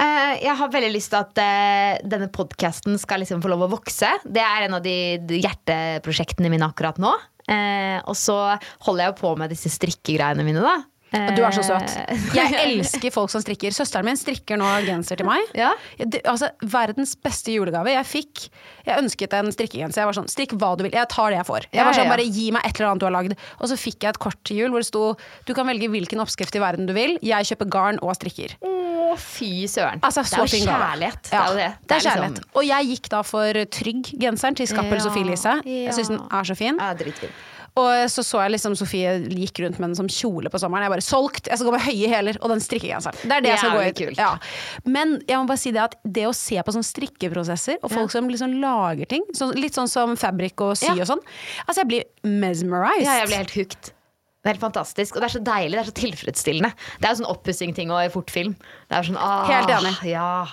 Eh, 0.01 0.33
jeg 0.41 0.55
har 0.57 0.71
veldig 0.73 0.91
lyst 0.95 1.13
til 1.13 1.21
at 1.21 1.41
eh, 1.43 1.99
denne 2.09 2.31
podkasten 2.33 2.97
skal 3.01 3.21
liksom 3.21 3.43
få 3.43 3.51
lov 3.53 3.67
å 3.67 3.73
vokse. 3.75 4.15
Det 4.25 4.41
er 4.41 4.65
en 4.65 4.79
av 4.79 4.85
de, 4.85 4.95
hjerteprosjektene 5.37 6.49
mine 6.53 6.71
akkurat 6.71 7.01
nå. 7.01 7.13
Og 7.51 8.15
så 8.15 8.35
holder 8.85 9.01
jeg 9.03 9.15
på 9.17 9.31
med 9.35 9.51
disse 9.51 9.67
strikkegreiene 9.73 10.45
mine, 10.47 10.61
da. 10.63 10.77
Du 11.11 11.41
er 11.43 11.51
så 11.51 11.63
søt. 11.67 11.91
Eh, 12.07 12.21
Jeg 12.39 12.53
elsker 12.61 13.11
folk 13.11 13.31
som 13.33 13.41
strikker. 13.43 13.73
Søsteren 13.75 14.07
min 14.07 14.15
strikker 14.19 14.59
nå 14.59 14.67
genser 14.87 15.19
til 15.19 15.27
meg. 15.27 15.43
Ja. 15.57 15.73
Det, 15.99 16.21
altså, 16.29 16.47
verdens 16.63 17.17
beste 17.19 17.51
julegave. 17.51 17.91
Jeg 17.91 18.07
fikk 18.07 18.45
Jeg 18.87 18.95
ønsket 19.01 19.35
en 19.35 19.51
strikkegenser. 19.51 20.01
Jeg 20.05 20.07
var 20.11 20.17
sånn, 20.17 20.29
Strikk 20.31 20.55
hva 20.55 20.71
du 20.79 20.85
vil. 20.87 20.93
Jeg 20.95 21.09
tar 21.11 21.33
det 21.33 21.41
jeg 21.41 21.47
får. 21.49 21.67
Jeg 21.75 21.87
var 21.87 21.97
sånn. 21.99 22.11
Bare 22.13 22.23
gi 22.27 22.47
meg 22.55 22.63
et 22.67 22.79
eller 22.79 22.93
annet 22.93 23.03
du 23.03 23.07
har 23.09 23.15
lagd. 23.17 23.35
Og 23.59 23.67
så 23.71 23.77
fikk 23.79 24.07
jeg 24.07 24.15
et 24.15 24.21
kort 24.23 24.39
til 24.47 24.61
jul 24.63 24.71
hvor 24.71 24.83
det 24.85 24.87
sto 24.87 25.03
du 25.47 25.53
kan 25.57 25.67
velge 25.67 25.91
hvilken 25.91 26.23
oppskrift 26.23 26.55
i 26.55 26.63
verden 26.63 26.87
du 26.87 26.95
vil. 26.95 27.17
Jeg 27.25 27.51
kjøper 27.51 27.69
garn 27.75 27.99
og 28.01 28.15
strikker. 28.15 28.55
Å, 28.63 28.71
fy 29.19 29.67
søren. 29.67 29.99
Altså, 30.07 30.23
det 30.23 30.39
er 30.39 30.47
jo 30.47 30.63
kjærlighet. 30.71 31.31
Ja, 31.35 31.43
det 31.51 31.51
er 31.51 31.57
det. 31.59 31.69
det 31.83 31.95
er 31.97 31.99
liksom- 31.99 32.21
kjærlighet. 32.23 32.51
Og 32.55 32.63
jeg 32.71 32.91
gikk 32.95 33.09
da 33.11 33.21
for 33.27 33.63
Trygg-genseren 33.77 34.55
til 34.55 34.69
Skappel 34.71 34.99
Ja, 35.01 35.03
Sofie 35.03 35.27
Elise. 35.27 35.57
Jeg 35.67 35.93
syns 35.97 36.13
den 36.15 36.21
er 36.31 36.47
så 36.47 36.55
fin. 36.55 36.79
Ja, 36.79 36.93
dritfin. 36.95 37.33
Og 37.79 38.09
så 38.11 38.23
så 38.27 38.41
jeg 38.43 38.51
liksom 38.57 38.73
Sofie 38.75 39.13
gikk 39.31 39.61
rundt 39.63 39.77
med 39.79 39.89
den 39.91 39.95
som 39.95 40.09
kjole 40.11 40.49
på 40.51 40.59
sommeren. 40.59 40.83
Jeg 40.83 40.91
bare 40.91 41.05
solgt! 41.05 41.47
Jeg 41.47 41.55
skal 41.59 41.69
gå 41.69 41.75
med 41.77 41.85
høye 41.85 42.09
hæler 42.11 42.39
og 42.41 42.51
den 42.51 42.59
strikkegenseren. 42.63 43.15
Det 43.23 43.37
er 43.37 43.45
det 43.45 43.53
jeg 43.53 43.61
skal 43.63 43.77
gå 43.77 43.85
i. 43.85 43.93
Kult. 44.01 44.19
Ja. 44.19 44.31
Men 44.85 45.15
jeg 45.29 45.39
må 45.39 45.47
bare 45.47 45.61
si 45.61 45.71
det 45.71 45.83
at 45.85 45.95
det 46.03 46.25
å 46.27 46.33
se 46.35 46.59
på 46.59 46.75
sånne 46.75 46.87
strikkeprosesser, 46.89 47.79
og 47.81 47.93
folk 47.93 48.11
som 48.11 48.27
liksom 48.31 48.57
lager 48.59 49.07
ting, 49.15 49.23
så 49.37 49.47
litt 49.55 49.77
sånn 49.77 49.87
som 49.91 50.17
fabrikk 50.19 50.59
og 50.67 50.75
sy 50.81 50.89
Ja. 50.91 50.99
og 50.99 51.07
sånn 51.13 51.23
Altså, 51.67 51.81
jeg 51.85 51.87
blir 51.87 52.03
mesmerized. 52.27 53.07
Ja, 53.07 53.19
jeg 53.21 53.27
blir 53.31 53.37
helt 53.45 53.55
hooked. 53.55 53.91
Det 54.41 54.49
er 54.49 54.55
helt 54.55 54.63
fantastisk. 54.63 55.15
Og 55.15 55.21
det 55.21 55.27
er 55.29 55.33
så 55.37 55.43
deilig. 55.45 55.75
Det 55.77 55.81
er 55.83 55.89
så 55.91 55.97
tilfredsstillende. 56.01 56.71
Det 56.99 57.05
er 57.05 57.11
jo 57.13 57.19
sånn 57.21 57.29
oppussing-ting 57.29 57.91
og 57.93 57.99
i 58.01 58.09
fortfilm. 58.09 58.55
Det 58.89 58.97
er 58.97 59.03
sånn, 59.05 59.19
ah, 59.21 59.45
Helt 59.45 59.69
enig. 59.69 59.93
Ja. 60.09 60.47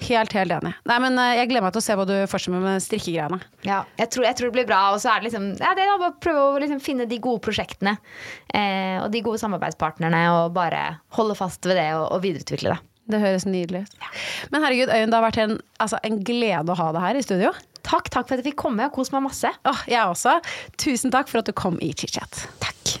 Helt, 0.00 0.32
helt 0.32 0.54
enig. 0.56 0.72
Nei, 0.88 0.98
men 1.04 1.18
eh, 1.20 1.34
jeg 1.40 1.50
gleder 1.50 1.66
meg 1.66 1.74
til 1.74 1.82
å 1.82 1.84
se 1.84 1.96
hva 1.98 2.06
du 2.08 2.14
fortsetter 2.30 2.54
med 2.56 2.64
med 2.66 2.84
strikkegreiene. 2.84 3.40
Ja, 3.66 3.82
jeg 4.00 4.10
tror, 4.14 4.26
jeg 4.28 4.38
tror 4.38 4.50
det 4.50 4.56
blir 4.58 4.68
bra. 4.70 4.80
Og 4.94 5.00
så 5.02 5.12
er 5.12 5.20
det 5.20 5.30
liksom 5.30 5.50
ja, 5.60 5.72
det 5.76 5.84
er 5.84 5.92
bare 6.00 6.12
å 6.14 6.20
prøve 6.22 6.44
å 6.54 6.60
liksom 6.62 6.80
finne 6.84 7.08
de 7.10 7.20
gode 7.22 7.42
prosjektene 7.44 7.96
eh, 8.54 8.96
og 9.02 9.10
de 9.14 9.24
gode 9.26 9.42
samarbeidspartnerne, 9.42 10.22
og 10.36 10.54
bare 10.56 10.84
holde 11.18 11.36
fast 11.38 11.66
ved 11.68 11.78
det 11.80 11.90
og, 11.98 12.06
og 12.16 12.24
videreutvikle 12.24 12.74
det. 12.74 12.80
Det 13.10 13.18
høres 13.18 13.46
nydelig 13.48 13.84
ut. 13.88 14.08
Men 14.52 14.62
herregud, 14.62 14.92
Øyunn, 14.94 15.10
det 15.10 15.18
har 15.18 15.24
vært 15.24 15.40
en, 15.42 15.56
altså, 15.82 15.98
en 16.06 16.20
glede 16.22 16.70
å 16.70 16.78
ha 16.78 16.90
deg 16.94 17.06
her 17.08 17.18
i 17.18 17.24
studio. 17.26 17.52
Takk, 17.82 18.10
takk 18.12 18.28
for 18.28 18.36
at 18.36 18.44
jeg 18.44 18.52
fikk 18.52 18.60
komme. 18.60 18.86
og 18.86 18.94
Kos 18.94 19.10
meg 19.10 19.24
masse. 19.26 19.50
Åh, 19.66 19.84
jeg 19.90 20.04
også. 20.04 20.36
Tusen 20.78 21.10
takk 21.10 21.30
for 21.32 21.42
at 21.42 21.50
du 21.50 21.56
kom 21.56 21.80
i 21.82 21.90
chit-chat. 21.96 22.44
Takk. 22.62 23.00